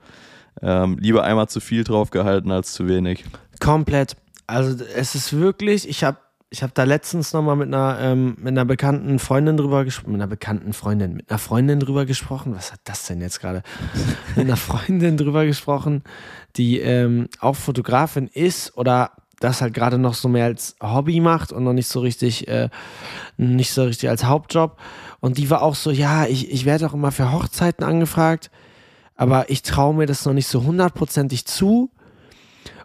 Ähm, 0.61 0.99
lieber 1.01 1.23
einmal 1.25 1.49
zu 1.49 1.61
viel 1.61 1.85
drauf 1.85 2.11
gehalten 2.11 2.51
als 2.51 2.73
zu 2.73 2.89
wenig. 2.89 3.25
Komplett. 3.61 4.17
Also 4.47 4.85
es 4.97 5.15
ist 5.15 5.33
wirklich, 5.35 5.89
ich 5.89 6.03
habe 6.03 6.19
ich 6.53 6.63
hab 6.63 6.75
da 6.75 6.85
letztens 6.85 7.33
nochmal 7.33 7.57
mit 7.57 7.69
einer, 7.69 7.99
ähm, 7.99 8.37
mit 8.39 8.49
einer 8.49 8.67
bekannten 8.67 9.19
Freundin 9.19 9.57
drüber 9.57 9.87
gesprochen, 9.87 10.13
mit 10.13 10.21
einer 10.21 10.29
bekannten 10.29 10.75
Freundin, 10.75 11.15
mit 11.15 11.31
einer 11.31 11.39
Freundin 11.39 11.81
drüber 11.81 12.05
gesprochen. 12.05 12.55
Was 12.55 12.73
hat 12.73 12.81
das 12.85 13.07
denn 13.07 13.23
jetzt 13.23 13.41
gerade? 13.41 13.63
mit 14.37 14.45
einer 14.45 14.59
Freundin 14.59 15.17
drüber 15.17 15.47
gesprochen, 15.47 16.05
die 16.57 16.79
ähm, 16.79 17.29
auch 17.41 17.57
Fotografin 17.57 18.29
ist 18.29 18.77
oder 18.77 19.13
das 19.41 19.63
halt 19.63 19.73
gerade 19.73 19.97
noch 19.97 20.13
so 20.13 20.29
mehr 20.29 20.45
als 20.45 20.77
Hobby 20.83 21.21
macht 21.21 21.53
und 21.53 21.65
noch 21.65 21.73
nicht 21.73 21.89
so 21.89 22.01
richtig, 22.01 22.47
äh, 22.49 22.69
nicht 23.39 23.73
so 23.73 23.85
richtig 23.85 24.11
als 24.11 24.25
Hauptjob. 24.25 24.79
Und 25.21 25.39
die 25.39 25.49
war 25.49 25.63
auch 25.63 25.75
so, 25.75 25.91
ja, 25.91 26.27
ich, 26.27 26.51
ich 26.53 26.67
werde 26.67 26.87
auch 26.87 26.95
immer 26.95 27.13
für 27.13 27.33
Hochzeiten 27.33 27.83
angefragt, 27.83 28.51
aber 29.17 29.49
ich 29.49 29.63
traue 29.63 29.95
mir 29.95 30.07
das 30.07 30.27
noch 30.27 30.35
nicht 30.35 30.49
so 30.49 30.65
hundertprozentig 30.65 31.47
zu. 31.47 31.91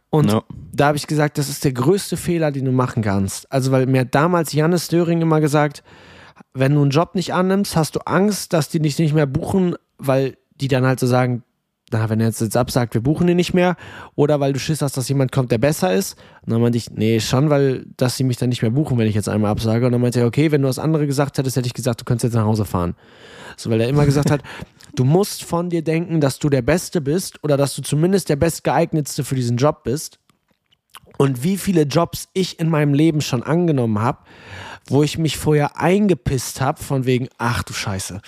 Und 0.10 0.32
Ja. 0.32 0.42
da 0.74 0.88
habe 0.88 0.98
ich 0.98 1.08
gesagt, 1.08 1.38
das 1.38 1.50
ist 1.50 1.64
der 1.66 1.74
größte 1.74 2.18
Fehler, 2.18 2.52
den 2.52 2.66
du 2.66 2.72
machen 2.72 3.04
kannst. 3.04 3.52
Also, 3.52 3.72
weil 3.72 3.86
mir 3.88 4.06
damals 4.06 4.54
Jannis 4.54 4.88
Döring 4.88 5.22
immer 5.22 5.42
gesagt, 5.42 5.84
wenn 6.54 6.74
du 6.76 6.82
einen 6.82 6.92
Job 6.92 7.16
nicht 7.16 7.34
annimmst, 7.34 7.76
hast 7.76 7.96
du 7.96 8.00
Angst, 8.06 8.54
dass 8.54 8.70
die 8.70 8.80
dich 8.80 8.98
nicht 9.00 9.14
mehr 9.14 9.26
buchen, 9.26 9.76
weil 9.98 10.38
die 10.56 10.68
dann 10.68 10.86
halt 10.86 11.00
so 11.00 11.08
sagen, 11.08 11.44
na, 11.90 12.10
wenn 12.10 12.20
er 12.20 12.28
jetzt, 12.28 12.42
jetzt 12.42 12.58
absagt, 12.58 12.94
wir 12.96 13.02
buchen 13.02 13.28
ihn 13.30 13.38
nicht 13.38 13.54
mehr. 13.54 13.78
Oder 14.16 14.40
weil 14.42 14.52
du 14.52 14.60
Schiss 14.60 14.82
hast, 14.82 14.98
dass 14.98 15.08
jemand 15.08 15.32
kommt, 15.32 15.52
der 15.52 15.58
besser 15.58 15.94
ist. 15.94 16.18
Und 16.46 16.52
dann 16.52 16.62
meinte 16.62 16.78
ich, 16.78 16.92
nee, 16.92 17.20
schon, 17.22 17.50
weil, 17.50 17.86
dass 17.96 18.18
sie 18.18 18.26
mich 18.26 18.36
dann 18.38 18.50
nicht 18.50 18.62
mehr 18.62 18.72
buchen, 18.72 18.98
wenn 18.98 19.08
ich 19.08 19.16
jetzt 19.16 19.30
einmal 19.30 19.52
absage. 19.52 19.86
Und 19.86 19.94
dann 19.94 20.02
meinte 20.02 20.20
er, 20.20 20.26
okay, 20.28 20.52
wenn 20.52 20.62
du 20.62 20.68
das 20.68 20.80
andere 20.80 21.08
gesagt 21.08 21.38
hättest, 21.38 21.56
hätte 21.56 21.68
ich 21.68 21.74
gesagt, 21.74 22.02
du 22.02 22.06
könntest 22.06 22.26
jetzt 22.26 22.34
nach 22.34 22.46
Hause 22.46 22.66
fahren. 22.66 22.96
So, 23.56 23.70
weil 23.70 23.80
er 23.80 23.88
immer 23.88 24.06
gesagt 24.06 24.30
hat, 24.32 24.42
du 24.98 25.06
musst 25.06 25.44
von 25.44 25.70
dir 25.70 25.84
denken, 25.84 26.20
dass 26.20 26.40
du 26.40 26.50
der 26.50 26.62
Beste 26.62 27.00
bist 27.00 27.42
oder 27.44 27.56
dass 27.56 27.76
du 27.76 27.82
zumindest 27.82 28.30
der 28.30 28.36
bestgeeignetste 28.36 29.24
für 29.24 29.36
diesen 29.36 29.56
Job 29.58 29.84
bist. 29.84 30.20
Und 31.18 31.44
wie 31.44 31.58
viele 31.58 31.84
Jobs 31.84 32.28
ich 32.34 32.60
in 32.60 32.70
meinem 32.70 32.94
Leben 32.94 33.22
schon 33.22 33.44
angenommen 33.44 34.00
habe, 34.00 34.20
wo 34.88 35.04
ich 35.04 35.18
mich 35.18 35.38
vorher 35.38 35.80
eingepisst 35.80 36.62
habe, 36.62 36.82
von 36.84 37.06
wegen, 37.06 37.28
ach 37.38 37.64
du 37.64 37.74
Scheiße, 37.74 38.22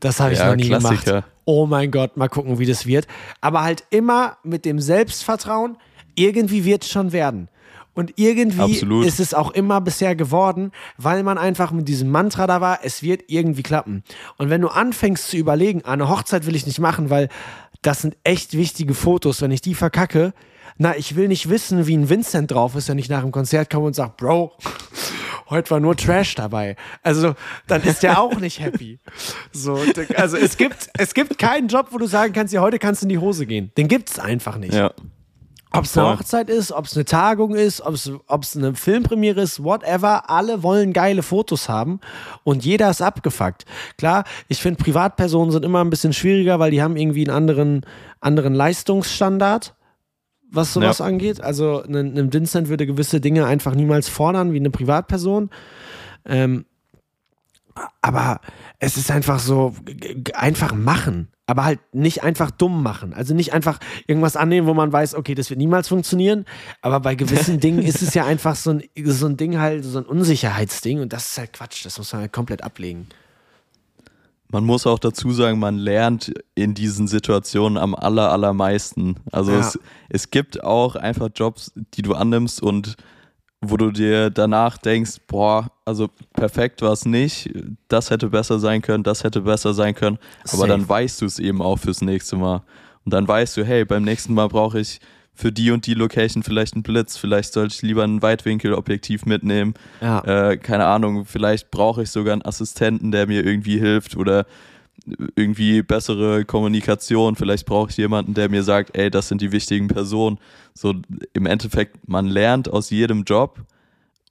das 0.00 0.20
habe 0.20 0.32
ich 0.32 0.38
Ja, 0.38 0.48
noch 0.48 0.56
nie 0.56 0.68
Klassiker. 0.68 1.04
gemacht. 1.04 1.24
Oh 1.44 1.66
mein 1.66 1.90
Gott, 1.90 2.16
mal 2.16 2.28
gucken, 2.28 2.58
wie 2.58 2.66
das 2.66 2.86
wird. 2.86 3.06
Aber 3.40 3.62
halt 3.62 3.84
immer 3.90 4.38
mit 4.42 4.64
dem 4.64 4.80
Selbstvertrauen, 4.80 5.76
irgendwie 6.14 6.64
wird 6.64 6.84
es 6.84 6.90
schon 6.90 7.12
werden. 7.12 7.48
Und 7.94 8.14
irgendwie 8.16 8.60
Absolut. 8.60 9.06
ist 9.06 9.20
es 9.20 9.34
auch 9.34 9.52
immer 9.52 9.80
bisher 9.80 10.16
geworden, 10.16 10.72
weil 10.98 11.22
man 11.22 11.38
einfach 11.38 11.70
mit 11.70 11.88
diesem 11.88 12.10
Mantra 12.10 12.46
da 12.46 12.60
war, 12.60 12.80
es 12.82 13.02
wird 13.02 13.24
irgendwie 13.28 13.62
klappen. 13.62 14.02
Und 14.36 14.50
wenn 14.50 14.60
du 14.60 14.68
anfängst 14.68 15.28
zu 15.28 15.36
überlegen, 15.36 15.82
ah, 15.84 15.92
eine 15.92 16.08
Hochzeit 16.08 16.46
will 16.46 16.56
ich 16.56 16.66
nicht 16.66 16.80
machen, 16.80 17.10
weil 17.10 17.28
das 17.82 18.02
sind 18.02 18.16
echt 18.24 18.56
wichtige 18.56 18.94
Fotos, 18.94 19.40
wenn 19.42 19.50
ich 19.50 19.60
die 19.60 19.74
verkacke, 19.74 20.32
na, 20.76 20.96
ich 20.96 21.14
will 21.14 21.28
nicht 21.28 21.48
wissen, 21.48 21.86
wie 21.86 21.96
ein 21.96 22.08
Vincent 22.08 22.50
drauf 22.50 22.74
ist, 22.74 22.88
wenn 22.88 22.98
ich 22.98 23.08
nach 23.08 23.20
dem 23.20 23.30
Konzert 23.30 23.70
komme 23.70 23.86
und 23.86 23.94
sage, 23.94 24.14
Bro, 24.16 24.52
heute 25.50 25.70
war 25.70 25.80
nur 25.80 25.96
Trash 25.96 26.34
dabei. 26.34 26.76
Also, 27.02 27.34
dann 27.68 27.82
ist 27.82 28.02
der 28.02 28.20
auch 28.20 28.40
nicht 28.40 28.58
happy. 28.58 28.98
So, 29.52 29.78
also 30.16 30.36
es 30.36 30.56
gibt, 30.56 30.88
es 30.98 31.14
gibt 31.14 31.38
keinen 31.38 31.68
Job, 31.68 31.88
wo 31.90 31.98
du 31.98 32.06
sagen 32.06 32.32
kannst, 32.32 32.52
ja, 32.52 32.60
heute 32.60 32.80
kannst 32.80 33.02
du 33.02 33.04
in 33.04 33.10
die 33.10 33.18
Hose 33.18 33.46
gehen. 33.46 33.70
Den 33.76 33.86
gibt 33.86 34.10
es 34.10 34.18
einfach 34.18 34.56
nicht. 34.58 34.74
Ja. 34.74 34.92
Ob 35.78 35.84
es 35.84 35.96
eine. 35.98 36.08
Hochzeit 36.18 36.50
ist, 36.50 36.72
ob 36.72 36.86
es 36.86 36.94
eine 36.96 37.04
Tagung 37.04 37.54
ist, 37.54 37.80
ob 37.80 37.94
es 37.94 38.56
eine 38.56 38.74
Filmpremiere 38.74 39.40
ist, 39.42 39.62
whatever, 39.62 40.30
alle 40.30 40.62
wollen 40.62 40.92
geile 40.92 41.22
Fotos 41.22 41.68
haben 41.68 42.00
und 42.44 42.64
jeder 42.64 42.90
ist 42.90 43.02
abgefuckt. 43.02 43.64
Klar, 43.98 44.24
ich 44.48 44.60
finde 44.60 44.82
Privatpersonen 44.82 45.50
sind 45.50 45.64
immer 45.64 45.82
ein 45.84 45.90
bisschen 45.90 46.12
schwieriger, 46.12 46.58
weil 46.58 46.70
die 46.70 46.82
haben 46.82 46.96
irgendwie 46.96 47.26
einen 47.28 47.36
anderen, 47.36 47.86
anderen 48.20 48.54
Leistungsstandard, 48.54 49.74
was 50.50 50.72
sowas 50.72 50.98
Ja. 50.98 51.06
angeht. 51.06 51.40
Also 51.40 51.82
ein, 51.82 52.16
ein 52.16 52.32
Vincent 52.32 52.68
würde 52.68 52.86
gewisse 52.86 53.20
Dinge 53.20 53.46
einfach 53.46 53.74
niemals 53.74 54.08
fordern 54.08 54.52
wie 54.52 54.58
eine 54.58 54.70
Privatperson. 54.70 55.50
Ähm, 56.26 56.64
aber 58.04 58.40
es 58.80 58.98
ist 58.98 59.10
einfach 59.10 59.38
so, 59.38 59.74
einfach 60.34 60.74
machen. 60.74 61.28
Aber 61.46 61.64
halt 61.64 61.80
nicht 61.94 62.22
einfach 62.22 62.50
dumm 62.50 62.82
machen. 62.82 63.14
Also 63.14 63.34
nicht 63.34 63.54
einfach 63.54 63.78
irgendwas 64.06 64.36
annehmen, 64.36 64.66
wo 64.66 64.74
man 64.74 64.92
weiß, 64.92 65.14
okay, 65.14 65.34
das 65.34 65.48
wird 65.48 65.56
niemals 65.58 65.88
funktionieren. 65.88 66.44
Aber 66.82 67.00
bei 67.00 67.14
gewissen 67.14 67.60
Dingen 67.64 67.82
ist 67.82 68.02
es 68.02 68.12
ja 68.12 68.26
einfach 68.26 68.56
so 68.56 68.70
ein, 68.72 68.82
so 69.04 69.26
ein 69.26 69.38
Ding 69.38 69.58
halt, 69.58 69.84
so 69.84 69.98
ein 69.98 70.04
Unsicherheitsding. 70.04 71.00
Und 71.00 71.14
das 71.14 71.30
ist 71.32 71.38
halt 71.38 71.54
Quatsch. 71.54 71.84
Das 71.86 71.96
muss 71.96 72.12
man 72.12 72.22
halt 72.22 72.32
komplett 72.34 72.62
ablegen. 72.62 73.08
Man 74.48 74.64
muss 74.64 74.86
auch 74.86 74.98
dazu 74.98 75.32
sagen, 75.32 75.58
man 75.58 75.78
lernt 75.78 76.32
in 76.54 76.74
diesen 76.74 77.08
Situationen 77.08 77.78
am 77.78 77.94
aller, 77.94 78.30
allermeisten. 78.30 79.16
Also 79.32 79.52
Ja. 79.52 79.60
es, 79.60 79.78
es 80.10 80.30
gibt 80.30 80.62
auch 80.62 80.94
einfach 80.96 81.30
Jobs, 81.34 81.72
die 81.94 82.02
du 82.02 82.14
annimmst 82.14 82.62
und 82.62 82.96
wo 83.70 83.76
du 83.76 83.90
dir 83.90 84.30
danach 84.30 84.78
denkst, 84.78 85.18
boah, 85.26 85.68
also 85.84 86.08
perfekt 86.32 86.82
war 86.82 86.92
es 86.92 87.04
nicht, 87.04 87.50
das 87.88 88.10
hätte 88.10 88.28
besser 88.28 88.58
sein 88.58 88.82
können, 88.82 89.02
das 89.04 89.24
hätte 89.24 89.42
besser 89.42 89.74
sein 89.74 89.94
können, 89.94 90.18
aber 90.44 90.58
Safe. 90.58 90.68
dann 90.68 90.88
weißt 90.88 91.20
du 91.22 91.26
es 91.26 91.38
eben 91.38 91.60
auch 91.62 91.76
fürs 91.78 92.00
nächste 92.00 92.36
Mal. 92.36 92.62
Und 93.04 93.12
dann 93.12 93.28
weißt 93.28 93.56
du, 93.56 93.64
hey, 93.64 93.84
beim 93.84 94.02
nächsten 94.02 94.32
Mal 94.34 94.48
brauche 94.48 94.80
ich 94.80 94.98
für 95.34 95.50
die 95.52 95.70
und 95.72 95.86
die 95.86 95.94
Location 95.94 96.42
vielleicht 96.42 96.74
einen 96.74 96.84
Blitz, 96.84 97.16
vielleicht 97.16 97.52
sollte 97.52 97.74
ich 97.74 97.82
lieber 97.82 98.04
ein 98.04 98.22
Weitwinkelobjektiv 98.22 99.26
mitnehmen 99.26 99.74
Ja. 100.00 100.20
äh, 100.20 100.56
keine 100.56 100.86
Ahnung, 100.86 101.24
vielleicht 101.24 101.70
brauche 101.70 102.02
ich 102.04 102.10
sogar 102.10 102.32
einen 102.34 102.42
Assistenten, 102.42 103.10
der 103.10 103.26
mir 103.26 103.44
irgendwie 103.44 103.78
hilft 103.78 104.16
oder 104.16 104.46
irgendwie 105.36 105.82
bessere 105.82 106.44
Kommunikation. 106.44 107.36
Vielleicht 107.36 107.66
brauche 107.66 107.90
ich 107.90 107.96
jemanden, 107.96 108.34
der 108.34 108.48
mir 108.48 108.62
sagt, 108.62 108.96
ey, 108.96 109.10
das 109.10 109.28
sind 109.28 109.40
die 109.40 109.52
wichtigen 109.52 109.88
Personen. 109.88 110.38
So 110.74 110.94
im 111.32 111.46
Endeffekt, 111.46 112.08
man 112.08 112.26
lernt 112.26 112.68
aus 112.68 112.90
jedem 112.90 113.24
Job 113.24 113.60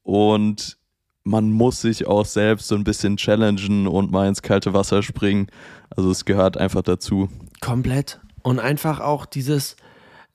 und 0.01 0.77
man 1.23 1.51
muss 1.51 1.81
sich 1.81 2.07
auch 2.07 2.25
selbst 2.25 2.67
so 2.67 2.75
ein 2.75 2.83
bisschen 2.83 3.17
challengen 3.17 3.87
und 3.87 4.11
mal 4.11 4.27
ins 4.27 4.41
kalte 4.41 4.73
Wasser 4.73 5.03
springen. 5.03 5.47
Also 5.95 6.11
es 6.11 6.25
gehört 6.25 6.57
einfach 6.57 6.81
dazu. 6.81 7.29
Komplett. 7.61 8.19
Und 8.41 8.59
einfach 8.59 8.99
auch 8.99 9.25
dieses 9.25 9.77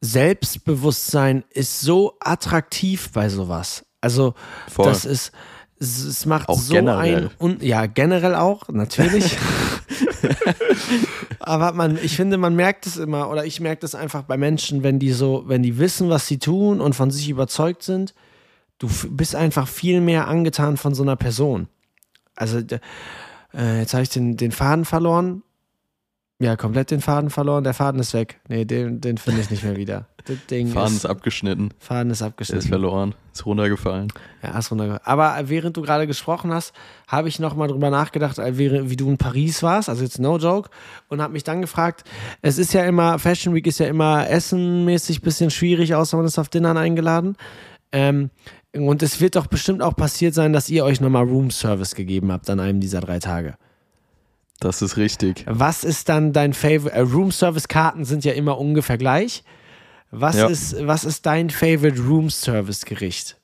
Selbstbewusstsein 0.00 1.44
ist 1.50 1.80
so 1.80 2.16
attraktiv 2.20 3.10
bei 3.12 3.28
sowas. 3.28 3.84
Also, 4.00 4.34
Voll. 4.68 4.86
das 4.86 5.04
ist, 5.04 5.32
es, 5.80 6.04
es 6.04 6.26
macht 6.26 6.48
Auch 6.48 6.58
so 6.58 6.74
generell. 6.74 7.24
ein, 7.26 7.30
und 7.38 7.62
ja, 7.62 7.86
generell 7.86 8.34
auch, 8.34 8.68
natürlich. 8.68 9.36
Aber 11.40 11.72
man, 11.72 11.98
ich 12.02 12.16
finde, 12.16 12.36
man 12.36 12.56
merkt 12.56 12.86
es 12.86 12.96
immer, 12.96 13.30
oder 13.30 13.44
ich 13.44 13.60
merke 13.60 13.80
das 13.80 13.94
einfach 13.94 14.22
bei 14.22 14.36
Menschen, 14.36 14.82
wenn 14.82 14.98
die 14.98 15.12
so, 15.12 15.44
wenn 15.46 15.62
die 15.62 15.78
wissen, 15.78 16.10
was 16.10 16.26
sie 16.26 16.38
tun 16.38 16.80
und 16.80 16.94
von 16.94 17.10
sich 17.10 17.28
überzeugt 17.28 17.82
sind, 17.82 18.14
du 18.78 18.88
bist 19.10 19.34
einfach 19.34 19.68
viel 19.68 20.00
mehr 20.00 20.28
angetan 20.28 20.76
von 20.76 20.94
so 20.94 21.02
einer 21.02 21.16
Person. 21.16 21.68
Also, 22.36 22.58
äh, 23.54 23.80
jetzt 23.80 23.94
habe 23.94 24.02
ich 24.02 24.10
den, 24.10 24.36
den 24.36 24.52
Faden 24.52 24.84
verloren. 24.84 25.42
Ja, 26.40 26.54
komplett 26.54 26.92
den 26.92 27.00
Faden 27.00 27.30
verloren. 27.30 27.64
Der 27.64 27.74
Faden 27.74 28.00
ist 28.00 28.14
weg. 28.14 28.38
Nee, 28.48 28.64
den, 28.64 29.00
den 29.00 29.18
finde 29.18 29.40
ich 29.40 29.50
nicht 29.50 29.64
mehr 29.64 29.74
wieder. 29.76 30.06
Das 30.24 30.36
Ding 30.48 30.68
Faden 30.68 30.88
ist, 30.92 30.98
ist 30.98 31.06
abgeschnitten, 31.06 31.70
Faden 31.80 32.12
ist 32.12 32.20
der 32.20 32.28
abgeschnitten. 32.28 32.60
ist 32.60 32.68
verloren, 32.68 33.14
ist 33.32 33.44
runtergefallen. 33.44 34.12
Ja, 34.42 34.56
ist 34.56 34.70
runterge- 34.70 35.00
Aber 35.02 35.34
während 35.48 35.76
du 35.76 35.82
gerade 35.82 36.06
gesprochen 36.06 36.52
hast, 36.52 36.74
habe 37.08 37.28
ich 37.28 37.40
noch 37.40 37.56
mal 37.56 37.66
drüber 37.66 37.90
nachgedacht, 37.90 38.38
äh, 38.38 38.56
wie 38.56 38.94
du 38.96 39.08
in 39.08 39.16
Paris 39.18 39.64
warst, 39.64 39.88
also 39.88 40.04
jetzt 40.04 40.20
no 40.20 40.36
joke, 40.38 40.70
und 41.08 41.20
habe 41.20 41.32
mich 41.32 41.42
dann 41.42 41.60
gefragt, 41.60 42.04
es 42.40 42.58
ist 42.58 42.72
ja 42.72 42.84
immer, 42.84 43.18
Fashion 43.18 43.52
Week 43.54 43.66
ist 43.66 43.80
ja 43.80 43.86
immer 43.86 44.28
essenmäßig 44.30 45.22
bisschen 45.22 45.50
schwierig, 45.50 45.94
außer 45.96 46.16
man 46.16 46.26
ist 46.26 46.38
auf 46.38 46.48
Dinnern 46.50 46.76
eingeladen. 46.76 47.36
Ähm, 47.90 48.30
und 48.76 49.02
es 49.02 49.20
wird 49.20 49.34
doch 49.34 49.46
bestimmt 49.48 49.82
auch 49.82 49.96
passiert 49.96 50.34
sein, 50.34 50.52
dass 50.52 50.68
ihr 50.68 50.84
euch 50.84 51.00
nochmal 51.00 51.24
Room 51.24 51.50
Service 51.50 51.94
gegeben 51.96 52.30
habt 52.30 52.48
an 52.50 52.60
einem 52.60 52.78
dieser 52.80 53.00
drei 53.00 53.18
Tage. 53.18 53.54
Das 54.60 54.82
ist 54.82 54.96
richtig. 54.96 55.44
Was 55.48 55.84
ist 55.84 56.08
dann 56.08 56.32
dein 56.32 56.52
Favorite? 56.52 56.92
Äh, 56.92 57.00
Room 57.00 57.30
Service 57.30 57.68
Karten 57.68 58.04
sind 58.04 58.24
ja 58.24 58.32
immer 58.32 58.58
ungefähr 58.58 58.98
gleich. 58.98 59.44
Was, 60.10 60.36
Ja. 60.36 60.46
ist, 60.48 60.86
was 60.86 61.04
ist 61.04 61.26
dein 61.26 61.50
Favorite 61.50 62.00
Room 62.00 62.30
Service 62.30 62.84
Gericht? 62.84 63.36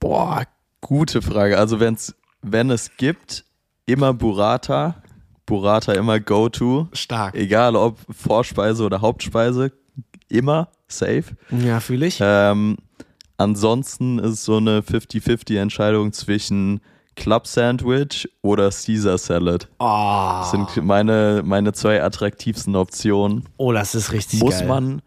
Boah, 0.00 0.44
gute 0.80 1.22
Frage. 1.22 1.58
Also 1.58 1.80
wenn's, 1.80 2.14
wenn 2.42 2.70
es 2.70 2.96
gibt, 2.96 3.44
immer 3.86 4.14
Burrata. 4.14 5.02
Burrata 5.46 5.92
immer 5.92 6.20
Go-To. 6.20 6.88
Stark. 6.94 7.34
Egal 7.34 7.76
ob 7.76 7.98
Vorspeise 8.10 8.82
oder 8.84 9.00
Hauptspeise. 9.02 9.72
Immer 10.28 10.68
safe. 10.88 11.24
Ja, 11.50 11.80
fühle 11.80 12.06
ich. 12.06 12.18
Ähm, 12.20 12.78
ansonsten 13.36 14.18
ist 14.18 14.44
so 14.44 14.56
eine 14.56 14.80
50-50 14.80 15.58
Entscheidung 15.60 16.12
zwischen 16.14 16.80
Club 17.16 17.46
Sandwich 17.46 18.28
oder 18.42 18.70
Caesar 18.70 19.18
Salad. 19.18 19.68
Oh, 19.78 19.84
Das 20.40 20.50
sind 20.50 20.84
meine, 20.84 21.42
meine 21.44 21.72
zwei 21.72 22.02
attraktivsten 22.02 22.74
Optionen. 22.76 23.44
oh, 23.56 23.72
das 23.72 23.94
ist 23.94 24.12
richtig 24.12 24.40
Muss 24.40 24.58
geil. 24.58 24.68
man, 24.68 25.02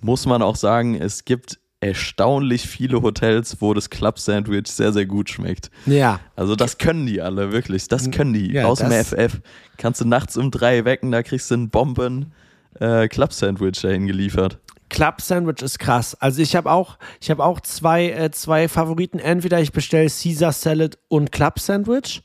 muss 0.00 0.26
man 0.26 0.42
auch 0.42 0.56
sagen, 0.56 0.94
es 0.94 1.24
gibt 1.24 1.58
erstaunlich 1.80 2.62
viele 2.66 3.02
Hotels, 3.02 3.58
wo 3.60 3.74
das 3.74 3.90
Club 3.90 4.18
Sandwich 4.18 4.68
sehr, 4.68 4.92
sehr 4.92 5.04
gut 5.06 5.28
schmeckt. 5.28 5.70
Ja, 5.86 6.18
Also 6.34 6.56
das 6.56 6.78
können 6.78 7.06
die 7.06 7.20
alle, 7.20 7.52
wirklich. 7.52 7.88
Das 7.88 8.10
können 8.10 8.32
die. 8.32 8.52
Ja, 8.52 8.66
Aus 8.66 8.78
dem 8.78 8.90
FF. 8.90 9.40
Kannst 9.76 10.00
du 10.00 10.06
nachts 10.06 10.36
um 10.36 10.50
drei 10.50 10.84
wecken, 10.84 11.12
da 11.12 11.22
kriegst 11.22 11.50
du 11.50 11.56
ein 11.56 11.68
Bomben 11.70 12.32
äh, 12.80 13.06
Club 13.08 13.32
Sandwich 13.32 13.80
dahin 13.82 14.06
geliefert. 14.06 14.58
Club 14.94 15.20
Sandwich 15.20 15.60
ist 15.60 15.80
krass. 15.80 16.14
Also 16.20 16.40
ich 16.40 16.54
habe 16.54 16.70
auch, 16.70 16.98
ich 17.20 17.28
habe 17.28 17.44
auch 17.44 17.58
zwei, 17.58 18.10
äh, 18.10 18.30
zwei 18.30 18.68
Favoriten. 18.68 19.18
Entweder 19.18 19.60
ich 19.60 19.72
bestelle 19.72 20.08
Caesar 20.08 20.52
Salad 20.52 20.98
und 21.08 21.32
Club 21.32 21.58
Sandwich. 21.58 22.22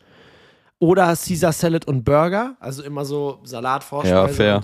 Oder 0.77 1.07
Caesar 1.15 1.51
Salad 1.51 1.85
und 1.87 2.03
Burger, 2.05 2.55
also 2.59 2.83
immer 2.83 3.03
so 3.05 3.39
Salat, 3.43 3.83
Vorspeise. 3.83 4.15
Ja, 4.15 4.27
fair. 4.27 4.61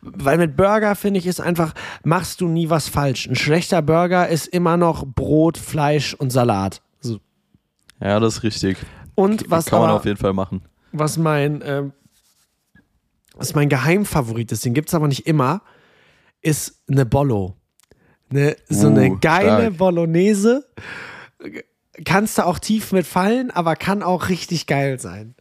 Weil 0.00 0.38
mit 0.38 0.56
Burger 0.56 0.94
finde 0.94 1.18
ich 1.18 1.26
ist 1.26 1.40
einfach, 1.40 1.74
machst 2.04 2.40
du 2.40 2.46
nie 2.46 2.70
was 2.70 2.88
falsch. 2.88 3.26
Ein 3.26 3.34
schlechter 3.34 3.82
Burger 3.82 4.28
ist 4.28 4.46
immer 4.46 4.76
noch 4.76 5.04
Brot, 5.04 5.58
Fleisch 5.58 6.14
und 6.14 6.30
Salat. 6.30 6.80
So. 7.00 7.18
Ja, 8.00 8.20
das 8.20 8.36
ist 8.36 8.42
richtig. 8.44 8.78
Und 9.16 9.50
was 9.50 9.66
Kann 9.66 9.80
man 9.80 9.88
aber, 9.90 9.98
auf 9.98 10.04
jeden 10.06 10.16
Fall 10.16 10.32
machen. 10.32 10.62
was 10.92 11.18
mein, 11.18 11.62
ähm, 11.66 11.92
was 13.34 13.54
mein 13.54 13.68
Geheimfavorit 13.68 14.52
ist, 14.52 14.64
den 14.64 14.72
gibt 14.72 14.88
es 14.88 14.94
aber 14.94 15.08
nicht 15.08 15.26
immer, 15.26 15.62
ist 16.42 16.82
eine 16.88 17.06
Bollo. 17.06 17.56
Ne, 18.30 18.56
so 18.68 18.86
Uh, 18.86 18.90
eine 18.90 19.16
geile 19.18 19.62
stark. 19.62 19.76
Bolognese. 19.76 20.64
Kannst 22.04 22.38
du 22.38 22.46
auch 22.46 22.58
tief 22.58 22.92
mit 22.92 23.06
fallen, 23.06 23.50
aber 23.50 23.76
kann 23.76 24.02
auch 24.02 24.28
richtig 24.28 24.66
geil 24.66 25.00
sein. 25.00 25.34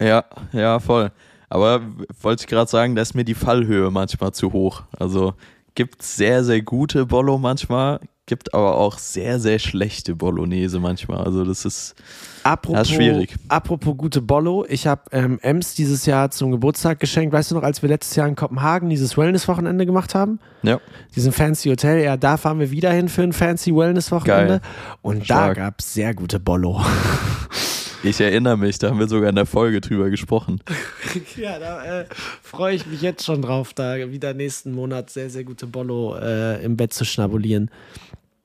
Ja, 0.00 0.24
ja, 0.52 0.78
voll. 0.78 1.10
Aber 1.48 1.80
wollte 2.20 2.42
ich 2.42 2.46
gerade 2.48 2.70
sagen, 2.70 2.94
da 2.96 3.02
ist 3.02 3.14
mir 3.14 3.24
die 3.24 3.34
Fallhöhe 3.34 3.90
manchmal 3.90 4.32
zu 4.32 4.52
hoch. 4.52 4.82
Also 4.98 5.34
gibt 5.74 6.02
sehr, 6.02 6.44
sehr 6.44 6.62
gute 6.62 7.06
Bollo 7.06 7.38
manchmal, 7.38 8.00
gibt 8.26 8.54
aber 8.54 8.76
auch 8.76 8.98
sehr, 8.98 9.38
sehr 9.40 9.58
schlechte 9.58 10.14
Bolognese 10.14 10.80
manchmal. 10.80 11.24
Also 11.24 11.44
das 11.44 11.64
ist, 11.64 11.94
Apropos, 12.42 12.78
Das 12.78 12.88
ist 12.90 12.94
schwierig. 12.94 13.34
apropos 13.48 13.96
gute 13.96 14.20
Bollo, 14.20 14.64
ich 14.68 14.86
habe 14.86 15.02
ähm, 15.10 15.38
Ems 15.42 15.74
dieses 15.74 16.06
Jahr 16.06 16.30
zum 16.30 16.52
Geburtstag 16.52 17.00
geschenkt. 17.00 17.32
Weißt 17.32 17.50
du 17.50 17.54
noch, 17.56 17.62
als 17.64 17.82
wir 17.82 17.88
letztes 17.88 18.14
Jahr 18.16 18.28
in 18.28 18.36
Kopenhagen 18.36 18.88
dieses 18.88 19.16
Wellness-Wochenende 19.16 19.86
gemacht 19.86 20.14
haben? 20.14 20.38
ja, 20.62 20.80
Diesen 21.14 21.32
fancy 21.32 21.68
Hotel, 21.70 22.02
ja, 22.04 22.16
da 22.16 22.36
fahren 22.36 22.60
wir 22.60 22.70
wieder 22.70 22.92
hin 22.92 23.08
für 23.08 23.22
ein 23.22 23.32
fancy 23.32 23.74
Wellness-Wochenende. 23.74 24.60
Und 25.02 25.24
Stark. 25.24 25.56
da 25.56 25.64
gab 25.64 25.80
es 25.80 25.94
sehr 25.94 26.14
gute 26.14 26.38
Bollo. 26.38 26.80
ich 28.06 28.20
erinnere 28.20 28.56
mich, 28.56 28.78
da 28.78 28.90
haben 28.90 28.98
wir 28.98 29.08
sogar 29.08 29.28
in 29.30 29.36
der 29.36 29.46
Folge 29.46 29.80
drüber 29.80 30.10
gesprochen. 30.10 30.60
ja, 31.36 31.58
da 31.58 32.00
äh, 32.00 32.06
freue 32.42 32.74
ich 32.74 32.86
mich 32.86 33.02
jetzt 33.02 33.24
schon 33.24 33.42
drauf, 33.42 33.74
da 33.74 33.96
wieder 34.10 34.34
nächsten 34.34 34.72
Monat 34.72 35.10
sehr, 35.10 35.30
sehr 35.30 35.44
gute 35.44 35.66
Bollo 35.66 36.16
äh, 36.16 36.62
im 36.64 36.76
Bett 36.76 36.92
zu 36.92 37.04
schnabulieren. 37.04 37.70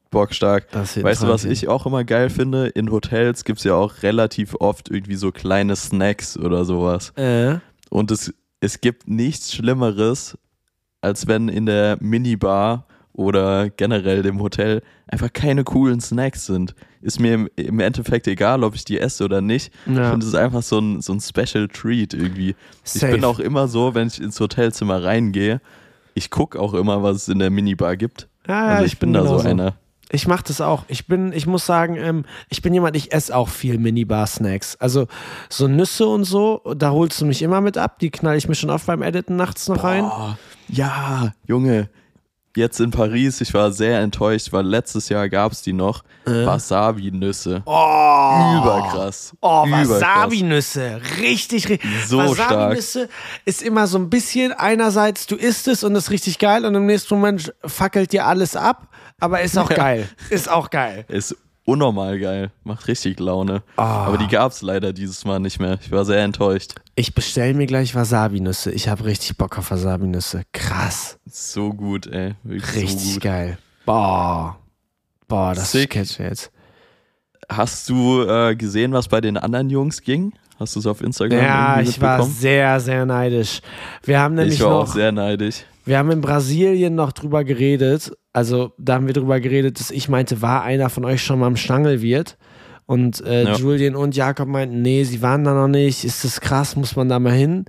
Bockstark. 0.10 0.68
Weißt 0.74 1.24
du, 1.24 1.28
was 1.30 1.46
ich 1.46 1.70
auch 1.70 1.86
immer 1.86 2.04
geil 2.04 2.30
finde? 2.30 2.68
In 2.68 2.92
Hotels 2.92 3.46
gibt 3.46 3.60
es 3.60 3.64
ja 3.64 3.76
auch 3.76 4.04
relativ 4.04 4.56
oft 4.60 4.92
irgendwie 4.92 5.16
so 5.16 5.32
kleine 5.32 5.76
Snacks 5.78 6.38
oder 6.38 6.66
sowas. 6.66 7.12
Äh, 7.16 7.60
Und 7.90 8.12
es, 8.12 8.34
es 8.60 8.82
gibt 8.82 9.08
nichts 9.08 9.54
Schlimmeres, 9.54 10.38
als 11.00 11.28
wenn 11.28 11.48
in 11.48 11.66
der 11.66 11.98
Minibar 12.02 12.86
oder 13.22 13.70
generell 13.70 14.24
dem 14.24 14.42
Hotel 14.42 14.82
einfach 15.08 15.32
keine 15.32 15.64
coolen 15.64 16.02
Snacks 16.02 16.46
sind. 16.46 16.76
Ist 17.02 17.20
mir 17.20 17.34
im, 17.34 17.50
im 17.56 17.80
Endeffekt 17.80 18.28
egal, 18.28 18.64
ob 18.64 18.76
ich 18.76 18.86
die 18.86 19.00
esse 19.00 19.24
oder 19.24 19.42
nicht. 19.42 19.72
Ich 19.86 19.96
ja. 19.96 20.10
finde 20.10 20.26
es 20.26 20.34
ist 20.34 20.40
einfach 20.40 20.62
so 20.64 20.80
ein, 20.80 21.02
so 21.02 21.14
ein 21.14 21.20
Special 21.20 21.68
Treat 21.68 22.14
irgendwie. 22.14 22.56
Safe. 22.84 23.08
Ich 23.08 23.14
bin 23.14 23.24
auch 23.24 23.40
immer 23.40 23.68
so, 23.68 23.96
wenn 23.96 24.08
ich 24.08 24.22
ins 24.22 24.40
Hotelzimmer 24.40 25.04
reingehe, 25.04 25.62
ich 26.14 26.30
gucke 26.30 26.60
auch 26.60 26.74
immer, 26.74 27.04
was 27.04 27.18
es 27.18 27.28
in 27.30 27.40
der 27.40 27.50
Minibar 27.50 27.96
gibt. 27.98 28.28
Ja, 28.48 28.68
Also 28.68 28.86
ich, 28.86 29.00
bin 29.00 29.14
da 29.14 29.26
so 29.26 29.38
einer. 29.38 29.76
Ich 30.12 30.28
mache 30.28 30.44
das 30.46 30.60
auch. 30.60 30.84
Ich 30.90 31.08
bin, 31.08 31.32
ich 31.32 31.48
muss 31.48 31.66
sagen, 31.66 31.96
ähm, 31.96 32.26
ich 32.50 32.62
bin 32.62 32.74
jemand, 32.74 32.96
ich 32.98 33.14
esse 33.14 33.36
auch 33.36 33.48
viel 33.48 33.78
Minibar-Snacks. 33.78 34.76
Also 34.76 35.08
so 35.50 35.68
Nüsse 35.68 36.06
und 36.08 36.26
so, 36.26 36.62
da 36.76 36.92
holst 36.92 37.22
du 37.22 37.26
mich 37.26 37.42
immer 37.42 37.62
mit 37.62 37.78
ab. 37.78 38.00
Die 38.00 38.12
knall 38.12 38.36
ich 38.36 38.48
mir 38.48 38.56
schon 38.56 38.70
oft 38.70 38.86
beim 38.88 39.02
Editen 39.02 39.38
nachts 39.38 39.70
noch 39.70 39.84
rein. 39.84 40.04
Oh, 40.04 40.34
ja, 40.68 41.34
Junge. 41.48 41.90
Jetzt 42.56 42.82
in 42.82 42.92
Paris, 42.92 43.40
ich 43.40 43.54
war 43.54 43.72
sehr 43.72 44.02
enttäuscht, 44.02 44.52
weil 44.52 44.66
letztes 44.66 45.08
Jahr 45.08 45.30
gab 45.30 45.54
es 45.54 45.62
die 45.62 45.72
noch. 45.72 46.04
Wasabi-Nüsse. 46.26 47.64
Oh, 47.66 48.58
Überkrass. 48.58 49.34
Oh. 49.40 49.66
Wasabi-Nüsse. 49.70 51.00
Richtig, 51.20 51.70
richtig. 51.70 51.90
So 52.08 52.18
Wasabi-Nüsse 52.18 53.08
ist 53.46 53.62
immer 53.62 53.88
so 53.88 53.98
ein 53.98 54.10
bisschen, 54.10 54.52
einerseits 54.52 55.28
du 55.28 55.36
isst 55.36 55.70
es 55.70 55.84
und 55.86 55.96
ist 55.96 56.12
richtig 56.12 56.40
geil 56.40 56.66
und 56.66 56.76
im 56.76 56.86
nächsten 56.86 57.16
Moment 57.16 57.54
fackelt 57.66 58.12
dir 58.12 58.26
alles 58.26 58.58
ab, 58.58 58.90
aber 59.20 59.42
ist 59.42 59.58
auch 59.58 59.70
geil. 59.70 60.10
Ist 60.30 60.50
auch 60.50 60.70
geil. 60.70 61.06
Ist 61.08 61.38
unnormal 61.66 62.20
geil. 62.20 62.52
Macht 62.64 62.88
richtig 62.88 63.20
Laune. 63.20 63.64
Ah. 63.78 64.06
Aber 64.06 64.18
die 64.18 64.28
gab 64.28 64.52
es 64.52 64.62
leider 64.62 64.94
dieses 64.94 65.26
Mal 65.26 65.40
nicht 65.40 65.60
mehr. 65.60 65.78
Ich 65.82 65.92
war 65.92 66.06
sehr 66.06 66.24
enttäuscht. 66.24 66.76
Ich 66.96 67.14
bestelle 67.16 67.54
mir 67.54 67.68
gleich 67.68 67.96
Wasabi-Nüsse. 67.96 68.72
Ich 68.72 68.88
habe 68.90 69.06
richtig 69.06 69.38
Bock 69.38 69.58
auf 69.58 69.72
Wasabi-Nüsse. 69.72 70.44
Krass. 70.54 71.18
So 71.26 71.72
gut, 71.74 72.08
ey. 72.08 72.36
Wirklich 72.44 72.76
Richtig 72.84 73.02
so 73.08 73.14
gut. 73.16 73.24
geil. 73.24 73.58
Boah. 73.86 74.58
Boah, 75.28 75.54
das 75.56 75.72
Sick. 75.72 75.92
catch 75.92 76.20
jetzt. 76.20 76.52
Hast 77.50 77.90
du 77.90 78.24
äh, 78.24 78.56
gesehen, 78.56 78.94
was 78.94 79.08
bei 79.08 79.22
den 79.22 79.38
anderen 79.38 79.70
Jungs 79.70 80.02
ging? 80.02 80.34
Hast 80.60 80.76
du 80.76 80.80
es 80.80 80.86
auf 80.86 81.02
Instagram 81.02 81.40
Ja, 81.40 81.82
ich 81.82 82.00
war 82.00 82.22
sehr, 82.24 82.80
sehr 82.80 83.06
neidisch. 83.06 83.62
Wir 84.04 84.20
haben 84.20 84.36
nämlich 84.36 84.56
Ich 84.56 84.62
war 84.62 84.76
auch 84.76 84.86
noch, 84.86 84.94
sehr 84.94 85.12
neidisch. 85.12 85.64
Wir 85.92 85.98
haben 86.00 86.10
in 86.10 86.22
Brasilien 86.22 86.96
noch 86.96 87.12
drüber 87.12 87.44
geredet. 87.44 88.12
Also 88.34 88.72
da 88.78 88.94
haben 88.96 89.08
wir 89.08 89.14
drüber 89.14 89.40
geredet, 89.42 89.80
dass 89.80 89.92
ich 89.92 90.08
meinte, 90.10 90.42
war 90.42 90.64
einer 90.64 90.90
von 90.90 91.04
euch 91.06 91.22
schon 91.22 91.40
mal 91.40 91.48
am 91.48 91.58
Stangelwirt? 91.58 92.38
Und 92.86 93.20
äh, 93.26 93.44
Ja. 93.44 93.56
Julian 93.56 93.96
und 93.96 94.16
Jakob 94.16 94.48
meinten, 94.48 94.82
nee, 94.82 95.04
sie 95.04 95.22
waren 95.22 95.44
da 95.44 95.54
noch 95.54 95.68
nicht. 95.68 96.04
Ist 96.06 96.24
das 96.24 96.40
krass? 96.40 96.76
Muss 96.78 96.96
man 96.96 97.10
da 97.10 97.20
mal 97.20 97.34
hin? 97.34 97.66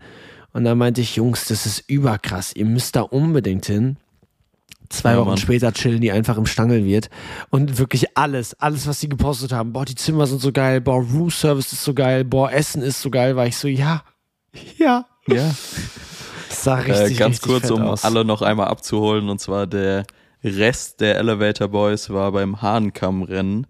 Und 0.53 0.64
da 0.64 0.75
meinte 0.77 1.01
ich, 1.01 1.16
Jungs, 1.16 1.47
das 1.47 1.66
ist 1.66 1.83
überkrass. 1.89 2.55
Ihr 2.55 2.64
müsst 2.66 2.95
da 2.95 3.01
unbedingt 3.03 3.66
hin. 3.66 3.97
Zwei 4.89 5.12
Ja, 5.12 5.18
Wochen 5.18 5.29
Mann. 5.31 5.37
später 5.39 5.73
chillen 5.73 6.01
die 6.01 6.12
einfach 6.12 6.37
im 6.39 6.47
Stangelwirt. 6.47 7.09
Und 7.51 7.79
wirklich 7.79 8.16
alles, 8.16 8.55
alles, 8.61 8.87
was 8.87 9.01
sie 9.01 9.09
gepostet 9.09 9.51
haben. 9.53 9.73
Boah, 9.73 9.85
die 9.85 9.95
Zimmer 9.95 10.27
sind 10.27 10.41
so 10.41 10.53
geil. 10.53 10.81
Boah, 10.81 10.99
Room 11.03 11.31
Service 11.31 11.73
ist 11.73 11.83
so 11.83 11.95
geil. 11.95 12.25
Boah, 12.25 12.53
Essen 12.53 12.83
ist 12.83 13.01
so 13.03 13.11
geil. 13.11 13.35
War 13.35 13.47
ich 13.47 13.57
so, 13.57 13.66
ja, 13.68 14.03
ja. 14.79 15.07
Ja. 15.29 15.51
Das 16.53 16.64
sah 16.64 16.74
richtig, 16.76 17.16
äh, 17.16 17.18
ganz 17.18 17.36
richtig 17.36 17.48
kurz, 17.50 17.70
um 17.70 17.82
aus. 17.82 18.05
alle 18.05 18.24
noch 18.24 18.42
einmal 18.42 18.68
abzuholen, 18.68 19.28
und 19.30 19.40
zwar 19.40 19.66
der 19.66 20.05
Rest 20.44 21.00
der 21.00 21.16
Elevator 21.18 21.68
Boys 21.68 22.11
war 22.11 22.30
beim 22.32 22.61
Hahnkammrennen 22.62 23.66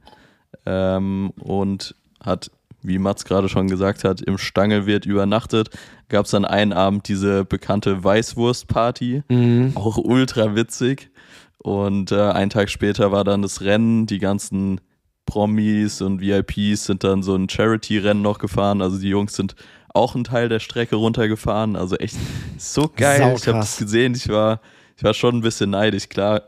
ähm, 0.66 1.30
und 1.38 1.94
hat, 2.22 2.50
wie 2.82 2.98
Mats 2.98 3.24
gerade 3.24 3.48
schon 3.48 3.68
gesagt 3.68 4.04
hat, 4.04 4.20
im 4.20 4.38
Stangelwirt 4.38 5.06
übernachtet. 5.06 5.70
Gab 6.08 6.24
es 6.24 6.32
dann 6.32 6.44
einen 6.44 6.72
Abend 6.72 7.08
diese 7.08 7.44
bekannte 7.44 8.02
Weißwurstparty, 8.02 9.22
Mhm. 9.28 9.72
auch 9.74 9.96
ultra 9.98 10.54
witzig. 10.54 11.10
Und 11.58 12.10
äh, 12.10 12.20
einen 12.30 12.50
Tag 12.50 12.70
später 12.70 13.12
war 13.12 13.22
dann 13.22 13.42
das 13.42 13.60
Rennen, 13.60 14.06
die 14.06 14.18
ganzen 14.18 14.80
Promis 15.26 16.02
und 16.02 16.20
VIPs 16.20 16.86
sind 16.86 17.04
dann 17.04 17.22
so 17.22 17.36
ein 17.36 17.48
Charity-Rennen 17.48 18.20
noch 18.22 18.38
gefahren. 18.40 18.82
Also 18.82 18.98
die 18.98 19.08
Jungs 19.08 19.34
sind 19.34 19.54
auch 19.94 20.14
einen 20.14 20.24
Teil 20.24 20.48
der 20.48 20.60
Strecke 20.60 20.96
runtergefahren. 20.96 21.76
Also 21.76 21.96
echt 21.96 22.16
so 22.58 22.90
geil. 22.94 23.18
Ich 23.18 23.24
habe 23.24 23.38
Saukrass. 23.38 23.70
das 23.70 23.78
gesehen. 23.78 24.14
Ich 24.14 24.28
war, 24.28 24.60
ich 24.96 25.04
war 25.04 25.14
schon 25.14 25.36
ein 25.36 25.40
bisschen 25.42 25.70
neidisch. 25.70 26.08
Klar 26.08 26.42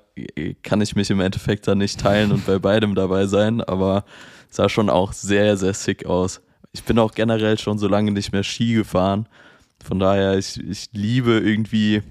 kann 0.63 0.81
ich 0.81 0.95
mich 0.95 1.11
im 1.11 1.21
Endeffekt 1.21 1.67
dann 1.67 1.79
nicht 1.79 2.01
teilen 2.01 2.33
und 2.33 2.47
bei 2.47 2.59
beidem 2.59 2.95
dabei 2.95 3.27
sein, 3.27 3.61
aber 3.61 4.05
sah 4.49 4.69
schon 4.69 4.89
auch 4.89 5.13
sehr, 5.13 5.57
sehr 5.57 5.75
sick 5.75 6.07
aus. 6.07 6.41
Ich 6.73 6.85
bin 6.85 6.99
auch 6.99 7.13
generell 7.13 7.59
schon 7.59 7.79
so 7.79 7.89
lange 7.89 8.13
nicht 8.13 8.33
mehr 8.33 8.45
Ski 8.45 8.75
gefahren. 8.75 9.27
Von 9.85 9.99
daher, 9.99 10.39
ich, 10.39 10.59
ich 10.59 10.89
liebe 10.93 11.33
irgendwie 11.33 12.03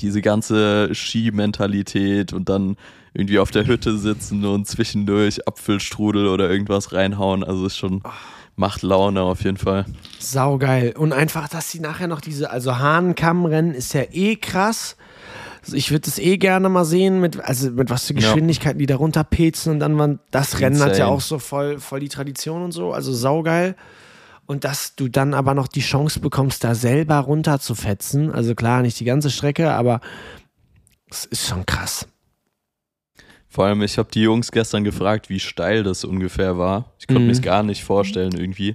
diese 0.00 0.22
ganze 0.22 0.90
Skimentalität 0.94 2.32
und 2.32 2.48
dann 2.48 2.76
irgendwie 3.14 3.38
auf 3.38 3.50
der 3.50 3.66
Hütte 3.66 3.96
sitzen 3.96 4.44
und 4.44 4.66
zwischendurch 4.66 5.46
Apfelstrudel 5.46 6.26
oder 6.26 6.50
irgendwas 6.50 6.92
reinhauen. 6.92 7.44
Also 7.44 7.66
ist 7.66 7.76
schon, 7.76 8.02
macht 8.56 8.82
Laune 8.82 9.22
auf 9.22 9.42
jeden 9.42 9.56
Fall. 9.56 9.84
Saugeil. 10.18 10.94
Und 10.96 11.12
einfach, 11.12 11.48
dass 11.48 11.70
sie 11.70 11.80
nachher 11.80 12.06
noch 12.06 12.20
diese, 12.20 12.50
also 12.50 12.78
Hahnkammrennen 12.78 13.74
ist 13.74 13.94
ja 13.94 14.02
eh 14.12 14.36
krass. 14.36 14.96
Also 15.62 15.76
ich 15.76 15.90
würde 15.90 16.02
das 16.02 16.18
eh 16.18 16.36
gerne 16.36 16.68
mal 16.68 16.84
sehen, 16.84 17.20
mit, 17.20 17.40
also 17.40 17.70
mit 17.70 17.90
was 17.90 18.06
für 18.06 18.14
Ja. 18.14 18.20
Geschwindigkeiten 18.20 18.78
die 18.78 18.86
da 18.86 18.96
runterpezen 18.96 19.72
und 19.72 19.80
dann 19.80 19.94
man, 19.94 20.20
das 20.30 20.60
Rennen 20.60 20.80
hat 20.80 20.98
ja 20.98 21.06
auch 21.06 21.22
so 21.22 21.38
voll, 21.38 21.78
voll 21.78 22.00
die 22.00 22.08
Tradition 22.08 22.62
und 22.62 22.72
so, 22.72 22.92
also 22.92 23.12
saugeil. 23.12 23.74
Und 24.46 24.64
dass 24.64 24.94
du 24.94 25.08
dann 25.08 25.32
aber 25.32 25.54
noch 25.54 25.68
die 25.68 25.80
Chance 25.80 26.20
bekommst, 26.20 26.64
da 26.64 26.74
selber 26.74 27.16
runterzufetzen. 27.16 28.30
Also 28.30 28.54
klar, 28.54 28.82
nicht 28.82 29.00
die 29.00 29.06
ganze 29.06 29.30
Strecke, 29.30 29.72
aber 29.72 30.00
es 31.10 31.24
ist 31.24 31.48
schon 31.48 31.64
krass. 31.64 32.06
Vor 33.54 33.66
allem, 33.66 33.82
ich 33.82 33.98
habe 33.98 34.08
die 34.12 34.22
Jungs 34.22 34.50
gestern 34.50 34.82
gefragt, 34.82 35.28
wie 35.30 35.38
steil 35.38 35.84
das 35.84 36.04
ungefähr 36.04 36.58
war. 36.58 36.86
Ich 36.98 37.06
konnte 37.06 37.20
Mhm. 37.20 37.26
mir 37.28 37.40
gar 37.40 37.62
nicht 37.62 37.84
vorstellen 37.84 38.34
irgendwie. 38.34 38.74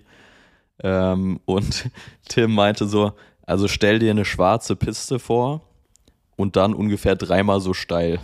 Ähm, 0.82 1.42
und 1.44 1.90
Tim 2.30 2.54
meinte 2.56 2.88
so, 2.88 3.12
also 3.46 3.68
stell 3.68 4.00
dir 4.00 4.12
eine 4.12 4.24
schwarze 4.24 4.78
Piste 4.78 5.20
vor 5.20 5.62
und 6.38 6.56
dann 6.56 6.74
ungefähr 6.74 7.18
dreimal 7.18 7.60
so 7.60 7.74
steil. 7.74 8.20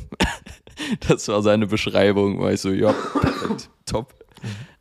das 1.09 1.27
war 1.27 1.41
seine 1.41 1.67
Beschreibung, 1.67 2.39
war 2.39 2.53
ich 2.53 2.61
so, 2.61 2.69
ja, 2.71 2.93
perfekt, 2.93 3.69
top. 3.85 4.13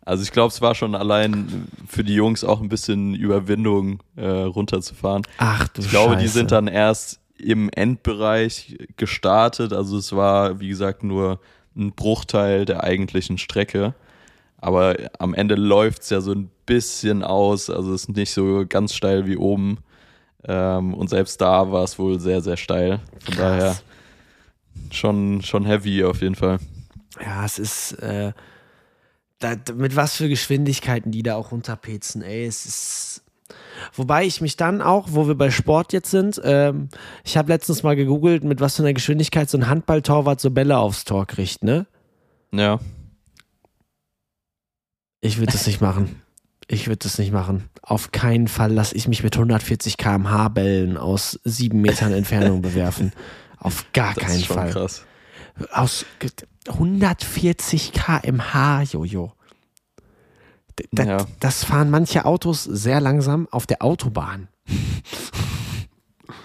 Also 0.06 0.22
ich 0.22 0.30
glaube, 0.30 0.52
es 0.52 0.60
war 0.60 0.76
schon 0.76 0.94
allein 0.94 1.66
für 1.88 2.04
die 2.04 2.14
Jungs 2.14 2.44
auch 2.44 2.60
ein 2.60 2.68
bisschen 2.68 3.14
Überwindung 3.16 4.00
äh, 4.14 4.28
runterzufahren. 4.28 5.22
Ach 5.38 5.66
du 5.68 5.80
Ich 5.82 5.88
glaube, 5.88 6.16
die 6.16 6.24
Scheiße. 6.24 6.34
sind 6.34 6.52
dann 6.52 6.68
erst 6.68 7.20
im 7.36 7.68
Endbereich 7.70 8.76
gestartet. 8.96 9.72
Also 9.72 9.96
es 9.96 10.14
war, 10.14 10.60
wie 10.60 10.68
gesagt, 10.68 11.02
nur 11.02 11.40
ein 11.76 11.92
Bruchteil 11.92 12.64
der 12.64 12.84
eigentlichen 12.84 13.38
Strecke. 13.38 13.94
Aber 14.58 14.96
am 15.18 15.34
Ende 15.34 15.56
läuft 15.56 16.02
es 16.02 16.10
ja 16.10 16.20
so 16.20 16.32
ein 16.32 16.50
bisschen 16.66 17.22
aus. 17.22 17.68
Also 17.68 17.92
es 17.92 18.02
ist 18.02 18.16
nicht 18.16 18.32
so 18.32 18.64
ganz 18.66 18.94
steil 18.94 19.26
wie 19.26 19.36
oben. 19.36 19.78
Ähm, 20.46 20.94
und 20.94 21.08
selbst 21.08 21.40
da 21.40 21.70
war 21.70 21.84
es 21.84 21.98
wohl 21.98 22.20
sehr, 22.20 22.40
sehr 22.40 22.56
steil. 22.56 23.00
Von 23.24 23.34
Krass. 23.34 23.36
daher 23.36 23.76
schon, 24.90 25.42
schon 25.42 25.66
heavy 25.66 26.04
auf 26.04 26.22
jeden 26.22 26.34
Fall. 26.34 26.58
Ja, 27.20 27.44
es 27.44 27.58
ist. 27.58 27.92
Äh, 27.94 28.32
da, 29.38 29.56
mit 29.74 29.96
was 29.96 30.16
für 30.16 30.28
Geschwindigkeiten 30.28 31.10
die 31.12 31.22
da 31.22 31.34
auch 31.34 31.52
runterpezen, 31.52 32.22
ey. 32.22 32.46
Es 32.46 32.66
ist. 32.66 33.23
Wobei 33.92 34.24
ich 34.24 34.40
mich 34.40 34.56
dann 34.56 34.82
auch, 34.82 35.08
wo 35.10 35.26
wir 35.26 35.34
bei 35.34 35.50
Sport 35.50 35.92
jetzt 35.92 36.10
sind, 36.10 36.40
ähm, 36.44 36.88
ich 37.24 37.36
habe 37.36 37.52
letztens 37.52 37.82
mal 37.82 37.96
gegoogelt, 37.96 38.44
mit 38.44 38.60
was 38.60 38.76
für 38.76 38.82
einer 38.82 38.92
Geschwindigkeit 38.92 39.48
so 39.50 39.58
ein 39.58 39.68
Handballtorwart 39.68 40.40
so 40.40 40.50
Bälle 40.50 40.78
aufs 40.78 41.04
Tor 41.04 41.26
kriegt, 41.26 41.62
ne? 41.62 41.86
Ja. 42.52 42.78
Ich 45.20 45.38
würde 45.38 45.52
das 45.52 45.66
nicht 45.66 45.80
machen. 45.80 46.22
Ich 46.68 46.86
würde 46.86 46.98
das 46.98 47.18
nicht 47.18 47.32
machen. 47.32 47.68
Auf 47.82 48.12
keinen 48.12 48.48
Fall 48.48 48.72
lasse 48.72 48.94
ich 48.94 49.08
mich 49.08 49.22
mit 49.22 49.34
140 49.34 49.96
km/h 49.96 50.48
Bällen 50.48 50.96
aus 50.96 51.40
sieben 51.44 51.80
Metern 51.80 52.12
Entfernung 52.14 52.62
bewerfen. 52.62 53.12
Auf 53.58 53.86
gar 53.92 54.14
das 54.14 54.24
keinen 54.24 54.36
ist 54.36 54.46
schon 54.46 54.56
Fall. 54.56 54.70
Krass. 54.70 55.04
Aus 55.70 56.04
140 56.68 57.92
km/h, 57.92 58.82
Jojo. 58.82 59.32
Das, 60.92 61.06
ja. 61.06 61.18
das 61.40 61.64
fahren 61.64 61.90
manche 61.90 62.24
Autos 62.24 62.64
sehr 62.64 63.00
langsam 63.00 63.48
auf 63.50 63.66
der 63.66 63.82
Autobahn. 63.82 64.48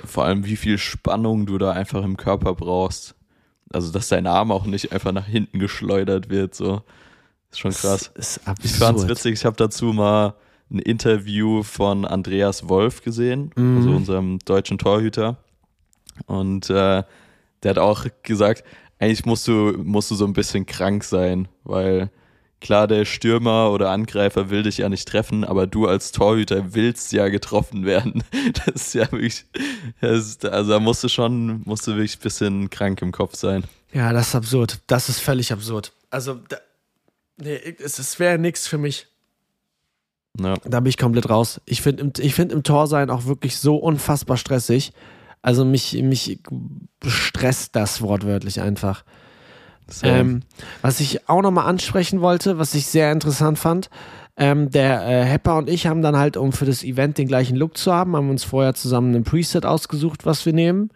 Vor 0.05 0.25
allem, 0.25 0.45
wie 0.45 0.55
viel 0.55 0.77
Spannung 0.77 1.45
du 1.45 1.57
da 1.57 1.71
einfach 1.71 2.03
im 2.03 2.17
Körper 2.17 2.53
brauchst. 2.53 3.15
Also, 3.71 3.91
dass 3.91 4.09
dein 4.09 4.27
Arm 4.27 4.51
auch 4.51 4.65
nicht 4.65 4.91
einfach 4.91 5.11
nach 5.11 5.27
hinten 5.27 5.59
geschleudert 5.59 6.29
wird, 6.29 6.55
so. 6.55 6.81
Ist 7.51 7.59
schon 7.59 7.71
krass. 7.71 8.11
Ist. 8.15 8.41
Ich 8.63 8.73
fand's 8.73 9.07
witzig, 9.07 9.33
ich 9.33 9.45
habe 9.45 9.55
dazu 9.55 9.85
mal 9.85 10.35
ein 10.71 10.79
Interview 10.79 11.63
von 11.63 12.05
Andreas 12.05 12.69
Wolf 12.69 13.01
gesehen, 13.03 13.51
mhm. 13.55 13.77
also 13.77 13.89
unserem 13.91 14.39
deutschen 14.39 14.77
Torhüter. 14.77 15.37
Und 16.27 16.69
äh, 16.69 17.03
der 17.63 17.69
hat 17.69 17.79
auch 17.79 18.05
gesagt, 18.23 18.63
eigentlich 18.99 19.25
musst 19.25 19.47
du, 19.47 19.73
musst 19.83 20.11
du 20.11 20.15
so 20.15 20.25
ein 20.25 20.33
bisschen 20.33 20.65
krank 20.65 21.03
sein, 21.03 21.47
weil 21.63 22.11
klar, 22.61 22.87
der 22.87 23.05
Stürmer 23.05 23.71
oder 23.71 23.89
Angreifer 23.91 24.49
will 24.49 24.63
dich 24.63 24.77
ja 24.77 24.89
nicht 24.89 25.07
treffen, 25.07 25.43
aber 25.43 25.67
du 25.67 25.87
als 25.87 26.11
Torhüter 26.11 26.73
willst 26.73 27.11
ja 27.11 27.29
getroffen 27.29 27.85
werden. 27.85 28.23
Das 28.65 28.75
ist 28.75 28.93
ja 28.93 29.11
wirklich, 29.11 29.45
ist, 30.01 30.45
also 30.45 30.71
da 30.71 30.79
musst 30.79 31.03
du 31.03 31.07
schon, 31.07 31.61
musst 31.65 31.85
du 31.87 31.91
wirklich 31.91 32.17
ein 32.17 32.21
bisschen 32.21 32.69
krank 32.69 33.01
im 33.01 33.11
Kopf 33.11 33.35
sein. 33.35 33.63
Ja, 33.93 34.11
das 34.13 34.29
ist 34.29 34.35
absurd. 34.35 34.79
Das 34.87 35.09
ist 35.09 35.19
völlig 35.19 35.51
absurd. 35.51 35.93
Also, 36.09 36.35
da, 36.47 36.57
nee, 37.37 37.75
es, 37.79 38.19
wäre 38.19 38.37
nichts 38.37 38.67
für 38.67 38.77
mich. 38.77 39.07
Ja. 40.39 40.55
Da 40.65 40.79
bin 40.79 40.89
ich 40.89 40.97
komplett 40.97 41.29
raus. 41.29 41.61
Ich 41.65 41.81
finde 41.81 42.21
ich 42.21 42.33
find 42.33 42.51
im 42.51 42.63
Tor 42.63 42.87
sein 42.87 43.09
auch 43.09 43.25
wirklich 43.25 43.57
so 43.57 43.75
unfassbar 43.75 44.37
stressig. 44.37 44.93
Also 45.41 45.65
mich, 45.65 45.93
mich 46.01 46.39
stresst 47.05 47.75
das 47.75 48.01
wortwörtlich 48.01 48.61
einfach. 48.61 49.03
Ähm, 50.03 50.41
was 50.81 50.99
ich 50.99 51.27
auch 51.29 51.41
nochmal 51.41 51.67
ansprechen 51.67 52.21
wollte, 52.21 52.57
was 52.57 52.75
ich 52.75 52.85
sehr 52.87 53.11
interessant 53.11 53.59
fand, 53.59 53.89
ähm, 54.37 54.69
der 54.69 55.05
äh, 55.05 55.25
Hepper 55.25 55.57
und 55.57 55.69
ich 55.69 55.87
haben 55.87 56.01
dann 56.01 56.17
halt, 56.17 56.37
um 56.37 56.53
für 56.53 56.65
das 56.65 56.83
Event 56.83 57.17
den 57.17 57.27
gleichen 57.27 57.57
Look 57.57 57.77
zu 57.77 57.91
haben, 57.91 58.15
haben 58.15 58.29
uns 58.29 58.43
vorher 58.43 58.73
zusammen 58.73 59.13
ein 59.13 59.23
Preset 59.23 59.65
ausgesucht, 59.65 60.25
was 60.25 60.45
wir 60.45 60.53
nehmen. 60.53 60.91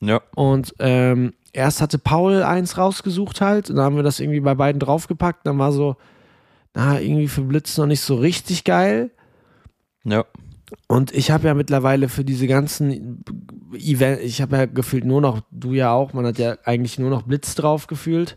Ja. 0.00 0.20
Und 0.34 0.74
ähm, 0.78 1.32
erst 1.52 1.80
hatte 1.80 1.98
Paul 1.98 2.42
eins 2.42 2.76
rausgesucht 2.76 3.40
halt, 3.40 3.70
und 3.70 3.76
dann 3.76 3.86
haben 3.86 3.96
wir 3.96 4.02
das 4.02 4.20
irgendwie 4.20 4.40
bei 4.40 4.54
beiden 4.54 4.80
draufgepackt, 4.80 5.46
dann 5.46 5.58
war 5.58 5.72
so, 5.72 5.96
na, 6.74 7.00
irgendwie 7.00 7.28
für 7.28 7.42
Blitz 7.42 7.76
noch 7.78 7.86
nicht 7.86 8.00
so 8.00 8.16
richtig 8.16 8.64
geil. 8.64 9.10
Ja. 10.04 10.24
Und 10.86 11.12
ich 11.14 11.30
habe 11.30 11.46
ja 11.46 11.54
mittlerweile 11.54 12.08
für 12.08 12.24
diese 12.24 12.46
ganzen 12.46 13.24
Events, 13.74 14.22
ich 14.22 14.42
habe 14.42 14.56
ja 14.56 14.66
gefühlt 14.66 15.04
nur 15.04 15.20
noch, 15.20 15.40
du 15.50 15.72
ja 15.72 15.92
auch, 15.92 16.12
man 16.12 16.26
hat 16.26 16.38
ja 16.38 16.56
eigentlich 16.64 16.98
nur 16.98 17.10
noch 17.10 17.22
Blitz 17.22 17.54
drauf 17.54 17.86
gefühlt. 17.86 18.36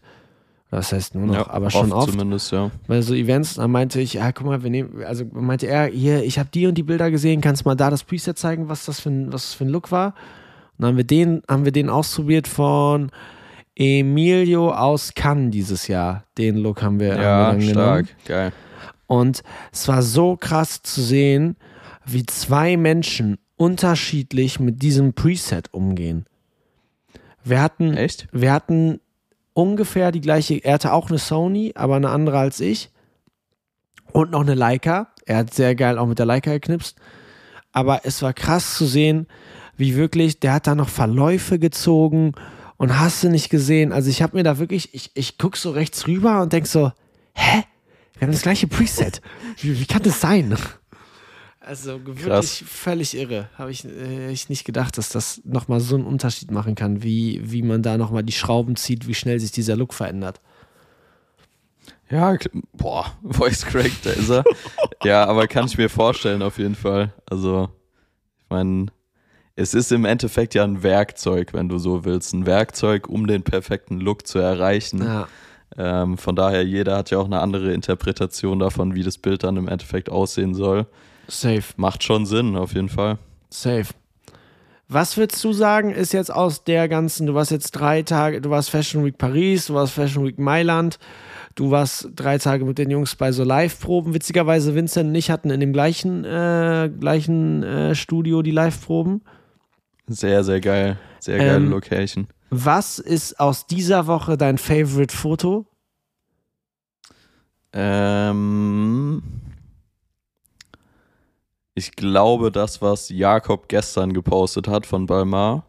Das 0.72 0.92
heißt 0.92 1.16
nur 1.16 1.28
noch, 1.28 1.36
ja, 1.36 1.50
aber 1.50 1.70
schon 1.70 1.92
oft. 1.92 2.12
Zumindest, 2.12 2.52
ja. 2.52 2.72
Bei 2.88 3.02
so 3.02 3.14
Events, 3.14 3.56
dann 3.56 3.72
meinte 3.72 4.02
ich, 4.02 4.14
ja, 4.14 4.32
guck 4.32 4.48
mal, 4.48 4.64
wir 4.64 4.70
nehmen, 4.70 5.04
also 5.04 5.24
meinte 5.32 5.68
er, 5.68 5.86
hier, 5.86 6.24
ich 6.24 6.40
habe 6.40 6.50
die 6.54 6.68
und 6.68 6.76
die 6.76 6.84
Bilder 6.84 7.12
gesehen, 7.12 7.40
kannst 7.40 7.66
mal 7.66 7.76
da 7.76 7.90
das 7.90 8.04
Preset 8.04 8.38
zeigen, 8.38 8.68
was 8.68 8.86
das 8.86 9.00
für 9.00 9.10
ein, 9.10 9.32
was 9.32 9.44
das 9.44 9.54
für 9.54 9.66
ein 9.66 9.70
Look 9.70 9.92
war. 9.92 10.08
Und 10.08 10.84
dann 10.84 10.90
haben 10.90 10.98
wir 10.98 11.04
den, 11.06 11.44
haben 11.50 11.66
wir 11.66 11.72
den 11.72 11.90
ausprobiert 11.90 12.48
von 12.48 13.12
Emilio 13.76 14.74
aus 14.74 15.14
Cannes 15.14 15.52
dieses 15.52 15.88
Jahr. 15.88 16.24
Den 16.38 16.58
Look 16.58 16.82
haben 16.82 17.00
wir, 17.00 17.16
ja, 17.16 17.60
stark, 17.62 18.08
genommen. 18.08 18.08
geil. 18.26 18.52
Und 19.08 19.44
es 19.72 19.88
war 19.88 20.02
so 20.02 20.36
krass 20.36 20.82
zu 20.82 21.02
sehen, 21.02 21.56
wie 22.06 22.26
zwei 22.26 22.78
Menschen 22.78 23.38
unterschiedlich 23.58 24.60
mit 24.60 24.82
diesem 24.82 25.14
Preset 25.14 25.74
umgehen. 25.74 26.26
Wir 27.44 27.62
hatten, 27.62 27.96
Echt? 27.96 28.28
wir 28.32 28.52
hatten 28.52 29.00
ungefähr 29.54 30.12
die 30.12 30.22
gleiche, 30.22 30.56
er 30.64 30.74
hatte 30.74 30.94
auch 30.94 31.10
eine 31.10 31.20
Sony, 31.20 31.74
aber 31.76 31.96
eine 31.96 32.10
andere 32.10 32.40
als 32.40 32.60
ich. 32.60 32.92
Und 34.12 34.32
noch 34.32 34.42
eine 34.42 34.56
Leica. 34.56 35.10
Er 35.26 35.38
hat 35.38 35.54
sehr 35.54 35.76
geil 35.76 35.98
auch 35.98 36.08
mit 36.08 36.20
der 36.20 36.26
Leica 36.26 36.52
geknipst. 36.52 36.98
Aber 37.72 38.02
es 38.06 38.22
war 38.22 38.34
krass 38.34 38.76
zu 38.76 38.86
sehen, 38.86 39.28
wie 39.76 39.96
wirklich, 39.96 40.40
der 40.40 40.54
hat 40.54 40.68
da 40.68 40.76
noch 40.76 40.90
Verläufe 40.90 41.60
gezogen 41.60 42.34
und 42.78 43.00
hast 43.00 43.24
du 43.24 43.30
nicht 43.30 43.50
gesehen. 43.50 43.92
Also 43.92 44.10
ich 44.10 44.22
habe 44.22 44.38
mir 44.38 44.44
da 44.44 44.58
wirklich, 44.58 44.94
ich, 44.94 45.12
ich 45.16 45.38
guck 45.38 45.58
so 45.58 45.72
rechts 45.72 46.08
rüber 46.08 46.42
und 46.42 46.54
denk 46.54 46.68
so, 46.68 46.92
hä? 47.34 47.64
Wir 48.18 48.28
haben 48.28 48.32
das 48.32 48.44
gleiche 48.44 48.68
Preset. 48.68 49.22
Wie, 49.60 49.78
wie 49.78 49.86
kann 49.86 50.04
das 50.04 50.22
sein? 50.22 50.56
Also 51.66 52.06
wirklich 52.06 52.26
Krass. 52.26 52.64
völlig 52.66 53.18
irre. 53.18 53.50
Habe 53.58 53.72
ich, 53.72 53.86
äh, 53.86 54.32
ich 54.32 54.50
nicht 54.50 54.66
gedacht, 54.66 54.98
dass 55.00 55.10
das 55.10 55.42
nochmal 55.44 55.80
so 55.80 55.96
einen 55.96 56.06
Unterschied 56.06 56.52
machen 56.52 56.76
kann, 56.76 57.02
wie, 57.02 57.42
wie 57.44 57.64
man 57.64 57.82
da 57.82 57.98
nochmal 57.98 58.24
die 58.24 58.34
Schrauben 58.34 58.76
zieht, 58.76 59.08
wie 59.08 59.16
schnell 59.16 59.40
sich 59.40 59.52
dieser 59.52 59.76
Look 59.76 59.94
verändert. 59.94 60.42
Ja, 62.10 62.38
boah, 62.74 63.12
Voice 63.24 63.66
Crack, 63.66 63.92
da 64.04 64.12
ist 64.12 64.30
er. 64.30 64.44
ja, 65.04 65.26
aber 65.26 65.48
kann 65.48 65.66
ich 65.66 65.78
mir 65.78 65.90
vorstellen, 65.90 66.44
auf 66.44 66.60
jeden 66.60 66.76
Fall. 66.76 67.14
Also, 67.26 67.70
ich 68.44 68.50
meine, 68.50 68.88
es 69.56 69.74
ist 69.74 69.92
im 69.92 70.06
Endeffekt 70.06 70.54
ja 70.54 70.64
ein 70.64 70.84
Werkzeug, 70.84 71.54
wenn 71.54 71.68
du 71.68 71.80
so 71.80 72.06
willst. 72.06 72.34
Ein 72.34 72.46
Werkzeug, 72.46 73.10
um 73.10 73.26
den 73.26 73.42
perfekten 73.42 74.00
Look 74.00 74.28
zu 74.28 74.38
erreichen. 74.38 75.04
Ja. 75.04 75.28
Ähm, 75.78 76.20
von 76.20 76.36
daher, 76.36 76.64
jeder 76.64 76.98
hat 76.98 77.10
ja 77.10 77.18
auch 77.18 77.26
eine 77.26 77.40
andere 77.40 77.74
Interpretation 77.74 78.60
davon, 78.60 78.94
wie 78.94 79.04
das 79.04 79.18
Bild 79.18 79.44
dann 79.44 79.58
im 79.58 79.68
Endeffekt 79.68 80.10
aussehen 80.12 80.54
soll. 80.54 80.86
Safe. 81.28 81.64
Macht 81.78 82.04
schon 82.04 82.26
Sinn, 82.26 82.56
auf 82.56 82.74
jeden 82.74 82.90
Fall. 82.90 83.18
Safe. 83.50 83.88
Was 84.88 85.18
würdest 85.18 85.44
du 85.44 85.52
sagen, 85.52 85.92
ist 85.92 86.14
jetzt 86.14 86.32
aus 86.32 86.64
der 86.64 86.88
ganzen, 86.88 87.26
du 87.26 87.34
warst 87.34 87.50
jetzt 87.50 87.72
drei 87.72 88.04
Tage, 88.04 88.40
du 88.40 88.52
warst 88.52 88.70
Fashion 88.70 89.04
Week 89.04 89.18
Paris, 89.18 89.68
du 89.68 89.74
warst 89.74 89.94
Fashion 89.94 90.24
Week 90.26 90.38
Mailand, 90.38 91.00
du 91.56 91.72
warst 91.72 92.10
drei 92.16 92.38
Tage 92.38 92.66
mit 92.66 92.78
den 92.78 92.92
Jungs 92.92 93.16
bei 93.16 93.32
so 93.32 93.44
Live-Proben. 93.44 94.14
Witzigerweise, 94.14 94.76
Vincent 94.76 95.10
und 95.10 95.16
ich 95.16 95.32
hatten 95.32 95.50
in 95.50 95.60
dem 95.60 95.74
gleichen, 95.74 96.24
äh, 96.24 96.92
gleichen 97.00 97.64
äh, 97.64 97.96
Studio 97.96 98.44
die 98.44 98.52
Live-Proben. 98.52 99.24
Sehr, 100.08 100.44
sehr 100.44 100.62
geil. 100.62 101.00
Sehr 101.20 101.40
geile 101.40 101.56
ähm, 101.56 101.72
Location. 101.72 102.28
Was 102.52 103.00
ist 103.00 103.40
aus 103.40 103.66
dieser 103.66 104.06
Woche 104.06 104.38
dein 104.38 104.60
Favorite-Foto? 104.60 105.66
Ähm 107.74 109.24
ich 111.76 111.92
glaube, 111.92 112.52
das, 112.52 112.82
was 112.82 113.10
Jakob 113.10 113.68
gestern 113.68 114.14
gepostet 114.14 114.68
hat 114.68 114.86
von 114.86 115.06
Balmar, 115.06 115.66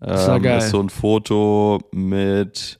ähm, 0.00 0.44
ist 0.44 0.70
so 0.70 0.80
ein 0.80 0.90
Foto 0.90 1.80
mit 1.90 2.78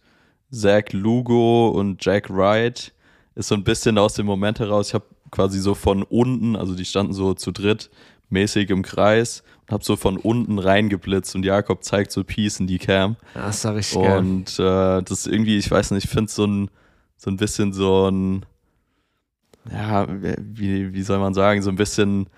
Zach 0.53 0.93
Lugo 0.93 1.71
und 1.71 2.05
Jack 2.05 2.31
Wright. 2.31 2.93
Ist 3.35 3.49
so 3.49 3.55
ein 3.55 3.65
bisschen 3.65 3.99
aus 3.99 4.15
dem 4.15 4.27
Moment 4.27 4.61
heraus. 4.61 4.89
Ich 4.89 4.95
habe 4.95 5.07
quasi 5.31 5.59
so 5.59 5.75
von 5.75 6.03
unten, 6.03 6.57
also 6.57 6.75
die 6.75 6.85
standen 6.85 7.13
so 7.13 7.35
zu 7.35 7.53
dritt 7.53 7.91
mäßig 8.31 8.69
im 8.71 8.83
Kreis 8.83 9.43
und 9.63 9.73
habe 9.73 9.85
so 9.85 9.97
von 9.97 10.19
unten 10.19 10.59
reingeblitzt 10.59 11.35
und 11.35 11.45
Jakob 11.45 11.83
zeigt 11.83 12.13
so 12.13 12.25
Peace 12.25 12.61
in 12.61 12.67
die 12.67 12.79
Cam. 12.79 13.17
Das 13.35 13.65
ist 13.65 13.67
richtig 13.67 13.99
Und 14.19 14.59
äh, 14.59 15.03
das 15.03 15.21
ist 15.21 15.27
irgendwie, 15.27 15.57
ich 15.57 15.71
weiß 15.71 15.93
nicht, 15.93 16.05
ich 16.05 16.11
finde 16.11 16.31
so 16.31 16.47
ein, 16.47 16.71
so 17.17 17.31
ein 17.31 17.37
bisschen 17.37 17.73
so 17.73 18.09
ein, 18.09 18.45
ja, 19.73 20.07
wie, 20.11 20.93
wie 20.93 21.03
soll 21.03 21.19
man 21.19 21.35
sagen, 21.35 21.63
so 21.63 21.71
ein 21.71 21.77
bisschen 21.77 22.29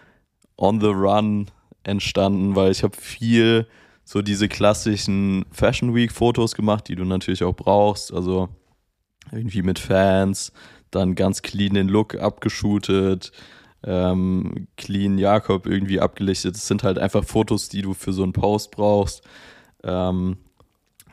on 0.61 0.81
the 0.81 0.89
run 0.89 1.47
entstanden, 1.83 2.55
weil 2.55 2.71
ich 2.71 2.83
habe 2.83 2.97
viel 2.97 3.67
so 4.05 4.23
diese 4.23 4.49
klassischen 4.49 5.45
Fashion 5.51 5.95
Week 5.95 6.13
Fotos 6.13 6.55
gemacht, 6.55 6.89
die 6.89 6.97
du 6.97 7.05
natürlich 7.05 7.45
auch 7.45 7.55
brauchst, 7.55 8.13
also 8.13 8.49
irgendwie 9.33 9.63
mit 9.63 9.79
Fans, 9.79 10.53
dann 10.91 11.15
ganz 11.15 11.43
clean 11.43 11.75
den 11.75 11.89
Look 11.89 12.17
abgeshootet, 12.17 13.33
ähm, 13.85 14.67
clean 14.77 15.19
Jakob 15.19 15.67
irgendwie 15.67 16.01
abgelichtet. 16.01 16.55
Das 16.57 16.67
sind 16.67 16.83
halt 16.83 16.99
einfach 16.99 17.25
Fotos, 17.25 17.69
die 17.69 17.83
du 17.83 17.95
für 17.95 18.13
so 18.13 18.23
einen 18.25 18.33
Post 18.33 18.73
brauchst. 18.73 19.23
Ähm, 19.85 20.37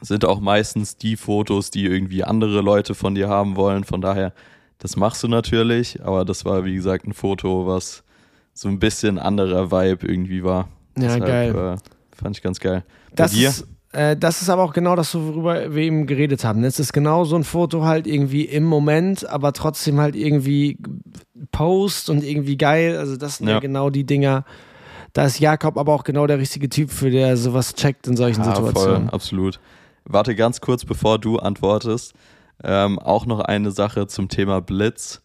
sind 0.01 0.25
auch 0.25 0.39
meistens 0.39 0.97
die 0.97 1.15
Fotos, 1.15 1.71
die 1.71 1.85
irgendwie 1.85 2.23
andere 2.23 2.61
Leute 2.61 2.95
von 2.95 3.15
dir 3.15 3.29
haben 3.29 3.55
wollen. 3.55 3.83
Von 3.83 4.01
daher, 4.01 4.33
Das 4.79 4.95
machst 4.95 5.23
du 5.23 5.27
natürlich, 5.27 6.03
aber 6.03 6.23
das 6.25 6.45
war, 6.45 6.65
wie 6.65 6.75
gesagt, 6.75 7.07
ein 7.07 7.13
Foto, 7.13 7.65
was 7.67 8.03
so 8.57 8.67
ein 8.69 8.79
bisschen 8.79 9.19
anderer 9.19 9.71
Vibe 9.71 10.07
irgendwie 10.07 10.43
war. 10.43 10.67
Ja, 10.97 11.03
Deshalb, 11.03 11.25
geil. 11.25 11.55
Äh, 11.55 12.15
fand 12.15 12.35
ich 12.37 12.41
ganz 12.41 12.59
geil. 12.59 12.83
Bei 13.11 13.15
Das 13.15 13.31
dir? 13.31 13.49
ist, 13.49 13.67
äh, 13.91 14.17
das 14.17 14.41
ist 14.41 14.49
aber 14.49 14.63
auch 14.63 14.73
genau 14.73 14.95
das, 14.95 15.13
worüber 15.13 15.75
wir 15.75 15.83
eben 15.83 16.07
geredet 16.07 16.43
haben. 16.43 16.63
Es 16.63 16.79
ist 16.79 16.91
genau 16.91 17.23
so 17.23 17.35
ein 17.35 17.43
Foto 17.43 17.83
halt 17.83 18.07
irgendwie 18.07 18.45
im 18.45 18.63
Moment, 18.63 19.27
aber 19.29 19.53
trotzdem 19.53 19.99
halt 19.99 20.15
irgendwie 20.15 20.77
Post 21.51 22.09
und 22.09 22.23
irgendwie 22.23 22.57
geil. 22.57 22.97
Also 22.97 23.15
das 23.15 23.37
sind 23.37 23.47
ja, 23.47 23.55
Ja. 23.55 23.59
genau 23.59 23.89
die 23.91 24.05
Dinger. 24.05 24.43
Da 25.13 25.25
ist 25.25 25.39
Jakob 25.39 25.77
aber 25.77 25.93
auch 25.93 26.03
genau 26.03 26.25
der 26.27 26.39
richtige 26.39 26.67
Typ 26.69 26.89
für, 26.91 27.09
der 27.11 27.37
sowas 27.37 27.73
checkt 27.75 28.07
in 28.07 28.17
solchen 28.17 28.41
Ja, 28.43 28.55
Situationen. 28.55 29.03
voll, 29.05 29.13
absolut. 29.13 29.59
Warte 30.05 30.35
ganz 30.35 30.61
kurz, 30.61 30.83
bevor 30.85 31.19
du 31.19 31.37
antwortest. 31.37 32.13
Ähm, 32.63 32.97
auch 32.97 33.25
noch 33.27 33.39
eine 33.39 33.69
Sache 33.71 34.07
zum 34.07 34.29
Thema 34.29 34.61
Blitz. 34.61 35.21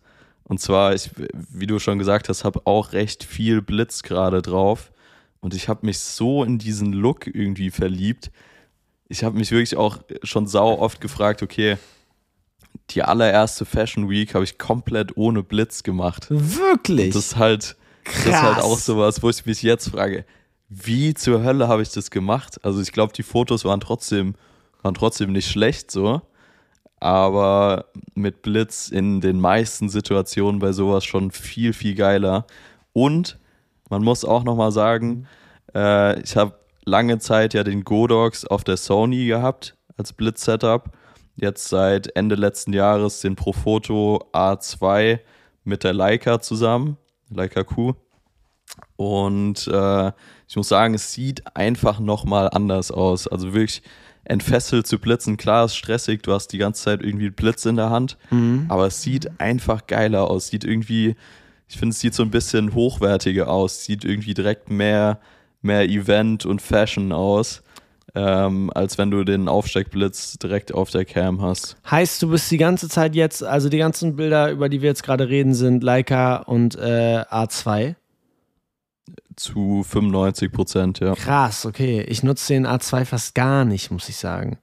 Und 0.53 0.59
zwar, 0.59 0.94
ich, 0.94 1.11
wie 1.48 1.66
du 1.66 1.78
schon 1.78 1.98
gesagt 1.98 2.28
hast, 2.28 2.44
habe 2.44 2.66
auch 2.66 2.92
recht 2.92 3.24
viel 3.24 3.62
Blitz 3.62 4.03
gerade 4.03 4.42
drauf. 4.42 4.92
Und 5.40 5.55
ich 5.55 5.66
habe 5.66 5.86
mich 5.86 5.98
so 5.98 6.44
in 6.44 6.59
diesen 6.59 6.92
Look 6.92 7.26
irgendwie 7.26 7.70
verliebt. 7.70 8.30
Ich 9.09 9.24
habe 9.24 9.38
mich 9.38 9.50
wirklich 9.50 9.78
auch 9.78 10.00
schon 10.22 10.46
sau 10.46 10.78
oft 10.78 11.00
gefragt, 11.00 11.42
okay, 11.42 11.78
die 12.90 13.03
allererste 13.03 13.64
Fashion 13.64 14.11
Week 14.11 14.34
habe 14.34 14.44
ich 14.44 14.59
komplett 14.59 15.16
ohne 15.16 15.42
Blitz 15.42 15.84
gemacht. 15.84 16.26
Wirklich? 16.28 17.14
Das 17.14 17.28
ist 17.28 17.36
halt, 17.36 17.76
das 18.05 18.26
ist 18.26 18.42
halt 18.42 18.59
auch 18.59 18.78
sowas, 18.78 19.22
wo 19.22 19.30
ich 19.30 19.46
mich 19.46 19.62
jetzt 19.62 19.88
frage, 19.88 20.26
wie 20.68 21.14
zur 21.14 21.42
Hölle 21.42 21.66
habe 21.66 21.80
ich 21.80 21.92
das 21.92 22.11
gemacht? 22.11 22.62
Also 22.62 22.82
ich 22.82 22.92
glaube, 22.92 23.14
die 23.14 23.22
Fotos 23.22 23.64
waren 23.64 23.80
trotzdem, 23.80 24.34
waren 24.82 24.92
trotzdem 24.92 25.32
nicht 25.32 25.50
schlecht 25.50 25.90
so, 25.90 26.20
aber 27.03 27.86
mit 28.14 28.42
Blitz 28.42 28.88
in 28.88 29.20
den 29.20 29.40
meisten 29.40 29.88
Situationen 29.88 30.61
bei 30.61 30.72
sowas 30.72 31.05
schon 31.05 31.32
viel, 31.32 31.72
viel 31.72 31.96
geiler. 31.96 32.46
Und 32.92 33.38
man 33.90 34.05
muss 34.05 34.24
auch 34.24 34.44
nochmal 34.44 34.70
sagen, 34.70 35.26
äh, 35.74 36.20
ich 36.20 36.36
habe 36.36 36.55
lange 36.84 37.18
Zeit 37.18 37.55
ja 37.55 37.64
den 37.64 37.82
Godox 37.82 38.44
auf 38.44 38.62
der 38.62 38.76
Sony 38.76 39.26
gehabt 39.26 39.76
als 39.96 40.12
Blitz-Setup. 40.12 40.90
Jetzt 41.34 41.68
seit 41.68 42.14
Ende 42.14 42.36
letzten 42.36 42.72
Jahres 42.72 43.20
den 43.20 43.34
Profoto 43.34 44.28
A2 44.32 45.18
mit 45.64 45.82
der 45.82 45.94
Leica 45.94 46.40
zusammen, 46.40 46.98
Leica 47.30 47.64
Q. 47.64 47.94
Und 48.94 49.66
äh, 49.66 50.12
ich 50.46 50.57
muss 50.57 50.68
sagen, 50.68 50.94
es 50.94 51.12
sieht 51.12 51.57
einfach 51.57 51.98
nochmal 51.98 52.48
anders 52.53 52.92
aus. 52.92 53.26
Also 53.26 53.55
wirklich 53.55 53.82
entfesselt 54.25 54.87
zu 54.87 54.99
blitzen. 54.99 55.37
Klar, 55.37 55.64
ist 55.64 55.77
stressig, 55.77 56.23
du 56.23 56.33
hast 56.33 56.49
die 56.49 56.59
ganze 56.59 56.83
Zeit 56.85 57.03
irgendwie 57.03 57.27
einen 57.27 57.35
Blitz 57.35 57.64
in 57.64 57.77
der 57.77 57.91
Hand, 57.91 58.16
aber 58.68 58.87
es 58.87 59.03
sieht 59.03 59.41
einfach 59.41 59.87
geiler 59.87 60.31
aus. 60.31 60.49
Sieht 60.49 60.64
irgendwie, 60.64 61.16
ich 61.68 61.77
finde, 61.77 61.93
es 61.93 62.01
sieht 62.01 62.14
so 62.14 62.23
ein 62.23 62.31
bisschen 62.31 62.75
hochwertiger 62.75 63.49
aus. 63.49 63.85
Sieht 63.85 64.05
irgendwie 64.05 64.35
direkt 64.35 64.70
mehr, 64.70 65.18
mehr 65.61 65.89
Event 65.89 66.47
und 66.47 66.62
Fashion 66.62 67.12
aus, 67.12 67.62
ähm, 68.14 68.70
als 68.75 68.99
wenn 68.99 69.11
du 69.11 69.25
den 69.25 69.49
Aufsteckblitz 69.49 70.39
direkt 70.39 70.73
auf 70.73 70.91
der 70.91 71.05
Cam 71.05 71.41
hast. 71.41 71.77
Heißt, 71.91 72.23
du 72.23 72.29
bist 72.29 72.51
die 72.51 72.59
ganze 72.59 72.89
Zeit 72.89 73.14
jetzt, 73.14 73.43
also 73.43 73.68
die 73.68 73.79
ganzen 73.79 74.16
Bilder, 74.16 74.51
über 74.51 74.68
die 74.68 74.83
wir 74.83 74.91
jetzt 74.91 75.03
gerade 75.03 75.29
reden, 75.29 75.55
sind 75.55 75.83
Leica 75.83 76.37
und 76.37 76.77
äh, 76.77 77.25
A2. 77.29 77.97
Zu 79.37 79.83
95 79.83 80.53
Prozent, 80.53 81.01
ja. 81.01 81.14
Krass, 81.14 81.66
okay. 81.66 82.03
Ich 82.03 82.22
nutze 82.22 82.53
den 82.53 82.66
A2 82.66 83.05
fast 83.05 83.35
gar 83.35 83.64
nicht, 83.64 83.91
muss 83.91 84.09
ich 84.09 84.16
sagen. 84.16 84.59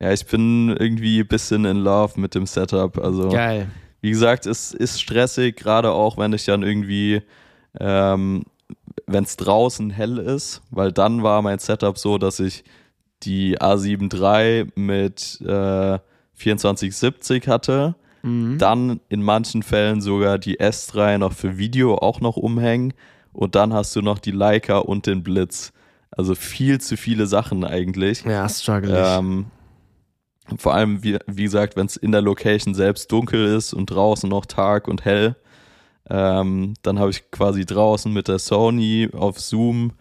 Ja, 0.00 0.12
ich 0.12 0.26
bin 0.26 0.74
irgendwie 0.78 1.20
ein 1.20 1.28
bisschen 1.28 1.64
in 1.64 1.76
love 1.76 2.18
mit 2.20 2.34
dem 2.34 2.46
Setup. 2.46 2.98
Also, 2.98 3.28
Geil. 3.28 3.68
wie 4.00 4.10
gesagt, 4.10 4.46
es 4.46 4.72
ist 4.72 5.00
stressig, 5.00 5.56
gerade 5.56 5.92
auch, 5.92 6.16
wenn 6.16 6.32
ich 6.32 6.44
dann 6.44 6.62
irgendwie, 6.62 7.22
ähm, 7.78 8.44
wenn 9.06 9.24
es 9.24 9.36
draußen 9.36 9.90
hell 9.90 10.18
ist, 10.18 10.62
weil 10.70 10.92
dann 10.92 11.22
war 11.22 11.42
mein 11.42 11.58
Setup 11.58 11.98
so, 11.98 12.18
dass 12.18 12.40
ich 12.40 12.64
die 13.22 13.58
A7 13.58 14.12
III 14.14 14.68
mit 14.74 15.40
äh, 15.42 15.98
2470 16.34 17.48
hatte. 17.48 17.94
Mhm. 18.22 18.58
Dann 18.58 19.00
in 19.08 19.22
manchen 19.22 19.62
Fällen 19.62 20.00
sogar 20.00 20.38
die 20.38 20.60
S3 20.60 21.18
noch 21.18 21.32
für 21.32 21.58
Video 21.58 21.96
auch 21.96 22.20
noch 22.20 22.36
umhängen. 22.36 22.92
Und 23.32 23.54
dann 23.54 23.72
hast 23.72 23.94
du 23.96 24.02
noch 24.02 24.18
die 24.18 24.32
Leica 24.32 24.78
und 24.78 25.06
den 25.06 25.22
Blitz. 25.22 25.72
Also 26.10 26.34
viel 26.34 26.80
zu 26.80 26.96
viele 26.96 27.26
Sachen 27.26 27.64
eigentlich. 27.64 28.24
Ja, 28.24 28.48
struggle. 28.48 28.92
Ähm, 28.96 29.46
vor 30.56 30.74
allem, 30.74 31.02
wie, 31.04 31.18
wie 31.26 31.44
gesagt, 31.44 31.76
wenn 31.76 31.86
es 31.86 31.96
in 31.96 32.12
der 32.12 32.22
Location 32.22 32.74
selbst 32.74 33.10
dunkel 33.12 33.46
ist 33.54 33.72
und 33.72 33.86
draußen 33.86 34.28
noch 34.28 34.46
Tag 34.46 34.88
und 34.88 35.04
hell, 35.04 35.36
ähm, 36.08 36.74
dann 36.82 36.98
habe 36.98 37.10
ich 37.10 37.30
quasi 37.30 37.64
draußen 37.64 38.12
mit 38.12 38.26
der 38.26 38.40
Sony 38.40 39.08
auf 39.12 39.38
Zoom 39.38 39.92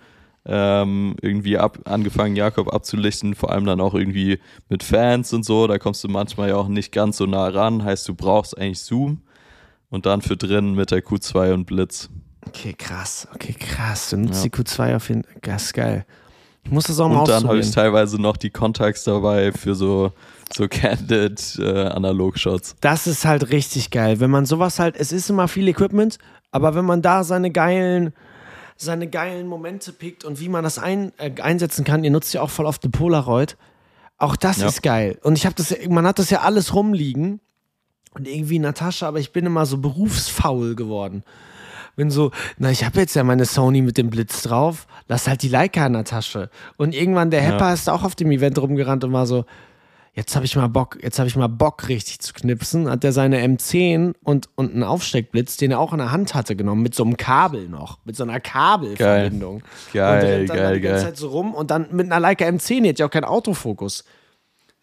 ähm, 0.46 1.16
irgendwie 1.22 1.58
ab, 1.58 1.78
angefangen, 1.86 2.36
Jakob 2.36 2.74
abzulichten, 2.74 3.36
vor 3.36 3.52
allem 3.52 3.66
dann 3.66 3.82
auch 3.82 3.94
irgendwie 3.94 4.40
mit 4.70 4.82
Fans 4.82 5.32
und 5.34 5.46
so. 5.46 5.68
Da 5.68 5.78
kommst 5.78 6.04
du 6.04 6.08
manchmal 6.08 6.50
ja 6.50 6.56
auch 6.56 6.68
nicht 6.68 6.92
ganz 6.92 7.18
so 7.18 7.28
nah 7.28 7.48
ran, 7.48 7.84
heißt, 7.84 8.08
du 8.08 8.16
brauchst 8.16 8.58
eigentlich 8.58 8.80
Zoom 8.80 9.22
und 9.90 10.08
dann 10.08 10.22
für 10.22 10.38
drin 10.38 10.74
mit 10.74 10.90
der 10.90 11.04
Q2 11.04 11.54
und 11.54 11.66
Blitz. 11.66 12.10
Okay, 12.50 12.74
krass. 12.78 13.28
Okay, 13.34 13.54
krass. 13.54 14.10
Du 14.10 14.18
nutzt 14.18 14.44
Ja. 14.44 14.50
die 14.50 14.56
Q2 14.64 14.96
auf 14.96 15.10
jeden 15.10 15.24
Fall. 15.24 15.34
Das 15.42 15.64
ist 15.66 15.74
geil. 15.74 16.06
Ich 16.64 16.72
muss 16.72 16.86
das 16.86 17.00
auch 17.00 17.08
mal 17.08 17.20
Und 17.22 17.30
dann 17.30 17.48
habe 17.48 17.60
ich 17.60 17.72
teilweise 17.72 18.22
noch 18.22 18.38
die 18.38 18.50
Contacts 18.50 19.04
dabei 19.04 19.52
für 19.52 19.76
so, 19.76 20.12
so 20.54 20.68
candid 20.70 21.58
äh, 21.60 21.86
Analog-Shots. 21.88 22.76
Das 22.82 23.08
ist 23.08 23.26
halt 23.26 23.52
richtig 23.52 23.92
geil. 23.92 24.20
Wenn 24.20 24.30
man 24.32 24.46
sowas 24.46 24.80
halt, 24.80 24.96
es 24.98 25.12
ist 25.12 25.30
immer 25.30 25.48
viel 25.48 25.68
Equipment, 25.68 26.18
aber 26.52 26.76
wenn 26.76 26.86
man 26.86 27.02
da 27.02 27.24
seine 27.24 27.52
geilen, 27.52 28.14
seine 28.78 29.08
geilen 29.08 29.48
Momente 29.48 29.92
pickt 29.94 30.26
und 30.26 30.40
wie 30.40 30.50
man 30.50 30.64
das 30.64 30.80
ein, 30.80 31.12
äh, 31.18 31.32
einsetzen 31.42 31.86
kann, 31.86 32.04
ihr 32.04 32.12
nutzt 32.12 32.34
ja 32.34 32.42
auch 32.42 32.50
voll 32.50 32.66
oft 32.66 32.84
eine 32.84 32.92
Polaroid. 32.92 33.58
Auch 34.18 34.36
das 34.36 34.58
Ja. 34.58 34.68
ist 34.68 34.82
geil. 34.84 35.18
Und 35.24 35.38
ich 35.38 35.46
habe 35.46 35.56
das, 35.56 35.74
man 35.88 36.06
hat 36.06 36.20
das 36.20 36.30
ja 36.30 36.42
alles 36.42 36.74
rumliegen 36.76 37.40
und 38.16 38.28
irgendwie 38.28 38.58
in 38.58 38.64
der 38.64 38.74
Tasche, 38.74 39.08
aber 39.08 39.20
ich 39.20 39.32
bin 39.32 39.46
immer 39.46 39.66
so 39.66 39.78
berufsfaul 39.78 40.76
geworden. 40.76 41.24
Bin 42.00 42.12
so, 42.12 42.32
na, 42.58 42.72
ich 42.72 42.86
habe 42.86 42.98
jetzt 43.02 43.14
ja 43.14 43.26
meine 43.26 43.44
Sony 43.44 43.82
mit 43.82 43.98
dem 43.98 44.10
Blitz 44.10 44.42
drauf, 44.44 44.88
lass 45.10 45.28
halt 45.28 45.42
die 45.44 45.50
Leica 45.50 45.86
in 45.86 45.92
der 45.92 46.06
Tasche. 46.06 46.50
Und 46.78 46.96
irgendwann 46.96 47.30
der 47.30 47.42
Hepper 47.42 47.74
ist 47.74 47.90
auch 47.90 48.04
auf 48.04 48.16
dem 48.16 48.32
Event 48.32 48.58
rumgerannt 48.58 49.04
und 49.04 49.12
war 49.12 49.28
so, 49.28 49.44
jetzt 50.14 50.34
habe 50.34 50.46
ich 50.46 50.56
mal 50.56 50.70
Bock, 50.70 50.98
jetzt 51.04 51.20
habe 51.20 51.28
ich 51.28 51.36
mal 51.36 51.48
Bock 51.48 51.90
richtig 51.90 52.20
zu 52.22 52.34
knipsen, 52.34 52.90
hat 52.90 53.04
er 53.04 53.12
seine 53.12 53.46
M10 53.46 54.14
und, 54.24 54.48
und 54.56 54.74
einen 54.74 54.84
Aufsteckblitz, 54.84 55.58
den 55.58 55.72
er 55.72 55.80
auch 55.82 55.92
in 55.92 55.98
der 56.00 56.14
Hand 56.14 56.36
hatte, 56.36 56.56
genommen, 56.56 56.84
mit 56.84 56.96
so 56.96 57.04
einem 57.04 57.18
Kabel 57.18 57.68
noch, 57.68 57.98
mit 58.06 58.16
so 58.16 58.24
einer 58.24 58.40
Kabelverbindung. 58.40 59.62
Geil, 59.92 60.24
und 60.24 60.30
rennt 60.30 60.50
dann 60.52 60.58
geil, 60.58 60.76
die 60.76 60.82
ganze 60.82 61.04
geil. 61.04 61.12
Zeit 61.12 61.18
so 61.18 61.28
rum 61.28 61.54
und 61.54 61.70
dann 61.70 61.88
mit 61.92 62.06
einer 62.06 62.22
Leica 62.22 62.46
M10, 62.46 62.84
die 62.84 62.90
hat 62.90 63.00
ja 63.00 63.08
auch 63.08 63.12
keinen 63.12 63.26
Autofokus. 63.26 64.06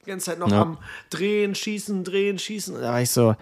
Die 0.05 0.11
ganze 0.11 0.27
Zeit 0.27 0.39
noch 0.39 0.51
Ja. 0.51 0.61
am 0.61 0.79
Drehen, 1.09 1.55
Schießen, 1.55 2.05
Drehen, 2.05 2.39
Schießen. 2.39 2.77
Und 2.77 2.83
da 2.83 2.91
war 2.93 3.01
ich 3.01 3.11
so, 3.11 3.35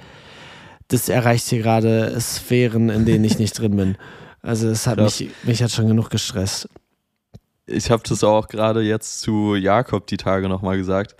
das 0.95 1.09
erreicht 1.09 1.49
hier 1.49 1.61
gerade 1.63 2.19
Sphären, 2.21 2.89
in 2.89 3.05
denen 3.05 3.25
ich 3.25 3.39
nicht 3.39 3.59
drin 3.59 3.77
bin. 3.77 3.97
Also 4.43 4.69
es 4.69 4.87
hat 4.87 4.99
mich, 4.99 5.31
mich 5.43 5.63
hat 5.63 5.71
schon 5.71 5.89
genug 5.89 6.11
gestresst. 6.11 6.69
ich 7.67 7.91
habe 7.91 8.03
das 8.09 8.23
auch 8.25 8.49
gerade 8.49 8.83
jetzt 8.83 9.21
zu 9.21 9.55
Jakob 9.55 10.07
die 10.07 10.17
Tage 10.17 10.49
nochmal 10.49 10.77
gesagt. 10.77 11.17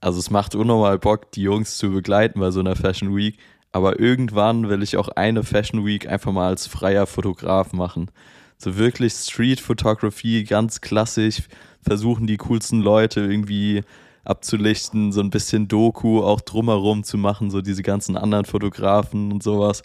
Also 0.00 0.18
es 0.20 0.30
macht 0.30 0.54
unnormal 0.54 0.98
Bock, 0.98 1.32
die 1.32 1.42
Jungs 1.42 1.76
zu 1.76 1.90
begleiten 1.90 2.40
bei 2.40 2.50
so 2.50 2.60
einer 2.60 2.76
Fashion 2.76 3.16
Week. 3.16 3.38
Aber 3.72 3.98
irgendwann 4.00 4.68
will 4.68 4.82
ich 4.82 4.96
auch 4.96 5.08
eine 5.08 5.42
Fashion 5.44 5.84
Week 5.84 6.08
einfach 6.08 6.32
mal 6.32 6.48
als 6.48 6.66
freier 6.66 7.06
Fotograf 7.06 7.72
machen. 7.72 8.10
So 8.56 8.76
wirklich 8.76 9.12
Street 9.12 9.60
Photography, 9.60 10.44
ganz 10.44 10.80
klassisch, 10.80 11.42
versuchen 11.82 12.26
die 12.26 12.38
coolsten 12.38 12.80
Leute 12.80 13.20
irgendwie 13.20 13.82
abzulichten, 14.28 15.12
so 15.12 15.20
ein 15.20 15.30
bisschen 15.30 15.68
Doku 15.68 16.22
auch 16.22 16.40
drumherum 16.40 17.02
zu 17.04 17.16
machen, 17.18 17.50
so 17.50 17.60
diese 17.60 17.82
ganzen 17.82 18.16
anderen 18.16 18.44
Fotografen 18.44 19.32
und 19.32 19.42
sowas. 19.42 19.82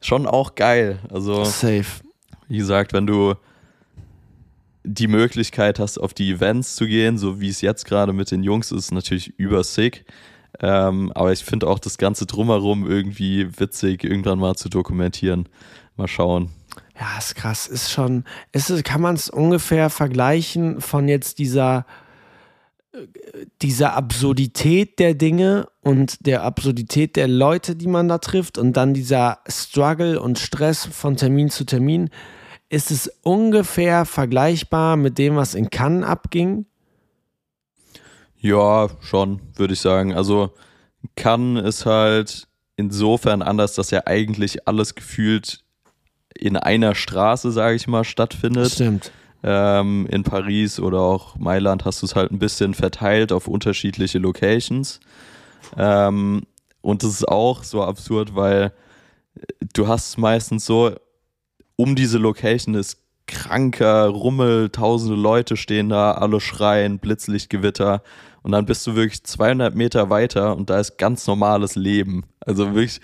Schon 0.00 0.26
auch 0.26 0.54
geil. 0.54 0.98
Also 1.10 1.44
Safe. 1.44 1.84
wie 2.48 2.58
gesagt, 2.58 2.92
wenn 2.92 3.06
du 3.06 3.34
die 4.82 5.08
Möglichkeit 5.08 5.78
hast, 5.78 5.98
auf 5.98 6.14
die 6.14 6.30
Events 6.30 6.74
zu 6.76 6.86
gehen, 6.86 7.18
so 7.18 7.40
wie 7.40 7.48
es 7.50 7.60
jetzt 7.60 7.84
gerade 7.84 8.12
mit 8.12 8.30
den 8.30 8.42
Jungs 8.42 8.72
ist, 8.72 8.92
natürlich 8.92 9.38
übersick. 9.38 10.04
Ähm, 10.60 11.12
aber 11.14 11.32
ich 11.32 11.44
finde 11.44 11.68
auch 11.68 11.78
das 11.78 11.98
Ganze 11.98 12.26
drumherum 12.26 12.86
irgendwie 12.90 13.48
witzig, 13.60 14.04
irgendwann 14.04 14.38
mal 14.38 14.54
zu 14.56 14.68
dokumentieren. 14.68 15.48
Mal 15.96 16.08
schauen. 16.08 16.50
Ja, 16.98 17.18
ist 17.18 17.34
krass. 17.34 17.66
Ist 17.66 17.90
schon, 17.92 18.24
ist, 18.52 18.70
es- 18.70 18.82
kann 18.82 19.00
man 19.00 19.14
es 19.14 19.28
ungefähr 19.30 19.90
vergleichen 19.90 20.80
von 20.80 21.08
jetzt 21.08 21.38
dieser, 21.38 21.84
dieser 23.62 23.94
Absurdität 23.94 24.98
der 24.98 25.14
Dinge 25.14 25.68
und 25.80 26.26
der 26.26 26.42
Absurdität 26.42 27.16
der 27.16 27.28
Leute, 27.28 27.76
die 27.76 27.86
man 27.86 28.08
da 28.08 28.18
trifft 28.18 28.58
und 28.58 28.72
dann 28.76 28.94
dieser 28.94 29.38
Struggle 29.46 30.20
und 30.20 30.38
Stress 30.38 30.86
von 30.86 31.16
Termin 31.16 31.50
zu 31.50 31.64
Termin. 31.64 32.10
Ist 32.68 32.90
es 32.90 33.08
ungefähr 33.22 34.04
vergleichbar 34.04 34.96
mit 34.96 35.18
dem, 35.18 35.36
was 35.36 35.54
in 35.54 35.70
Cannes 35.70 36.04
abging? 36.04 36.66
Ja, 38.38 38.88
schon, 39.00 39.40
würde 39.54 39.74
ich 39.74 39.80
sagen. 39.80 40.14
Also 40.14 40.54
Cannes 41.16 41.64
ist 41.64 41.86
halt 41.86 42.48
insofern 42.76 43.42
anders, 43.42 43.74
dass 43.74 43.90
ja 43.90 44.06
eigentlich 44.06 44.66
alles 44.66 44.94
gefühlt 44.94 45.62
in 46.34 46.56
einer 46.56 46.94
Straße, 46.94 47.50
sage 47.52 47.76
ich 47.76 47.86
mal, 47.86 48.04
stattfindet. 48.04 48.72
Stimmt. 48.72 49.12
Ähm, 49.42 50.06
in 50.10 50.22
Paris 50.22 50.78
oder 50.80 51.00
auch 51.00 51.36
Mailand 51.36 51.84
hast 51.84 52.02
du 52.02 52.06
es 52.06 52.14
halt 52.14 52.30
ein 52.30 52.38
bisschen 52.38 52.74
verteilt 52.74 53.32
auf 53.32 53.48
unterschiedliche 53.48 54.18
Locations. 54.18 55.00
Ähm, 55.76 56.42
und 56.82 57.02
das 57.02 57.10
ist 57.10 57.28
auch 57.28 57.64
so 57.64 57.82
absurd, 57.82 58.34
weil 58.34 58.72
du 59.74 59.88
hast 59.88 60.18
meistens 60.18 60.64
so, 60.66 60.94
um 61.76 61.94
diese 61.94 62.18
Location 62.18 62.74
ist 62.74 62.98
kranker 63.26 64.08
Rummel, 64.08 64.70
tausende 64.70 65.14
Leute 65.14 65.56
stehen 65.56 65.88
da, 65.88 66.12
alle 66.12 66.40
schreien, 66.40 66.98
Blitzlichtgewitter. 66.98 68.02
Und 68.42 68.52
dann 68.52 68.66
bist 68.66 68.86
du 68.86 68.94
wirklich 68.94 69.22
200 69.22 69.74
Meter 69.74 70.10
weiter 70.10 70.56
und 70.56 70.70
da 70.70 70.80
ist 70.80 70.98
ganz 70.98 71.26
normales 71.26 71.76
Leben. 71.76 72.24
Also 72.40 72.74
wirklich, 72.74 73.00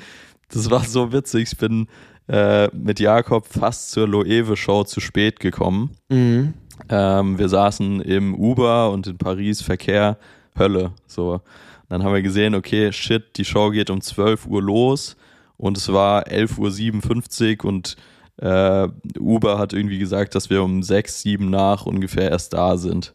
das 0.48 0.70
war 0.70 0.84
so 0.84 1.12
witzig. 1.12 1.52
Ich 1.52 1.58
bin 1.58 1.88
äh, 2.28 2.68
mit 2.76 3.00
Jakob 3.00 3.46
fast 3.46 3.90
zur 3.90 4.08
Loewe-Show 4.08 4.84
zu 4.84 5.00
spät 5.00 5.40
gekommen. 5.40 5.90
Mhm. 6.08 6.54
Ähm, 6.88 7.38
wir 7.38 7.48
saßen 7.48 8.00
im 8.02 8.34
Uber 8.34 8.90
und 8.90 9.06
in 9.06 9.18
Paris 9.18 9.62
Verkehr, 9.62 10.18
Hölle. 10.58 10.92
So. 11.06 11.40
Dann 11.88 12.02
haben 12.02 12.14
wir 12.14 12.22
gesehen, 12.22 12.54
okay, 12.54 12.92
shit, 12.92 13.36
die 13.36 13.44
Show 13.44 13.70
geht 13.70 13.90
um 13.90 14.00
12 14.00 14.46
Uhr 14.46 14.62
los 14.62 15.16
und 15.56 15.76
es 15.76 15.92
war 15.92 16.26
11.57 16.26 17.58
Uhr 17.58 17.68
und 17.68 17.96
äh, 18.38 18.88
Uber 19.18 19.58
hat 19.58 19.72
irgendwie 19.72 19.98
gesagt, 19.98 20.34
dass 20.34 20.50
wir 20.50 20.62
um 20.62 20.82
6, 20.82 21.22
7 21.22 21.48
nach 21.48 21.86
ungefähr 21.86 22.30
erst 22.30 22.52
da 22.52 22.76
sind. 22.76 23.14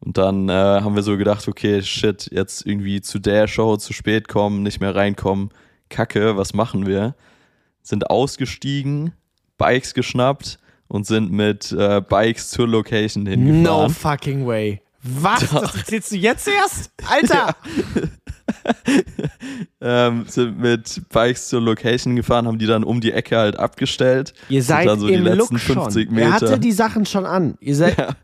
Und 0.00 0.18
dann 0.18 0.48
äh, 0.48 0.52
haben 0.52 0.96
wir 0.96 1.02
so 1.02 1.16
gedacht, 1.16 1.46
okay, 1.46 1.82
shit, 1.82 2.28
jetzt 2.32 2.66
irgendwie 2.66 3.00
zu 3.00 3.18
der 3.18 3.46
Show 3.46 3.76
zu 3.76 3.92
spät 3.92 4.28
kommen, 4.28 4.62
nicht 4.62 4.80
mehr 4.80 4.94
reinkommen, 4.94 5.50
kacke, 5.90 6.36
was 6.36 6.54
machen 6.54 6.86
wir? 6.86 7.14
Sind 7.82 8.10
ausgestiegen, 8.10 9.12
Bikes 9.58 9.94
geschnappt 9.94 10.58
und 10.88 11.06
sind 11.06 11.32
mit 11.32 11.72
äh, 11.72 12.00
Bikes 12.00 12.50
zur 12.50 12.68
Location 12.68 13.26
hingefahren. 13.26 13.62
No 13.62 13.88
fucking 13.88 14.46
way. 14.46 14.80
Was? 15.02 15.50
Das 15.50 15.74
erzählst 15.74 16.12
du 16.12 16.16
jetzt 16.16 16.46
erst? 16.46 16.92
Alter! 17.08 17.56
ähm, 19.80 20.24
sind 20.28 20.58
mit 20.58 21.02
Bikes 21.08 21.48
zur 21.48 21.60
Location 21.60 22.14
gefahren, 22.14 22.46
haben 22.46 22.58
die 22.58 22.66
dann 22.66 22.84
um 22.84 23.00
die 23.00 23.12
Ecke 23.12 23.36
halt 23.36 23.58
abgestellt. 23.58 24.34
Ihr 24.48 24.62
seid 24.62 24.86
dann 24.86 25.00
so 25.00 25.08
im 25.08 25.24
die 25.24 25.30
letzten 25.30 25.54
Look 25.54 25.60
schon. 25.60 25.82
50 25.82 26.10
Meter. 26.10 26.26
Er 26.26 26.32
hatte 26.32 26.60
die 26.60 26.72
Sachen 26.72 27.06
schon 27.06 27.26
an. 27.26 27.56
Ihr 27.60 27.74
seid 27.74 27.98
Ja. 27.98 28.14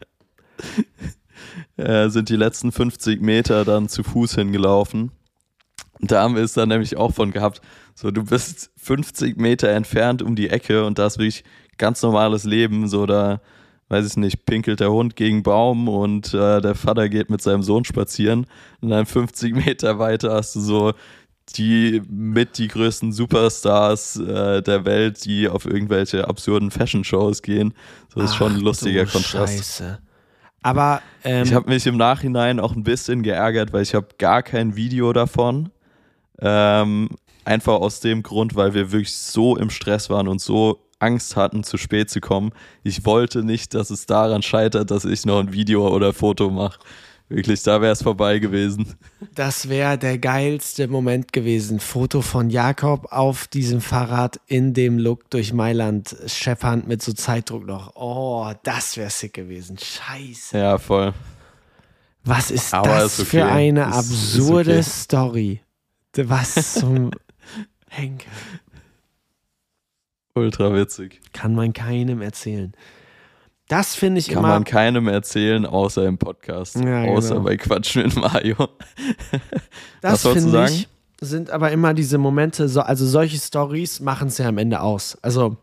äh, 1.77 2.09
sind 2.11 2.29
die 2.29 2.37
letzten 2.37 2.73
50 2.73 3.21
Meter 3.21 3.65
dann 3.65 3.89
zu 3.89 4.03
Fuß 4.03 4.35
hingelaufen. 4.37 5.11
Und 6.01 6.13
da 6.13 6.23
haben 6.23 6.37
wir 6.37 6.43
es 6.43 6.53
dann 6.53 6.69
nämlich 6.69 6.97
auch 6.97 7.15
von 7.15 7.33
gehabt. 7.33 7.61
So, 8.01 8.13
du 8.13 8.23
bist 8.23 8.71
50 8.77 9.39
Meter 9.39 9.71
entfernt 9.71 10.23
um 10.23 10.37
die 10.37 10.51
Ecke 10.51 10.87
und 10.87 11.01
da 11.01 11.07
ist 11.07 11.19
wirklich 11.19 11.43
ganz 11.79 12.01
normales 12.01 12.45
Leben. 12.45 12.87
So, 12.87 13.07
da, 13.07 13.41
weiß 13.89 14.07
ich 14.07 14.17
nicht, 14.17 14.47
pinkelt 14.47 14.79
der 14.79 14.93
Hund 14.93 15.17
gegen 15.17 15.43
Baum 15.43 15.89
und 15.89 16.33
äh, 16.33 16.61
der 16.61 16.77
Vater 16.77 17.09
geht 17.09 17.29
mit 17.29 17.43
seinem 17.43 17.65
Sohn 17.65 17.85
spazieren. 17.85 18.47
Und 18.81 18.91
dann 18.91 19.05
50 19.05 19.53
Meter 19.67 19.99
weiter 19.99 20.35
hast 20.35 20.55
du 20.55 20.61
so 20.61 20.93
die 21.57 22.01
mit 22.09 22.59
die 22.59 22.69
größten 22.69 23.11
Superstars 23.11 24.15
äh, 24.21 24.63
der 24.63 24.85
Welt, 24.85 25.25
die 25.25 25.49
auf 25.49 25.65
irgendwelche 25.65 26.29
absurden 26.29 26.71
Fashion-Shows 26.71 27.43
gehen. 27.43 27.75
So 28.15 28.21
das 28.21 28.31
ist 28.31 28.37
schon 28.37 28.55
ein 28.55 28.61
lustiger 28.61 29.07
Kontrast. 29.07 29.57
Scheiße. 29.57 29.99
Aber 30.63 31.03
ähm, 31.25 31.43
Ich 31.43 31.53
habe 31.53 31.69
mich 31.69 31.85
im 31.89 31.97
Nachhinein 31.97 32.61
auch 32.61 32.77
ein 32.77 32.85
bisschen 32.85 33.25
geärgert, 33.25 33.73
weil 33.73 33.83
ich 33.83 33.97
habe 33.97 34.07
gar 34.19 34.45
kein 34.45 34.77
Video 34.77 35.13
davon. 35.13 35.71
Ähm, 36.41 37.09
einfach 37.49 37.81
aus 37.81 38.01
dem 38.01 38.23
Grund, 38.23 38.55
weil 38.55 38.75
wir 38.75 38.93
wirklich 38.93 39.17
so 39.17 39.57
im 39.57 39.71
Stress 39.71 40.11
waren 40.11 40.29
und 40.29 40.41
so 40.41 40.85
Angst 41.01 41.37
hatten, 41.37 41.65
zu 41.65 41.77
spät 41.77 42.11
zu 42.11 42.21
kommen. 42.21 42.51
Ich 42.83 43.05
wollte 43.07 43.43
nicht, 43.45 43.75
dass 43.75 43.91
es 43.91 44.07
daran 44.07 44.43
scheitert, 44.43 44.91
dass 44.91 45.05
ich 45.05 45.25
noch 45.25 45.39
ein 45.41 45.53
Video 45.53 45.89
oder 45.89 46.13
Foto 46.13 46.51
mache. 46.51 46.79
Wirklich, 47.31 47.63
da 47.63 47.81
wäre 47.83 47.93
es 47.93 48.03
vorbei 48.03 48.39
gewesen. 48.39 48.97
das 49.35 49.69
wäre 49.69 49.99
der 49.99 50.19
geilste 50.19 50.89
Moment 50.89 51.33
gewesen. 51.33 51.79
Foto 51.79 52.23
von 52.23 52.49
Jakob 52.49 53.13
auf 53.13 53.47
diesem 53.49 53.81
Fahrrad 53.83 54.41
in 54.47 54.73
dem 54.73 54.99
Look 54.99 55.29
durch 55.31 55.53
Mailand 55.53 56.17
scheppernd 56.27 56.89
mit 56.89 57.03
so 57.03 57.13
Zeitdruck 57.13 57.67
noch. 57.67 57.93
Oh, 57.97 58.51
das 58.63 58.97
wäre 58.97 59.11
sick 59.11 59.35
gewesen. 59.35 59.77
Scheiße. 59.79 60.57
Ja, 60.59 60.79
voll. 60.79 61.13
Was 62.25 62.51
ist 62.51 62.73
Aber 62.75 62.89
das 62.89 63.19
ist 63.19 63.21
okay. 63.21 63.29
für 63.31 63.45
eine 63.47 63.83
Ist- 63.83 63.89
ist 63.89 63.97
absurde 63.97 64.71
okay. 64.73 64.83
Story? 64.83 65.61
Was 66.17 66.75
zum 66.75 67.11
Henker. 67.89 68.31
Ultra 70.35 70.75
witzig. 70.75 71.21
Kann 71.33 71.55
man 71.55 71.73
keinem 71.73 72.23
erzählen. 72.23 72.73
Das 73.69 73.95
finde 73.95 74.19
ich 74.19 74.29
Kann 74.29 74.39
immer. 74.39 74.49
man 74.49 74.65
keinem 74.65 75.09
erzählen, 75.09 75.67
außer 75.67 76.07
im 76.07 76.17
Podcast. 76.17 76.77
Ja, 76.77 77.05
außer 77.05 77.35
genau. 77.35 77.45
bei 77.45 77.57
Quatsch 77.57 77.97
mit 77.97 78.17
Mario. 78.17 78.57
Das 80.01 80.27
finde 80.27 80.65
ich, 80.67 80.89
sind 81.21 81.51
aber 81.51 81.73
immer 81.73 81.93
diese 81.93 82.19
Momente, 82.19 82.69
so, 82.69 82.81
also 82.81 83.05
solche 83.05 83.37
Stories 83.37 83.99
machen 83.99 84.29
es 84.29 84.39
ja 84.39 84.47
am 84.47 84.59
Ende 84.59 84.81
aus. 84.81 85.19
Also, 85.23 85.57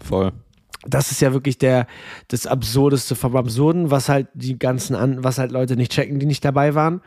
Voll. 0.00 0.30
das 0.86 1.10
ist 1.10 1.20
ja 1.20 1.32
wirklich 1.32 1.58
der, 1.58 1.88
das 2.28 2.46
Absurdeste 2.46 3.16
vom 3.16 3.36
Absurden, 3.36 3.90
was 3.90 4.08
halt 4.08 4.28
die 4.34 4.56
ganzen 4.56 4.94
an, 4.94 5.24
was 5.24 5.38
halt 5.38 5.50
Leute 5.50 5.74
nicht 5.74 5.90
checken, 5.90 6.20
die 6.20 6.26
nicht 6.26 6.44
dabei 6.44 6.76
waren. 6.76 7.02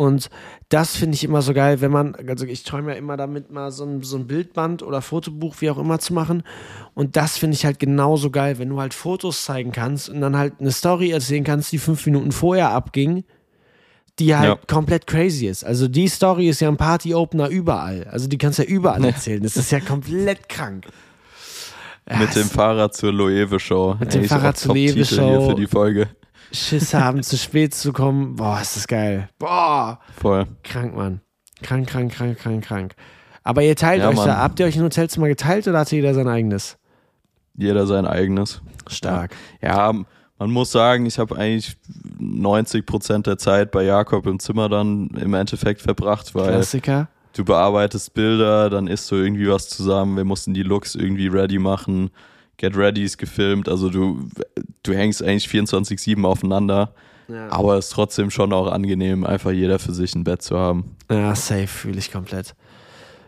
Und 0.00 0.30
das 0.70 0.96
finde 0.96 1.14
ich 1.14 1.24
immer 1.24 1.42
so 1.42 1.52
geil, 1.52 1.82
wenn 1.82 1.90
man, 1.90 2.14
also 2.26 2.46
ich 2.46 2.62
träume 2.64 2.92
ja 2.92 2.96
immer 2.96 3.18
damit, 3.18 3.50
mal 3.50 3.70
so 3.70 3.84
ein, 3.84 4.02
so 4.02 4.16
ein 4.16 4.26
Bildband 4.26 4.82
oder 4.82 5.02
Fotobuch, 5.02 5.56
wie 5.58 5.68
auch 5.68 5.76
immer, 5.76 5.98
zu 5.98 6.14
machen. 6.14 6.42
Und 6.94 7.16
das 7.16 7.36
finde 7.36 7.54
ich 7.54 7.66
halt 7.66 7.78
genauso 7.78 8.30
geil, 8.30 8.58
wenn 8.58 8.70
du 8.70 8.80
halt 8.80 8.94
Fotos 8.94 9.44
zeigen 9.44 9.72
kannst 9.72 10.08
und 10.08 10.22
dann 10.22 10.38
halt 10.38 10.54
eine 10.58 10.70
Story 10.70 11.10
erzählen 11.10 11.44
kannst, 11.44 11.70
die 11.72 11.76
fünf 11.76 12.06
Minuten 12.06 12.32
vorher 12.32 12.70
abging, 12.70 13.24
die 14.18 14.34
halt 14.34 14.48
Ja. 14.48 14.58
komplett 14.66 15.06
crazy 15.06 15.46
ist. 15.48 15.64
Also 15.64 15.86
die 15.86 16.08
Story 16.08 16.48
ist 16.48 16.60
ja 16.60 16.68
ein 16.68 16.78
Party-Opener 16.78 17.48
überall. 17.50 18.04
Also 18.10 18.26
die 18.26 18.38
kannst 18.38 18.58
du 18.58 18.62
ja 18.62 18.70
überall 18.70 19.04
erzählen. 19.04 19.42
Das 19.42 19.58
ist 19.58 19.70
ja 19.70 19.80
komplett 19.80 20.48
krank. 20.48 20.86
Mit 22.18 22.34
dem 22.34 22.48
Fahrrad 22.48 22.94
zur 22.94 23.12
Loewe-Show. 23.12 23.96
Mit 24.00 24.14
dem 24.14 24.24
Fahrrad 24.24 24.56
zur 24.56 24.74
Loewe-Show. 24.74 25.50
für 25.50 25.54
die 25.56 25.66
Folge. 25.66 26.08
Schiss 26.52 26.94
haben, 26.94 27.22
zu 27.22 27.36
spät 27.36 27.74
zu 27.74 27.92
kommen. 27.92 28.36
Boah, 28.36 28.60
ist 28.60 28.76
das 28.76 28.86
geil. 28.86 29.28
Boah. 29.38 30.00
Voll. 30.20 30.46
Krank, 30.64 30.94
Mann. 30.96 31.20
Krank, 31.62 31.88
krank, 31.88 32.12
krank, 32.12 32.38
krank, 32.38 32.64
krank. 32.64 32.94
Aber 33.42 33.62
ihr 33.62 33.76
teilt 33.76 34.02
Ja, 34.02 34.08
euch 34.08 34.16
Mann. 34.16 34.26
da. 34.28 34.38
Habt 34.38 34.60
ihr 34.60 34.66
euch 34.66 34.76
ein 34.76 34.82
Hotelzimmer 34.82 35.28
geteilt 35.28 35.66
oder 35.68 35.78
hatte 35.80 35.96
jeder 35.96 36.14
sein 36.14 36.28
eigenes? 36.28 36.76
Jeder 37.56 37.86
sein 37.86 38.06
eigenes. 38.06 38.62
Stark. 38.88 39.34
Ja, 39.62 39.92
man 40.38 40.50
muss 40.50 40.72
sagen, 40.72 41.06
ich 41.06 41.18
habe 41.18 41.36
eigentlich 41.36 41.76
90 42.18 42.86
Prozent 42.86 43.26
der 43.26 43.38
Zeit 43.38 43.70
bei 43.70 43.82
Jakob 43.84 44.26
im 44.26 44.38
Zimmer 44.38 44.68
dann 44.68 45.08
im 45.08 45.34
Endeffekt 45.34 45.82
verbracht, 45.82 46.34
weil 46.34 46.48
Klassiker. 46.48 47.08
du 47.34 47.44
bearbeitest 47.44 48.14
Bilder, 48.14 48.70
dann 48.70 48.86
isst 48.86 49.10
du 49.10 49.16
irgendwie 49.16 49.48
was 49.48 49.68
zusammen, 49.68 50.16
wir 50.16 50.24
mussten 50.24 50.54
die 50.54 50.62
Looks 50.62 50.94
irgendwie 50.94 51.26
ready 51.28 51.58
machen, 51.58 52.10
Get 52.60 52.76
Ready 52.76 53.02
ist 53.04 53.16
gefilmt, 53.16 53.68
also 53.68 53.88
du, 53.88 54.28
du 54.82 54.92
hängst 54.92 55.22
eigentlich 55.22 55.46
24-7 55.46 56.24
aufeinander, 56.26 56.94
Ja. 57.26 57.50
aber 57.50 57.78
es 57.78 57.86
ist 57.86 57.92
trotzdem 57.92 58.30
schon 58.30 58.52
auch 58.52 58.70
angenehm, 58.70 59.24
einfach 59.24 59.50
jeder 59.50 59.78
für 59.78 59.92
sich 59.94 60.14
ein 60.14 60.24
Bett 60.24 60.42
zu 60.42 60.58
haben. 60.58 60.96
Ja, 61.10 61.34
safe, 61.34 61.66
fühle 61.66 61.98
ich 61.98 62.12
komplett. 62.12 62.54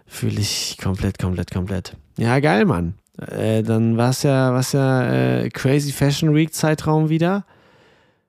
Fühle 0.06 0.38
ich 0.40 0.76
komplett, 0.82 1.18
komplett, 1.18 1.50
komplett. 1.50 1.96
Ja, 2.18 2.38
geil, 2.40 2.66
Mann. 2.66 2.94
Äh, 3.18 3.62
dann 3.62 3.96
war 3.96 4.10
es 4.10 4.22
ja, 4.22 4.52
war's 4.52 4.72
ja 4.72 5.40
äh, 5.42 5.48
Crazy 5.48 5.92
Fashion 5.92 6.34
Week 6.34 6.52
Zeitraum 6.52 7.08
wieder. 7.08 7.44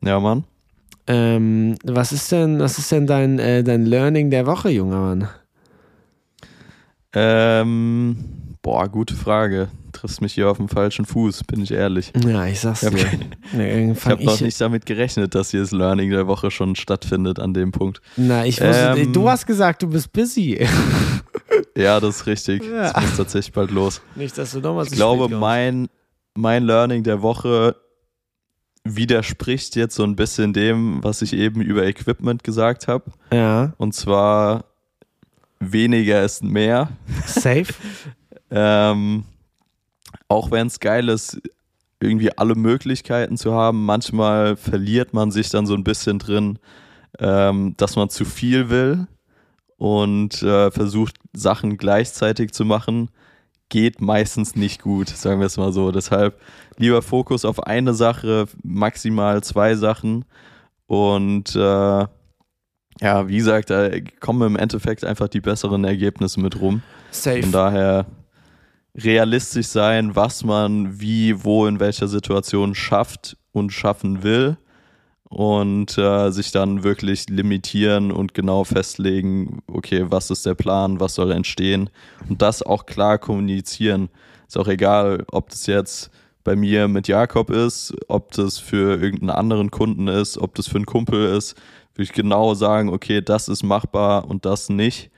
Ja, 0.01 0.19
Mann. 0.21 0.45
Ähm, 1.07 1.75
was 1.83 2.13
ist 2.13 2.31
denn, 2.31 2.59
was 2.59 2.77
ist 2.77 2.89
denn 2.93 3.07
dein, 3.07 3.37
äh, 3.39 3.61
dein 3.61 3.85
Learning 3.85 4.29
der 4.29 4.45
Woche, 4.45 4.69
junger 4.69 5.01
Mann? 5.01 5.27
Ähm, 7.13 8.17
boah, 8.61 8.87
gute 8.87 9.13
Frage. 9.15 9.67
Triffst 10.03 10.19
mich 10.19 10.33
hier 10.33 10.49
auf 10.49 10.57
dem 10.57 10.67
falschen 10.67 11.05
Fuß, 11.05 11.45
bin 11.45 11.61
ich 11.61 11.71
ehrlich. 11.71 12.11
Ja, 12.25 12.45
ich 12.45 12.59
sag's 12.59 12.83
Ich 12.83 12.89
dir. 12.89 13.05
habe 13.05 13.17
Nee, 13.53 13.91
ich 13.93 14.05
hab 14.05 14.19
noch 14.21 14.41
nicht 14.41 14.59
damit 14.59 14.85
gerechnet, 14.85 15.33
dass 15.33 15.51
hier 15.51 15.61
das 15.61 15.71
Learning 15.71 16.09
der 16.09 16.27
Woche 16.27 16.51
schon 16.51 16.75
stattfindet 16.75 17.39
an 17.39 17.53
dem 17.53 17.71
Punkt. 17.71 18.01
Na, 18.17 18.45
ich 18.45 18.59
wusste, 18.59 18.95
Ähm, 18.97 19.13
du 19.13 19.29
hast 19.29 19.45
gesagt, 19.45 19.81
du 19.81 19.87
bist 19.87 20.11
busy. 20.11 20.67
Ja, 21.77 21.99
das 22.01 22.17
ist 22.17 22.25
richtig. 22.27 22.63
Ja. 22.69 22.91
Es 22.91 23.01
muss 23.01 23.17
tatsächlich 23.17 23.53
bald 23.53 23.71
los. 23.71 24.01
nicht, 24.15 24.37
dass 24.37 24.51
du 24.51 24.59
nochmal 24.59 24.85
Ich 24.85 24.91
glaube, 24.91 25.29
mein, 25.29 25.87
mein 26.35 26.63
Learning 26.65 27.03
der 27.03 27.21
Woche 27.21 27.75
widerspricht 28.83 29.75
jetzt 29.77 29.95
so 29.95 30.03
ein 30.03 30.15
bisschen 30.17 30.51
dem, 30.53 31.01
was 31.03 31.21
ich 31.21 31.33
eben 31.33 31.61
über 31.61 31.85
Equipment 31.85 32.43
gesagt 32.43 32.87
habe. 32.89 33.05
Ja, 33.31 33.73
Und 33.77 33.93
zwar 33.95 34.65
weniger 35.59 36.23
ist 36.23 36.43
mehr. 36.43 36.89
safe. 37.25 37.65
Ähm, 38.55 39.23
auch 40.34 40.51
wenn 40.51 40.67
es 40.67 40.79
geil 40.79 41.09
ist, 41.09 41.39
irgendwie 42.01 42.36
alle 42.38 42.55
Möglichkeiten 42.55 43.38
zu 43.38 43.53
haben, 43.53 43.86
manchmal 43.86 44.55
verliert 44.57 45.13
man 45.13 45.31
sich 45.31 45.49
dann 45.49 45.65
so 45.65 45.75
ein 45.75 45.84
bisschen 45.84 46.19
drin, 46.19 46.59
ähm, 47.19 47.75
dass 47.77 47.95
man 47.95 48.09
zu 48.09 48.25
viel 48.25 48.69
will 48.69 49.07
und 49.77 50.41
äh, 50.41 50.71
versucht 50.71 51.15
Sachen 51.34 51.77
gleichzeitig 51.77 52.51
zu 52.51 52.65
machen, 52.65 53.09
geht 53.69 54.01
meistens 54.01 54.55
nicht 54.55 54.81
gut, 54.81 55.07
sagen 55.09 55.39
wir 55.39 55.47
es 55.47 55.57
mal 55.57 55.71
so. 55.71 55.91
Deshalb 55.91 56.39
lieber 56.77 57.01
Fokus 57.01 57.45
auf 57.45 57.63
eine 57.63 57.93
Sache, 57.93 58.47
maximal 58.63 59.43
zwei 59.43 59.75
Sachen 59.75 60.25
und 60.88 61.55
äh, 61.55 62.07
ja, 63.01 63.27
wie 63.27 63.38
gesagt, 63.38 63.69
da 63.69 63.89
kommen 64.19 64.47
im 64.47 64.55
Endeffekt 64.55 65.05
einfach 65.05 65.27
die 65.27 65.41
besseren 65.41 65.84
Ergebnisse 65.84 66.39
mit 66.39 66.59
rum. 66.59 66.81
Safe. 67.11 67.41
Von 67.41 67.51
daher 67.51 68.05
realistisch 68.95 69.67
sein, 69.67 70.15
was 70.15 70.43
man 70.43 70.99
wie, 70.99 71.43
wo, 71.43 71.65
in 71.65 71.79
welcher 71.79 72.07
Situation 72.07 72.75
schafft 72.75 73.37
und 73.51 73.71
schaffen 73.71 74.23
will 74.23 74.57
und 75.29 75.97
äh, 75.97 76.29
sich 76.29 76.51
dann 76.51 76.83
wirklich 76.83 77.27
limitieren 77.29 78.11
und 78.11 78.35
genau 78.35 78.63
festlegen, 78.63 79.63
okay, 79.67 80.05
was 80.09 80.29
ist 80.29 80.45
der 80.45 80.53
Plan, 80.53 80.99
was 80.99 81.15
soll 81.15 81.31
entstehen 81.31 81.89
und 82.29 82.41
das 82.41 82.61
auch 82.61 82.85
klar 82.85 83.17
kommunizieren. 83.17 84.09
Ist 84.47 84.57
auch 84.57 84.67
egal, 84.67 85.25
ob 85.31 85.49
das 85.49 85.65
jetzt 85.65 86.11
bei 86.43 86.55
mir 86.55 86.87
mit 86.87 87.07
Jakob 87.07 87.49
ist, 87.49 87.95
ob 88.07 88.31
das 88.33 88.59
für 88.59 89.01
irgendeinen 89.01 89.31
anderen 89.31 89.71
Kunden 89.71 90.07
ist, 90.07 90.37
ob 90.37 90.53
das 90.55 90.67
für 90.67 90.75
einen 90.75 90.85
Kumpel 90.85 91.35
ist, 91.35 91.55
würde 91.95 92.03
ich 92.03 92.13
genau 92.13 92.53
sagen, 92.53 92.89
okay, 92.89 93.21
das 93.21 93.47
ist 93.47 93.63
machbar 93.63 94.27
und 94.27 94.45
das 94.45 94.69
nicht. 94.69 95.09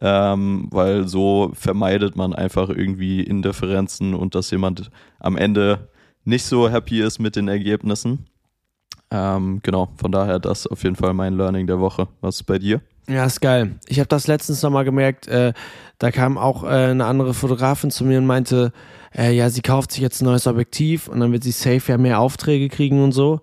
Ähm, 0.00 0.68
weil 0.70 1.08
so 1.08 1.50
vermeidet 1.54 2.14
man 2.14 2.32
einfach 2.32 2.68
irgendwie 2.68 3.20
Indifferenzen 3.22 4.14
und 4.14 4.34
dass 4.34 4.50
jemand 4.50 4.90
am 5.18 5.36
Ende 5.36 5.88
nicht 6.24 6.44
so 6.44 6.68
happy 6.68 7.00
ist 7.00 7.18
mit 7.18 7.36
den 7.36 7.48
Ergebnissen. 7.48 8.26
Ähm, 9.10 9.60
genau, 9.62 9.88
von 9.96 10.12
daher 10.12 10.38
das 10.38 10.66
auf 10.66 10.84
jeden 10.84 10.96
Fall 10.96 11.14
mein 11.14 11.34
Learning 11.34 11.66
der 11.66 11.80
Woche. 11.80 12.08
Was 12.20 12.36
ist 12.36 12.44
bei 12.44 12.58
dir? 12.58 12.80
Ja, 13.08 13.24
ist 13.24 13.40
geil. 13.40 13.76
Ich 13.86 13.98
habe 13.98 14.08
das 14.08 14.26
letztens 14.26 14.62
nochmal 14.62 14.84
gemerkt, 14.84 15.26
äh, 15.28 15.54
da 15.98 16.10
kam 16.10 16.36
auch 16.36 16.62
äh, 16.62 16.66
eine 16.66 17.06
andere 17.06 17.32
Fotografin 17.32 17.90
zu 17.90 18.04
mir 18.04 18.18
und 18.18 18.26
meinte, 18.26 18.72
äh, 19.16 19.32
ja, 19.32 19.48
sie 19.48 19.62
kauft 19.62 19.92
sich 19.92 20.02
jetzt 20.02 20.20
ein 20.20 20.26
neues 20.26 20.46
Objektiv 20.46 21.08
und 21.08 21.20
dann 21.20 21.32
wird 21.32 21.42
sie 21.42 21.52
safe 21.52 21.90
ja 21.90 21.96
mehr 21.96 22.20
Aufträge 22.20 22.68
kriegen 22.68 23.02
und 23.02 23.12
so. 23.12 23.40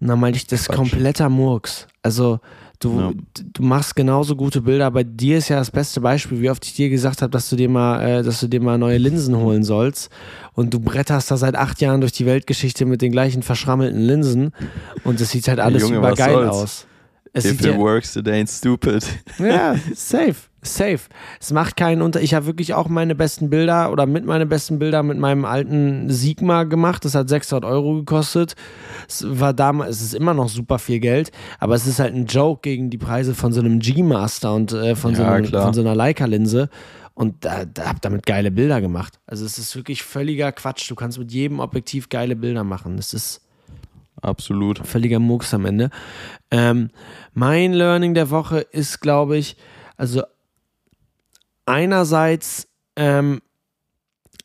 Und 0.00 0.08
dann 0.08 0.18
meinte 0.18 0.38
ich, 0.38 0.46
das 0.46 0.62
ist 0.62 0.68
kompletter 0.68 1.28
Murks. 1.28 1.86
Also 2.02 2.40
du, 2.78 3.00
ja. 3.00 3.12
du 3.34 3.62
machst 3.62 3.96
genauso 3.96 4.36
gute 4.36 4.60
Bilder. 4.60 4.90
Bei 4.90 5.04
dir 5.04 5.38
ist 5.38 5.48
ja 5.48 5.56
das 5.56 5.70
beste 5.70 6.00
Beispiel, 6.00 6.40
wie 6.40 6.50
oft 6.50 6.64
ich 6.64 6.74
dir 6.74 6.88
gesagt 6.88 7.22
habe, 7.22 7.30
dass 7.30 7.48
du 7.50 7.56
dir 7.56 7.68
mal, 7.68 8.00
äh, 8.02 8.22
dass 8.22 8.40
du 8.40 8.48
dir 8.48 8.60
mal 8.60 8.78
neue 8.78 8.98
Linsen 8.98 9.36
holen 9.36 9.64
sollst. 9.64 10.10
Und 10.54 10.74
du 10.74 10.80
bretterst 10.80 11.30
da 11.30 11.36
seit 11.36 11.54
acht 11.54 11.80
Jahren 11.80 12.00
durch 12.00 12.12
die 12.12 12.26
Weltgeschichte 12.26 12.86
mit 12.86 13.02
den 13.02 13.12
gleichen 13.12 13.42
verschrammelten 13.42 14.00
Linsen. 14.00 14.52
Und 15.04 15.20
es 15.20 15.30
sieht 15.30 15.48
halt 15.48 15.60
alles 15.60 15.82
Junge, 15.82 15.98
übergeil 15.98 16.48
aus. 16.48 16.86
Es 17.32 17.44
If 17.44 17.60
it 17.60 17.66
ja, 17.66 17.78
works, 17.78 18.16
it 18.16 18.26
ain't 18.26 18.50
stupid. 18.50 19.04
Ja, 19.38 19.76
safe, 19.94 20.34
safe. 20.62 21.00
Es 21.40 21.52
macht 21.52 21.76
keinen 21.76 22.02
Unter. 22.02 22.20
Ich 22.20 22.34
habe 22.34 22.46
wirklich 22.46 22.74
auch 22.74 22.88
meine 22.88 23.14
besten 23.14 23.50
Bilder 23.50 23.92
oder 23.92 24.06
mit 24.06 24.24
meine 24.24 24.46
besten 24.46 24.78
Bilder 24.78 25.02
mit 25.02 25.18
meinem 25.18 25.44
alten 25.44 26.10
Sigma 26.10 26.64
gemacht. 26.64 27.04
Das 27.04 27.14
hat 27.14 27.28
600 27.28 27.68
Euro 27.68 27.94
gekostet. 27.94 28.56
Es 29.08 29.24
war 29.28 29.52
damals, 29.52 29.96
es 29.96 30.02
ist 30.02 30.14
immer 30.14 30.34
noch 30.34 30.48
super 30.48 30.78
viel 30.78 31.00
Geld, 31.00 31.30
aber 31.58 31.74
es 31.74 31.86
ist 31.86 31.98
halt 32.00 32.14
ein 32.14 32.26
Joke 32.26 32.60
gegen 32.62 32.90
die 32.90 32.98
Preise 32.98 33.34
von 33.34 33.52
so 33.52 33.60
einem 33.60 33.78
G-Master 33.78 34.54
und 34.54 34.72
äh, 34.72 34.96
von, 34.96 35.12
ja, 35.12 35.16
so 35.16 35.24
einem, 35.24 35.46
von 35.46 35.74
so 35.74 35.80
einer 35.80 35.94
Leica-Linse. 35.94 36.68
Und 37.14 37.44
da, 37.44 37.64
da 37.64 37.88
hab 37.88 38.00
damit 38.00 38.26
geile 38.26 38.52
Bilder 38.52 38.80
gemacht. 38.80 39.18
Also 39.26 39.44
es 39.44 39.58
ist 39.58 39.74
wirklich 39.74 40.04
völliger 40.04 40.52
Quatsch. 40.52 40.88
Du 40.88 40.94
kannst 40.94 41.18
mit 41.18 41.32
jedem 41.32 41.58
Objektiv 41.58 42.08
geile 42.08 42.36
Bilder 42.36 42.62
machen. 42.62 42.96
Es 42.96 43.12
ist 43.12 43.42
Absolut. 44.20 44.84
Völliger 44.86 45.18
Mucks 45.18 45.54
am 45.54 45.64
Ende. 45.64 45.90
Ähm, 46.50 46.90
mein 47.34 47.72
Learning 47.72 48.14
der 48.14 48.30
Woche 48.30 48.60
ist, 48.60 49.00
glaube 49.00 49.36
ich, 49.36 49.56
also 49.96 50.22
einerseits 51.68 52.68
ähm, 52.96 53.40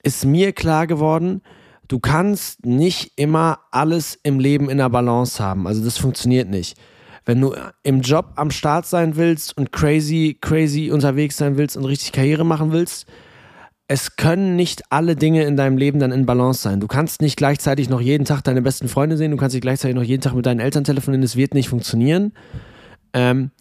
ist 0.03 0.25
mir 0.25 0.51
klar 0.51 0.85
geworden, 0.85 1.41
du 1.87 1.99
kannst 1.99 2.65
nicht 2.65 3.13
immer 3.15 3.59
alles 3.71 4.19
im 4.23 4.39
Leben 4.39 4.69
in 4.69 4.77
der 4.77 4.89
Balance 4.89 5.43
haben. 5.43 5.65
Also 5.65 5.83
das 5.83 5.97
funktioniert 5.97 6.49
nicht. 6.49 6.77
Wenn 7.25 7.39
du 7.39 7.55
im 7.83 8.01
Job 8.01 8.33
am 8.35 8.51
Start 8.51 8.85
sein 8.85 9.15
willst 9.15 9.57
und 9.57 9.71
crazy, 9.71 10.37
crazy 10.41 10.91
unterwegs 10.91 11.37
sein 11.37 11.57
willst 11.57 11.77
und 11.77 11.85
richtig 11.85 12.11
Karriere 12.11 12.45
machen 12.45 12.73
willst, 12.73 13.07
es 13.87 14.15
können 14.17 14.55
nicht 14.55 14.81
alle 14.91 15.15
Dinge 15.15 15.43
in 15.43 15.55
deinem 15.55 15.77
Leben 15.77 15.99
dann 15.99 16.11
in 16.11 16.25
Balance 16.25 16.61
sein. 16.61 16.79
Du 16.79 16.87
kannst 16.87 17.21
nicht 17.21 17.37
gleichzeitig 17.37 17.89
noch 17.89 18.01
jeden 18.01 18.25
Tag 18.25 18.41
deine 18.43 18.61
besten 18.61 18.89
Freunde 18.89 19.15
sehen, 19.15 19.31
du 19.31 19.37
kannst 19.37 19.53
nicht 19.53 19.61
gleichzeitig 19.61 19.95
noch 19.95 20.03
jeden 20.03 20.21
Tag 20.21 20.33
mit 20.35 20.45
deinen 20.45 20.59
Eltern 20.59 20.83
telefonieren, 20.83 21.23
es 21.23 21.35
wird 21.35 21.53
nicht 21.53 21.69
funktionieren. 21.69 22.33
Ähm, 23.13 23.51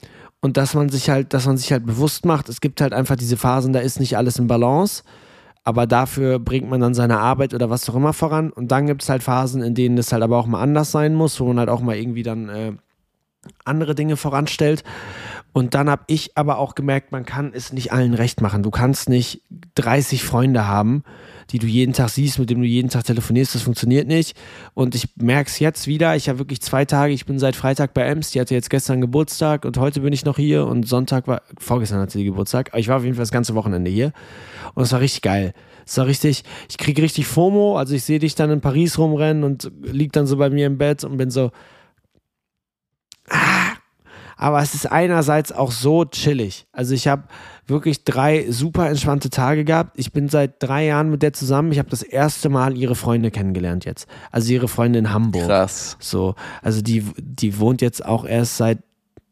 und 0.42 0.56
dass 0.56 0.74
man 0.74 0.88
sich 0.90 1.08
halt, 1.08 1.32
dass 1.32 1.46
man 1.46 1.56
sich 1.56 1.72
halt 1.72 1.86
bewusst 1.86 2.26
macht, 2.26 2.48
es 2.48 2.60
gibt 2.60 2.80
halt 2.80 2.92
einfach 2.92 3.16
diese 3.16 3.36
Phasen, 3.36 3.72
da 3.72 3.78
ist 3.78 4.00
nicht 4.00 4.16
alles 4.16 4.38
in 4.38 4.48
Balance, 4.48 5.04
aber 5.64 5.86
dafür 5.86 6.40
bringt 6.40 6.68
man 6.68 6.80
dann 6.80 6.94
seine 6.94 7.20
Arbeit 7.20 7.54
oder 7.54 7.70
was 7.70 7.88
auch 7.88 7.94
immer 7.94 8.12
voran. 8.12 8.50
Und 8.50 8.72
dann 8.72 8.86
gibt 8.86 9.02
es 9.02 9.08
halt 9.08 9.22
Phasen, 9.22 9.62
in 9.62 9.76
denen 9.76 9.96
es 9.96 10.12
halt 10.12 10.22
aber 10.24 10.36
auch 10.36 10.46
mal 10.46 10.60
anders 10.60 10.90
sein 10.90 11.14
muss, 11.14 11.38
wo 11.38 11.46
man 11.46 11.60
halt 11.60 11.68
auch 11.68 11.80
mal 11.80 11.96
irgendwie 11.96 12.24
dann 12.24 12.48
äh, 12.48 12.72
andere 13.64 13.94
Dinge 13.94 14.16
voranstellt. 14.16 14.82
Und 15.52 15.74
dann 15.74 15.88
habe 15.88 16.02
ich 16.08 16.36
aber 16.36 16.58
auch 16.58 16.74
gemerkt, 16.74 17.12
man 17.12 17.24
kann 17.24 17.52
es 17.54 17.72
nicht 17.72 17.92
allen 17.92 18.14
recht 18.14 18.40
machen. 18.40 18.64
Du 18.64 18.70
kannst 18.70 19.08
nicht 19.08 19.42
30 19.76 20.24
Freunde 20.24 20.66
haben, 20.66 21.04
die 21.52 21.58
du 21.58 21.66
jeden 21.66 21.92
Tag 21.92 22.08
siehst, 22.08 22.38
mit 22.38 22.50
denen 22.50 22.62
du 22.62 22.66
jeden 22.66 22.88
Tag 22.88 23.04
telefonierst. 23.04 23.54
Das 23.54 23.62
funktioniert 23.62 24.08
nicht. 24.08 24.36
Und 24.74 24.94
ich 24.94 25.08
merke 25.16 25.48
es 25.48 25.58
jetzt 25.58 25.86
wieder. 25.86 26.16
Ich 26.16 26.28
habe 26.28 26.38
wirklich 26.38 26.60
zwei 26.62 26.84
Tage. 26.84 27.12
Ich 27.12 27.26
bin 27.26 27.38
seit 27.38 27.54
Freitag 27.54 27.94
bei 27.94 28.02
Ems. 28.02 28.30
Die 28.30 28.40
hatte 28.40 28.54
jetzt 28.54 28.70
gestern 28.70 29.00
Geburtstag 29.00 29.64
und 29.64 29.76
heute 29.76 30.00
bin 30.00 30.12
ich 30.12 30.24
noch 30.24 30.36
hier. 30.36 30.66
Und 30.66 30.88
Sonntag 30.88 31.28
war, 31.28 31.42
vorgestern 31.58 32.00
hatte 32.00 32.12
sie 32.12 32.24
Geburtstag. 32.24 32.70
Aber 32.70 32.78
ich 32.78 32.88
war 32.88 32.96
auf 32.96 33.04
jeden 33.04 33.14
Fall 33.14 33.22
das 33.22 33.30
ganze 33.30 33.54
Wochenende 33.54 33.90
hier. 33.90 34.12
Und 34.74 34.84
es 34.84 34.92
war 34.92 35.00
richtig 35.00 35.22
geil. 35.22 35.52
Es 35.86 35.98
war 35.98 36.06
richtig, 36.06 36.44
ich 36.70 36.78
kriege 36.78 37.02
richtig 37.02 37.26
FOMO. 37.26 37.76
Also 37.76 37.94
ich 37.94 38.04
sehe 38.04 38.18
dich 38.18 38.34
dann 38.34 38.50
in 38.50 38.60
Paris 38.60 38.98
rumrennen 38.98 39.44
und 39.44 39.70
lieg 39.82 40.12
dann 40.12 40.26
so 40.26 40.36
bei 40.36 40.48
mir 40.48 40.66
im 40.66 40.78
Bett 40.78 41.04
und 41.04 41.16
bin 41.16 41.30
so, 41.30 41.50
ah, 43.28 43.71
aber 44.36 44.60
es 44.60 44.74
ist 44.74 44.90
einerseits 44.90 45.52
auch 45.52 45.72
so 45.72 46.04
chillig. 46.04 46.66
Also 46.72 46.94
ich 46.94 47.08
habe 47.08 47.24
wirklich 47.66 48.04
drei 48.04 48.50
super 48.50 48.88
entspannte 48.88 49.30
Tage 49.30 49.64
gehabt. 49.64 49.98
Ich 49.98 50.12
bin 50.12 50.28
seit 50.28 50.62
drei 50.62 50.86
Jahren 50.86 51.10
mit 51.10 51.22
der 51.22 51.32
zusammen. 51.32 51.72
Ich 51.72 51.78
habe 51.78 51.90
das 51.90 52.02
erste 52.02 52.48
Mal 52.48 52.76
ihre 52.76 52.94
Freunde 52.94 53.30
kennengelernt 53.30 53.84
jetzt. 53.84 54.06
Also 54.30 54.52
ihre 54.52 54.68
Freunde 54.68 54.98
in 54.98 55.12
Hamburg. 55.12 55.46
Krass. 55.46 55.96
So, 56.00 56.34
also 56.60 56.82
die, 56.82 57.04
die 57.18 57.58
wohnt 57.58 57.80
jetzt 57.80 58.04
auch 58.04 58.24
erst 58.24 58.56
seit 58.56 58.78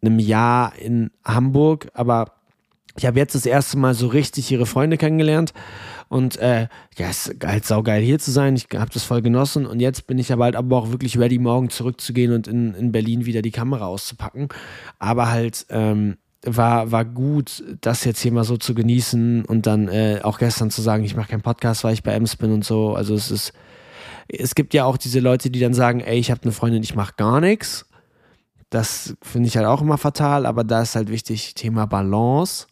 einem 0.03 0.19
Jahr 0.19 0.73
in 0.77 1.11
Hamburg, 1.25 1.89
aber 1.95 2.33
ich 2.97 3.07
habe 3.07 3.19
jetzt 3.19 3.35
das 3.35 3.47
erste 3.47 3.79
Mal 3.79 3.95
so 3.95 4.09
richtig 4.09 4.51
ihre 4.51 4.67
Freunde 4.67 4.97
kennengelernt 4.97 5.53
und 6.09 6.37
äh, 6.39 6.67
ja, 6.99 7.09
es 7.09 7.29
ist 7.29 7.45
halt 7.45 7.65
saugeil 7.65 8.03
hier 8.03 8.19
zu 8.19 8.33
sein. 8.33 8.57
Ich 8.57 8.67
habe 8.75 8.91
das 8.93 9.05
voll 9.05 9.23
genossen 9.23 9.65
und 9.65 9.79
jetzt 9.81 10.09
bin 10.09 10.19
ich 10.19 10.33
aber 10.33 10.45
halt 10.45 10.57
aber 10.57 10.77
auch 10.77 10.91
wirklich 10.91 11.17
ready, 11.19 11.39
morgen 11.39 11.71
zurückzugehen 11.71 12.33
und 12.33 12.49
in, 12.49 12.75
in 12.75 12.91
Berlin 12.91 13.27
wieder 13.27 13.43
die 13.43 13.53
Kamera 13.53 13.87
auszupacken. 13.87 14.49
Aber 14.99 15.31
halt 15.31 15.67
ähm, 15.71 16.17
war, 16.45 16.91
war 16.91 17.05
gut, 17.05 17.63
das 17.81 18.05
jetzt 18.05 18.21
hier 18.21 18.33
mal 18.33 18.43
so 18.43 18.57
zu 18.57 18.75
genießen 18.75 19.45
und 19.45 19.67
dann 19.67 19.87
äh, 19.87 20.21
auch 20.23 20.39
gestern 20.39 20.71
zu 20.71 20.83
sagen, 20.83 21.05
ich 21.05 21.15
mache 21.15 21.29
keinen 21.29 21.43
Podcast, 21.43 21.85
weil 21.85 21.93
ich 21.93 22.03
bei 22.03 22.13
Ems 22.13 22.35
bin 22.35 22.53
und 22.53 22.65
so. 22.65 22.95
Also 22.95 23.15
es 23.15 23.31
ist, 23.31 23.53
es 24.27 24.57
gibt 24.57 24.75
ja 24.75 24.87
auch 24.87 24.97
diese 24.97 25.21
Leute, 25.21 25.49
die 25.49 25.61
dann 25.61 25.75
sagen, 25.75 26.01
ey, 26.01 26.19
ich 26.19 26.33
habe 26.33 26.43
eine 26.43 26.53
Freundin, 26.53 26.83
ich 26.83 26.97
mache 26.97 27.15
gar 27.17 27.41
nichts. 27.41 27.87
Das 28.69 29.15
finde 29.23 29.49
ich 29.49 29.57
halt 29.57 29.67
auch 29.67 29.81
immer 29.81 29.99
fatal, 29.99 30.45
aber 30.45 30.65
da 30.65 30.83
ist 30.83 30.97
halt 30.97 31.09
wichtig, 31.09 31.55
Thema 31.55 31.87
Balance 31.87 32.67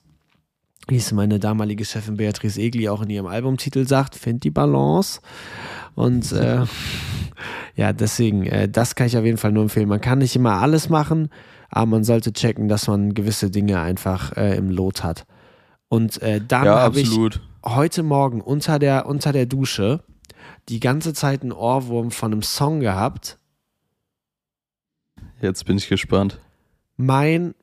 wie 0.88 0.96
es 0.96 1.12
meine 1.12 1.38
damalige 1.38 1.84
Chefin 1.84 2.16
Beatrice 2.16 2.60
Egli 2.60 2.88
auch 2.88 3.02
in 3.02 3.10
ihrem 3.10 3.26
Albumtitel 3.26 3.86
sagt, 3.86 4.14
find 4.14 4.42
die 4.42 4.50
Balance. 4.50 5.20
Und 5.94 6.32
äh, 6.32 6.64
ja, 7.76 7.92
deswegen, 7.92 8.46
äh, 8.46 8.68
das 8.68 8.94
kann 8.94 9.06
ich 9.06 9.16
auf 9.16 9.24
jeden 9.24 9.36
Fall 9.36 9.52
nur 9.52 9.64
empfehlen. 9.64 9.88
Man 9.88 10.00
kann 10.00 10.18
nicht 10.18 10.34
immer 10.34 10.54
alles 10.54 10.88
machen, 10.88 11.28
aber 11.68 11.86
man 11.86 12.04
sollte 12.04 12.32
checken, 12.32 12.68
dass 12.68 12.88
man 12.88 13.14
gewisse 13.14 13.50
Dinge 13.50 13.80
einfach 13.80 14.36
äh, 14.36 14.56
im 14.56 14.70
Lot 14.70 15.04
hat. 15.04 15.26
Und 15.88 16.20
äh, 16.22 16.40
dann 16.46 16.64
ja, 16.64 16.80
habe 16.80 17.00
ich 17.00 17.10
heute 17.64 18.02
Morgen 18.02 18.40
unter 18.40 18.78
der, 18.78 19.06
unter 19.06 19.32
der 19.32 19.46
Dusche 19.46 20.02
die 20.68 20.80
ganze 20.80 21.14
Zeit 21.14 21.42
einen 21.42 21.52
Ohrwurm 21.52 22.10
von 22.10 22.32
einem 22.32 22.42
Song 22.42 22.80
gehabt. 22.80 23.38
Jetzt 25.40 25.64
bin 25.66 25.76
ich 25.76 25.88
gespannt. 25.88 26.40
Mein 26.96 27.54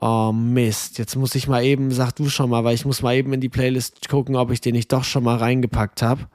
Oh 0.00 0.32
Mist, 0.32 0.98
jetzt 0.98 1.14
muss 1.14 1.34
ich 1.34 1.46
mal 1.46 1.62
eben, 1.62 1.90
sag 1.90 2.12
du 2.12 2.30
schon 2.30 2.48
mal, 2.48 2.64
weil 2.64 2.74
ich 2.74 2.86
muss 2.86 3.02
mal 3.02 3.14
eben 3.14 3.34
in 3.34 3.40
die 3.40 3.50
Playlist 3.50 4.08
gucken, 4.08 4.34
ob 4.34 4.50
ich 4.50 4.62
den 4.62 4.74
nicht 4.74 4.90
doch 4.92 5.04
schon 5.04 5.22
mal 5.24 5.36
reingepackt 5.36 6.00
habe. 6.00 6.26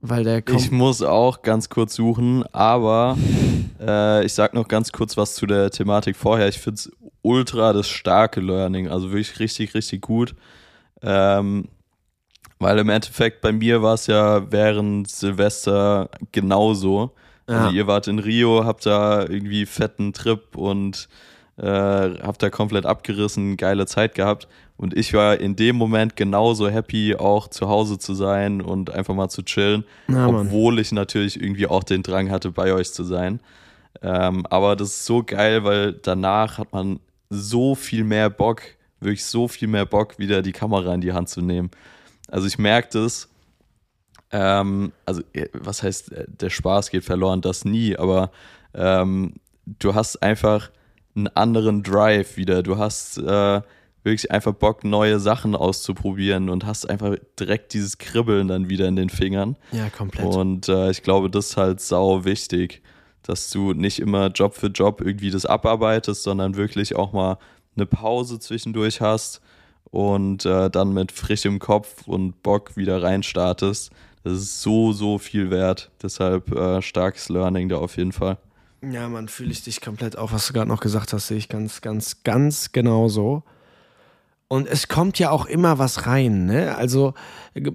Weil 0.00 0.22
der 0.22 0.42
kommt. 0.42 0.60
Ich 0.60 0.70
muss 0.70 1.02
auch 1.02 1.42
ganz 1.42 1.70
kurz 1.70 1.94
suchen, 1.94 2.44
aber 2.52 3.16
äh, 3.80 4.24
ich 4.24 4.34
sag 4.34 4.52
noch 4.54 4.68
ganz 4.68 4.92
kurz 4.92 5.16
was 5.16 5.34
zu 5.34 5.46
der 5.46 5.70
Thematik 5.70 6.14
vorher. 6.14 6.48
Ich 6.48 6.58
finde 6.58 6.76
es 6.76 6.92
ultra 7.22 7.72
das 7.72 7.88
starke 7.88 8.40
Learning, 8.40 8.88
also 8.88 9.10
wirklich 9.10 9.40
richtig, 9.40 9.74
richtig 9.74 10.02
gut. 10.02 10.34
Ähm, 11.02 11.68
weil 12.58 12.78
im 12.78 12.88
Endeffekt 12.90 13.40
bei 13.40 13.52
mir 13.52 13.82
war 13.82 13.94
es 13.94 14.08
ja 14.08 14.50
während 14.52 15.08
Silvester 15.08 16.10
genauso. 16.32 17.12
Also 17.46 17.68
ja. 17.68 17.72
ihr 17.72 17.86
wart 17.86 18.08
in 18.08 18.18
Rio, 18.18 18.64
habt 18.64 18.84
da 18.84 19.22
irgendwie 19.22 19.64
fetten 19.64 20.12
Trip 20.12 20.54
und 20.54 21.08
äh, 21.58 21.64
hab 21.66 22.38
da 22.38 22.50
komplett 22.50 22.86
abgerissen, 22.86 23.56
geile 23.56 23.86
Zeit 23.86 24.14
gehabt. 24.14 24.48
Und 24.76 24.96
ich 24.96 25.12
war 25.12 25.38
in 25.38 25.56
dem 25.56 25.76
Moment 25.76 26.14
genauso 26.14 26.68
happy, 26.68 27.16
auch 27.16 27.48
zu 27.48 27.68
Hause 27.68 27.98
zu 27.98 28.14
sein 28.14 28.60
und 28.60 28.90
einfach 28.90 29.14
mal 29.14 29.28
zu 29.28 29.42
chillen, 29.42 29.84
Mann. 30.06 30.34
obwohl 30.34 30.78
ich 30.78 30.92
natürlich 30.92 31.40
irgendwie 31.40 31.66
auch 31.66 31.82
den 31.82 32.02
Drang 32.04 32.30
hatte, 32.30 32.52
bei 32.52 32.72
euch 32.72 32.92
zu 32.92 33.02
sein. 33.02 33.40
Ähm, 34.02 34.46
aber 34.46 34.76
das 34.76 34.88
ist 34.90 35.06
so 35.06 35.24
geil, 35.24 35.64
weil 35.64 35.94
danach 35.94 36.58
hat 36.58 36.72
man 36.72 37.00
so 37.28 37.74
viel 37.74 38.04
mehr 38.04 38.30
Bock, 38.30 38.62
wirklich 39.00 39.24
so 39.24 39.48
viel 39.48 39.66
mehr 39.66 39.86
Bock, 39.86 40.18
wieder 40.18 40.42
die 40.42 40.52
Kamera 40.52 40.94
in 40.94 41.00
die 41.00 41.12
Hand 41.12 41.28
zu 41.28 41.42
nehmen. 41.42 41.70
Also 42.30 42.46
ich 42.46 42.58
merke 42.58 42.88
das, 42.92 43.28
ähm, 44.30 44.92
also 45.04 45.22
äh, 45.32 45.48
was 45.52 45.82
heißt, 45.82 46.12
äh, 46.12 46.26
der 46.28 46.50
Spaß 46.50 46.90
geht 46.90 47.04
verloren, 47.04 47.40
das 47.40 47.64
nie, 47.64 47.96
aber 47.96 48.30
ähm, 48.74 49.34
du 49.66 49.94
hast 49.96 50.22
einfach 50.22 50.70
einen 51.18 51.28
anderen 51.28 51.82
Drive 51.82 52.36
wieder. 52.36 52.62
Du 52.62 52.78
hast 52.78 53.18
äh, 53.18 53.60
wirklich 54.02 54.30
einfach 54.30 54.54
Bock, 54.54 54.84
neue 54.84 55.20
Sachen 55.20 55.54
auszuprobieren 55.54 56.48
und 56.48 56.64
hast 56.64 56.88
einfach 56.88 57.16
direkt 57.38 57.74
dieses 57.74 57.98
Kribbeln 57.98 58.48
dann 58.48 58.68
wieder 58.68 58.88
in 58.88 58.96
den 58.96 59.10
Fingern. 59.10 59.56
Ja, 59.72 59.90
komplett. 59.90 60.24
Und 60.24 60.68
äh, 60.68 60.90
ich 60.90 61.02
glaube, 61.02 61.30
das 61.30 61.50
ist 61.50 61.56
halt 61.56 61.80
sau 61.80 62.24
wichtig, 62.24 62.82
dass 63.22 63.50
du 63.50 63.74
nicht 63.74 63.98
immer 63.98 64.28
Job 64.28 64.54
für 64.54 64.68
Job 64.68 65.00
irgendwie 65.00 65.30
das 65.30 65.44
abarbeitest, 65.44 66.22
sondern 66.22 66.56
wirklich 66.56 66.96
auch 66.96 67.12
mal 67.12 67.38
eine 67.76 67.86
Pause 67.86 68.38
zwischendurch 68.38 69.00
hast 69.00 69.40
und 69.90 70.46
äh, 70.46 70.70
dann 70.70 70.92
mit 70.92 71.12
frischem 71.12 71.58
Kopf 71.58 72.06
und 72.06 72.42
Bock 72.42 72.76
wieder 72.76 73.02
reinstartest. 73.02 73.90
Das 74.24 74.32
ist 74.32 74.62
so, 74.62 74.92
so 74.92 75.18
viel 75.18 75.50
wert. 75.50 75.90
Deshalb 76.02 76.52
äh, 76.54 76.82
starkes 76.82 77.28
Learning 77.28 77.68
da 77.68 77.76
auf 77.76 77.96
jeden 77.96 78.12
Fall. 78.12 78.38
Ja, 78.82 79.08
man, 79.08 79.28
fühle 79.28 79.50
ich 79.50 79.62
dich 79.62 79.80
komplett 79.80 80.16
auch, 80.16 80.32
was 80.32 80.46
du 80.46 80.52
gerade 80.52 80.68
noch 80.68 80.80
gesagt 80.80 81.12
hast, 81.12 81.26
sehe 81.26 81.38
ich 81.38 81.48
ganz, 81.48 81.80
ganz, 81.80 82.22
ganz 82.22 82.72
genau 82.72 83.08
so. 83.08 83.42
Und 84.50 84.66
es 84.66 84.88
kommt 84.88 85.18
ja 85.18 85.30
auch 85.30 85.44
immer 85.44 85.78
was 85.78 86.06
rein, 86.06 86.46
ne? 86.46 86.74
Also, 86.74 87.12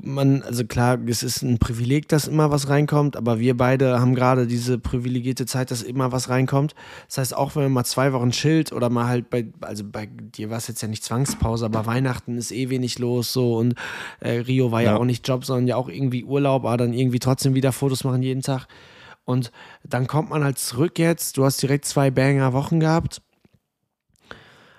man, 0.02 0.42
also 0.42 0.66
klar, 0.66 0.98
es 1.06 1.22
ist 1.22 1.44
ein 1.44 1.60
Privileg, 1.60 2.08
dass 2.08 2.28
immer 2.28 2.50
was 2.50 2.68
reinkommt, 2.68 3.16
aber 3.16 3.40
wir 3.40 3.56
beide 3.56 4.00
haben 4.00 4.16
gerade 4.16 4.48
diese 4.48 4.80
privilegierte 4.80 5.46
Zeit, 5.46 5.70
dass 5.70 5.84
immer 5.84 6.12
was 6.12 6.30
reinkommt. 6.30 6.74
Das 7.08 7.20
heißt, 7.20 7.38
auch 7.38 7.56
wenn 7.56 7.64
man 7.64 7.74
mal 7.74 7.84
zwei 7.84 8.12
Wochen 8.12 8.32
chillt 8.32 8.72
oder 8.72 8.90
mal 8.90 9.06
halt 9.06 9.30
bei, 9.30 9.46
also 9.62 9.84
bei 9.84 10.08
dir 10.08 10.50
war 10.50 10.58
es 10.58 10.68
jetzt 10.68 10.82
ja 10.82 10.88
nicht 10.88 11.04
Zwangspause, 11.04 11.66
aber 11.66 11.86
Weihnachten 11.86 12.40
ist 12.40 12.52
eh 12.52 12.70
wenig 12.72 12.98
los 12.98 13.34
so 13.34 13.58
und 13.58 13.76
äh, 14.20 14.40
Rio 14.40 14.72
war 14.72 14.82
ja. 14.82 14.94
Ja. 14.94 14.98
auch 14.98 15.06
nicht 15.06 15.28
Job, 15.28 15.46
sondern 15.46 15.68
ja 15.68 15.76
auch 15.76 15.90
irgendwie 15.90 16.24
Urlaub, 16.24 16.66
aber 16.66 16.78
dann 16.78 16.94
irgendwie 16.94 17.20
trotzdem 17.20 17.54
wieder 17.54 17.72
Fotos 17.72 18.04
machen 18.04 18.24
jeden 18.24 18.42
Tag. 18.42 18.68
Und 19.26 19.52
dann 19.84 20.08
kommt 20.08 20.30
man 20.30 20.44
halt 20.44 20.58
zurück 20.60 21.00
jetzt. 21.00 21.38
Du 21.38 21.46
hast 21.46 21.62
direkt 21.62 21.86
zwei 21.86 22.12
Banger-Wochen 22.12 22.80
gehabt. 22.80 23.22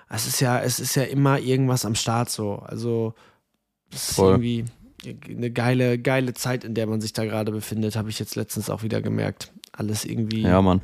Es 0.09 0.27
ist 0.27 0.39
ja, 0.39 0.59
es 0.59 0.79
ist 0.79 0.95
ja 0.95 1.03
immer 1.03 1.39
irgendwas 1.39 1.85
am 1.85 1.95
Start 1.95 2.29
so. 2.29 2.55
Also 2.57 3.13
es 3.91 4.09
ist 4.09 4.15
Voll. 4.15 4.31
irgendwie 4.33 4.65
eine 5.29 5.51
geile, 5.51 5.99
geile 5.99 6.33
Zeit, 6.33 6.63
in 6.63 6.73
der 6.73 6.87
man 6.87 7.01
sich 7.01 7.13
da 7.13 7.25
gerade 7.25 7.51
befindet, 7.51 7.95
habe 7.95 8.09
ich 8.09 8.19
jetzt 8.19 8.35
letztens 8.35 8.69
auch 8.69 8.83
wieder 8.83 9.01
gemerkt. 9.01 9.51
Alles 9.71 10.05
irgendwie 10.05 10.41
Ja, 10.41 10.61
Mann. 10.61 10.81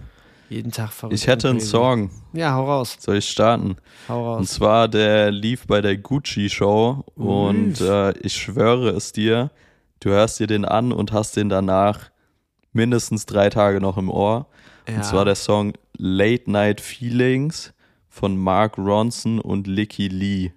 jeden 0.50 0.72
Tag 0.72 0.92
verrückt. 0.92 1.16
Ich 1.16 1.28
hätte 1.28 1.50
und 1.50 1.58
einen. 1.58 1.66
Song. 1.66 2.12
Ja, 2.34 2.54
hau 2.56 2.66
raus. 2.66 2.98
Soll 3.00 3.18
ich 3.18 3.30
starten? 3.30 3.78
Hau 4.10 4.34
Und 4.34 4.40
raus. 4.42 4.50
zwar, 4.52 4.88
der 4.88 5.32
lief 5.32 5.66
bei 5.68 5.82
der 5.82 5.98
Gucci 5.98 6.50
Show 6.50 7.04
und 7.16 7.80
äh, 7.80 8.12
ich 8.20 8.34
schwöre 8.34 8.90
es 8.90 9.12
dir, 9.12 9.50
du 10.02 10.10
hörst 10.10 10.40
dir 10.40 10.48
den 10.48 10.66
an 10.66 10.92
und 10.92 11.12
hast 11.14 11.36
den 11.38 11.50
danach 11.50 12.11
mindestens 12.74 13.26
drei 13.26 13.50
Tage 13.50 13.82
noch 13.82 13.98
im 13.98 14.10
Ohr. 14.10 14.48
Ja. 14.88 14.96
Und 14.96 15.06
zwar 15.06 15.26
der 15.26 15.36
Song 15.36 15.74
Late 15.98 16.50
Night 16.50 16.82
Feelings 16.82 17.74
von 18.10 18.38
Mark 18.38 18.78
Ronson 18.78 19.40
und 19.40 19.68
Licky 19.68 20.08
Lee. 20.08 20.52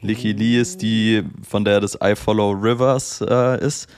Licky 0.00 0.32
Lee 0.32 0.60
ist 0.60 0.82
die, 0.82 1.22
von 1.42 1.64
der 1.64 1.80
das 1.80 1.98
I 2.02 2.14
Follow 2.14 2.50
Rivers 2.50 3.20
äh, 3.22 3.64
ist. 3.64 3.88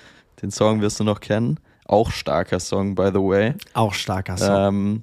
Den 0.40 0.50
Song 0.50 0.80
wirst 0.80 1.00
du 1.00 1.04
noch 1.04 1.20
kennen. 1.20 1.58
Auch 1.86 2.10
starker 2.10 2.60
Song, 2.60 2.94
by 2.94 3.08
the 3.12 3.20
way. 3.20 3.54
Auch 3.74 3.94
starker 3.94 4.36
Song. 4.36 4.56
Ähm, 4.56 5.02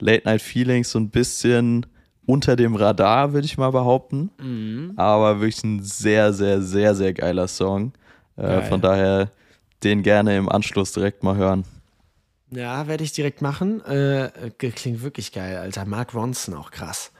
Late 0.00 0.22
Night 0.24 0.42
Feelings 0.42 0.90
so 0.90 0.98
ein 0.98 1.10
bisschen 1.10 1.86
unter 2.26 2.56
dem 2.56 2.74
Radar, 2.74 3.32
würde 3.32 3.44
ich 3.44 3.56
mal 3.58 3.70
behaupten. 3.70 4.30
Mhm. 4.40 4.92
Aber 4.96 5.40
wirklich 5.40 5.62
ein 5.62 5.82
sehr, 5.82 6.32
sehr, 6.32 6.60
sehr, 6.60 6.94
sehr 6.94 7.12
geiler 7.12 7.48
Song. 7.48 7.92
Äh, 8.36 8.42
Geil. 8.42 8.62
von 8.64 8.80
daher 8.80 9.30
den 9.84 10.02
gerne 10.02 10.36
im 10.36 10.48
Anschluss 10.48 10.92
direkt 10.92 11.22
mal 11.22 11.36
hören. 11.36 11.64
Ja, 12.54 12.86
werde 12.86 13.02
ich 13.04 13.12
direkt 13.12 13.40
machen. 13.42 13.82
Äh, 13.86 14.24
äh, 14.26 14.50
klingt 14.50 15.02
wirklich 15.02 15.32
geil, 15.32 15.56
Alter. 15.56 15.84
Mark 15.86 16.14
Ronson 16.14 16.54
auch 16.54 16.70
krass. 16.70 17.10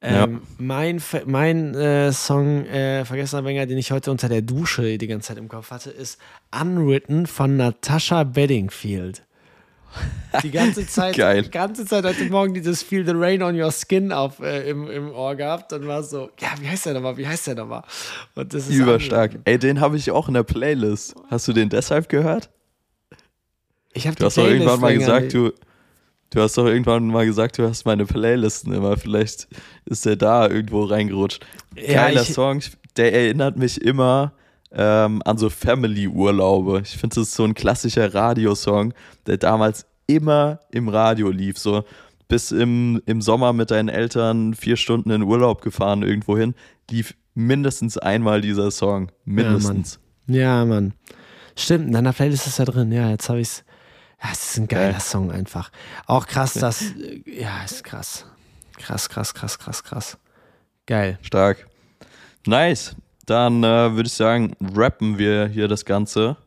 Ähm, 0.00 0.42
Mein, 0.58 1.00
Fe- 1.00 1.24
mein 1.26 1.74
äh, 1.74 2.12
Song 2.12 2.66
äh, 2.66 3.04
Vergessener 3.04 3.42
Banger, 3.42 3.64
den 3.66 3.78
ich 3.78 3.90
heute 3.90 4.10
unter 4.10 4.28
der 4.28 4.42
Dusche 4.42 4.98
die 4.98 5.06
ganze 5.06 5.28
Zeit 5.28 5.38
im 5.38 5.48
Kopf 5.48 5.70
hatte, 5.70 5.90
ist 5.90 6.18
Unwritten 6.58 7.26
von 7.26 7.56
Natasha 7.56 8.24
Bedingfield. 8.24 9.22
Die 10.42 10.50
ganze 10.50 10.86
Zeit, 10.88 11.14
die 11.44 11.50
ganze 11.50 11.86
Zeit 11.86 12.04
heute 12.04 12.24
Morgen 12.24 12.52
dieses 12.52 12.82
Feel 12.82 13.06
the 13.06 13.12
Rain 13.14 13.42
on 13.42 13.58
Your 13.58 13.70
Skin 13.72 14.12
auf, 14.12 14.40
äh, 14.40 14.68
im, 14.68 14.90
im 14.90 15.10
Ohr 15.10 15.36
gehabt 15.36 15.72
und 15.72 15.86
war 15.86 16.02
so, 16.02 16.30
ja, 16.38 16.48
wie 16.60 16.68
heißt 16.68 16.86
der 16.86 16.94
nochmal, 16.94 17.16
wie 17.16 17.26
heißt 17.26 17.46
der 17.46 17.54
nochmal? 17.54 17.82
Und 18.34 18.52
das 18.52 18.68
ist 18.68 18.74
Überstark. 18.74 19.30
Unwritten. 19.32 19.42
Ey, 19.50 19.58
den 19.58 19.80
habe 19.80 19.96
ich 19.96 20.10
auch 20.10 20.28
in 20.28 20.34
der 20.34 20.42
Playlist. 20.42 21.14
Hast 21.30 21.48
du 21.48 21.52
den 21.52 21.68
deshalb 21.70 22.08
gehört? 22.08 22.50
Ich 23.94 24.06
habe 24.06 24.16
Du 24.16 24.26
hast 24.26 24.36
doch 24.36 24.46
irgendwann 24.46 24.80
mal 24.80 24.96
gesagt, 24.96 25.32
du, 25.32 25.52
du 26.30 26.40
hast 26.40 26.58
doch 26.58 26.66
irgendwann 26.66 27.06
mal 27.06 27.24
gesagt, 27.26 27.58
du 27.58 27.68
hast 27.68 27.84
meine 27.86 28.04
Playlisten 28.06 28.72
immer. 28.72 28.96
Vielleicht 28.96 29.48
ist 29.86 30.04
der 30.04 30.16
da 30.16 30.48
irgendwo 30.48 30.84
reingerutscht. 30.84 31.44
Ja, 31.76 32.06
Geiler 32.06 32.22
ich- 32.22 32.34
Song. 32.34 32.60
Der 32.96 33.12
erinnert 33.12 33.56
mich 33.56 33.80
immer 33.80 34.32
ähm, 34.72 35.20
an 35.24 35.38
so 35.38 35.50
Family-Urlaube. 35.50 36.82
Ich 36.84 36.96
finde, 36.96 37.14
das 37.16 37.28
ist 37.28 37.34
so 37.34 37.44
ein 37.44 37.54
klassischer 37.54 38.12
Radiosong, 38.14 38.94
der 39.26 39.36
damals 39.36 39.86
immer 40.06 40.60
im 40.70 40.88
Radio 40.88 41.30
lief. 41.30 41.58
So 41.58 41.84
bis 42.28 42.52
im, 42.52 43.02
im 43.06 43.20
Sommer 43.20 43.52
mit 43.52 43.70
deinen 43.70 43.88
Eltern 43.88 44.54
vier 44.54 44.76
Stunden 44.76 45.10
in 45.10 45.22
Urlaub 45.22 45.60
gefahren 45.62 46.02
irgendwo 46.02 46.36
hin, 46.38 46.54
lief 46.90 47.14
mindestens 47.34 47.98
einmal 47.98 48.40
dieser 48.40 48.70
Song. 48.70 49.10
Mindestens. 49.24 49.98
Ja, 50.26 50.64
Mann. 50.64 50.94
Stimmt, 51.56 51.86
in 51.88 51.92
deiner 51.92 52.12
Playlist 52.12 52.46
ist 52.46 52.58
er 52.58 52.64
drin. 52.66 52.90
Ja, 52.92 53.10
jetzt 53.10 53.28
habe 53.28 53.40
ich's. 53.40 53.63
Ja, 54.24 54.30
es 54.32 54.50
ist 54.50 54.56
ein 54.58 54.68
geiler 54.68 54.92
Geil. 54.92 55.00
Song 55.00 55.30
einfach. 55.30 55.70
Auch 56.06 56.26
krass, 56.26 56.54
dass. 56.54 56.82
Ja, 57.26 57.62
ist 57.62 57.84
krass. 57.84 58.24
Krass, 58.78 59.10
krass, 59.10 59.34
krass, 59.34 59.58
krass, 59.58 59.84
krass. 59.84 60.18
Geil. 60.86 61.18
Stark. 61.20 61.66
Nice. 62.46 62.96
Dann 63.26 63.62
äh, 63.62 63.94
würde 63.94 64.06
ich 64.06 64.14
sagen, 64.14 64.56
rappen 64.74 65.18
wir 65.18 65.46
hier 65.46 65.68
das 65.68 65.84
Ganze. 65.84 66.38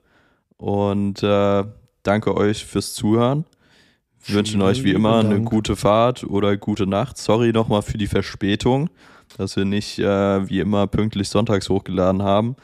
Und 0.57 1.21
äh, 1.21 1.63
danke 2.01 2.36
euch 2.36 2.65
fürs 2.65 2.95
Zuhören. 2.95 3.45
Wir 4.25 4.36
wünschen 4.36 4.61
euch 4.63 4.84
wie 4.84 4.91
immer 4.91 5.19
eine 5.19 5.41
gute 5.41 5.75
Fahrt 5.75 6.23
oder 6.23 6.57
gute 6.57 6.88
Nacht. 6.88 7.17
Sorry 7.17 7.51
nochmal 7.51 7.84
für 7.84 7.99
die 7.99 8.07
Verspätung, 8.07 8.89
dass 9.38 9.55
wir 9.55 9.65
nicht 9.65 9.99
äh, 9.99 10.49
wie 10.49 10.59
immer 10.59 10.88
pünktlich 10.88 11.30
sonntags 11.30 11.69
hochgeladen 11.69 12.23
haben. 12.23 12.55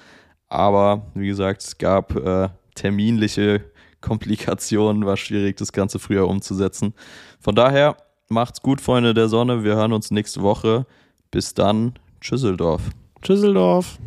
Aber 0.50 1.06
wie 1.14 1.28
gesagt, 1.28 1.62
es 1.62 1.78
gab 1.78 2.16
äh, 2.16 2.50
terminliche 2.76 3.64
Komplikationen, 4.04 5.06
war 5.06 5.18
schwierig, 5.18 5.58
das 5.58 5.72
Ganze 5.72 5.98
früher 5.98 6.28
umzusetzen. 6.28 6.94
Von 7.40 7.56
daher, 7.56 7.98
macht's 8.30 8.62
gut, 8.62 8.82
Freunde 8.82 9.14
der 9.14 9.30
Sonne. 9.30 9.64
Wir 9.64 9.76
hören 9.76 9.94
uns 9.94 10.12
nächste 10.12 10.42
Woche. 10.42 10.86
Bis 11.32 11.54
dann. 11.54 11.94
Tschüsseldorf. 12.22 12.82
Tschüsseldorf. 13.22 13.98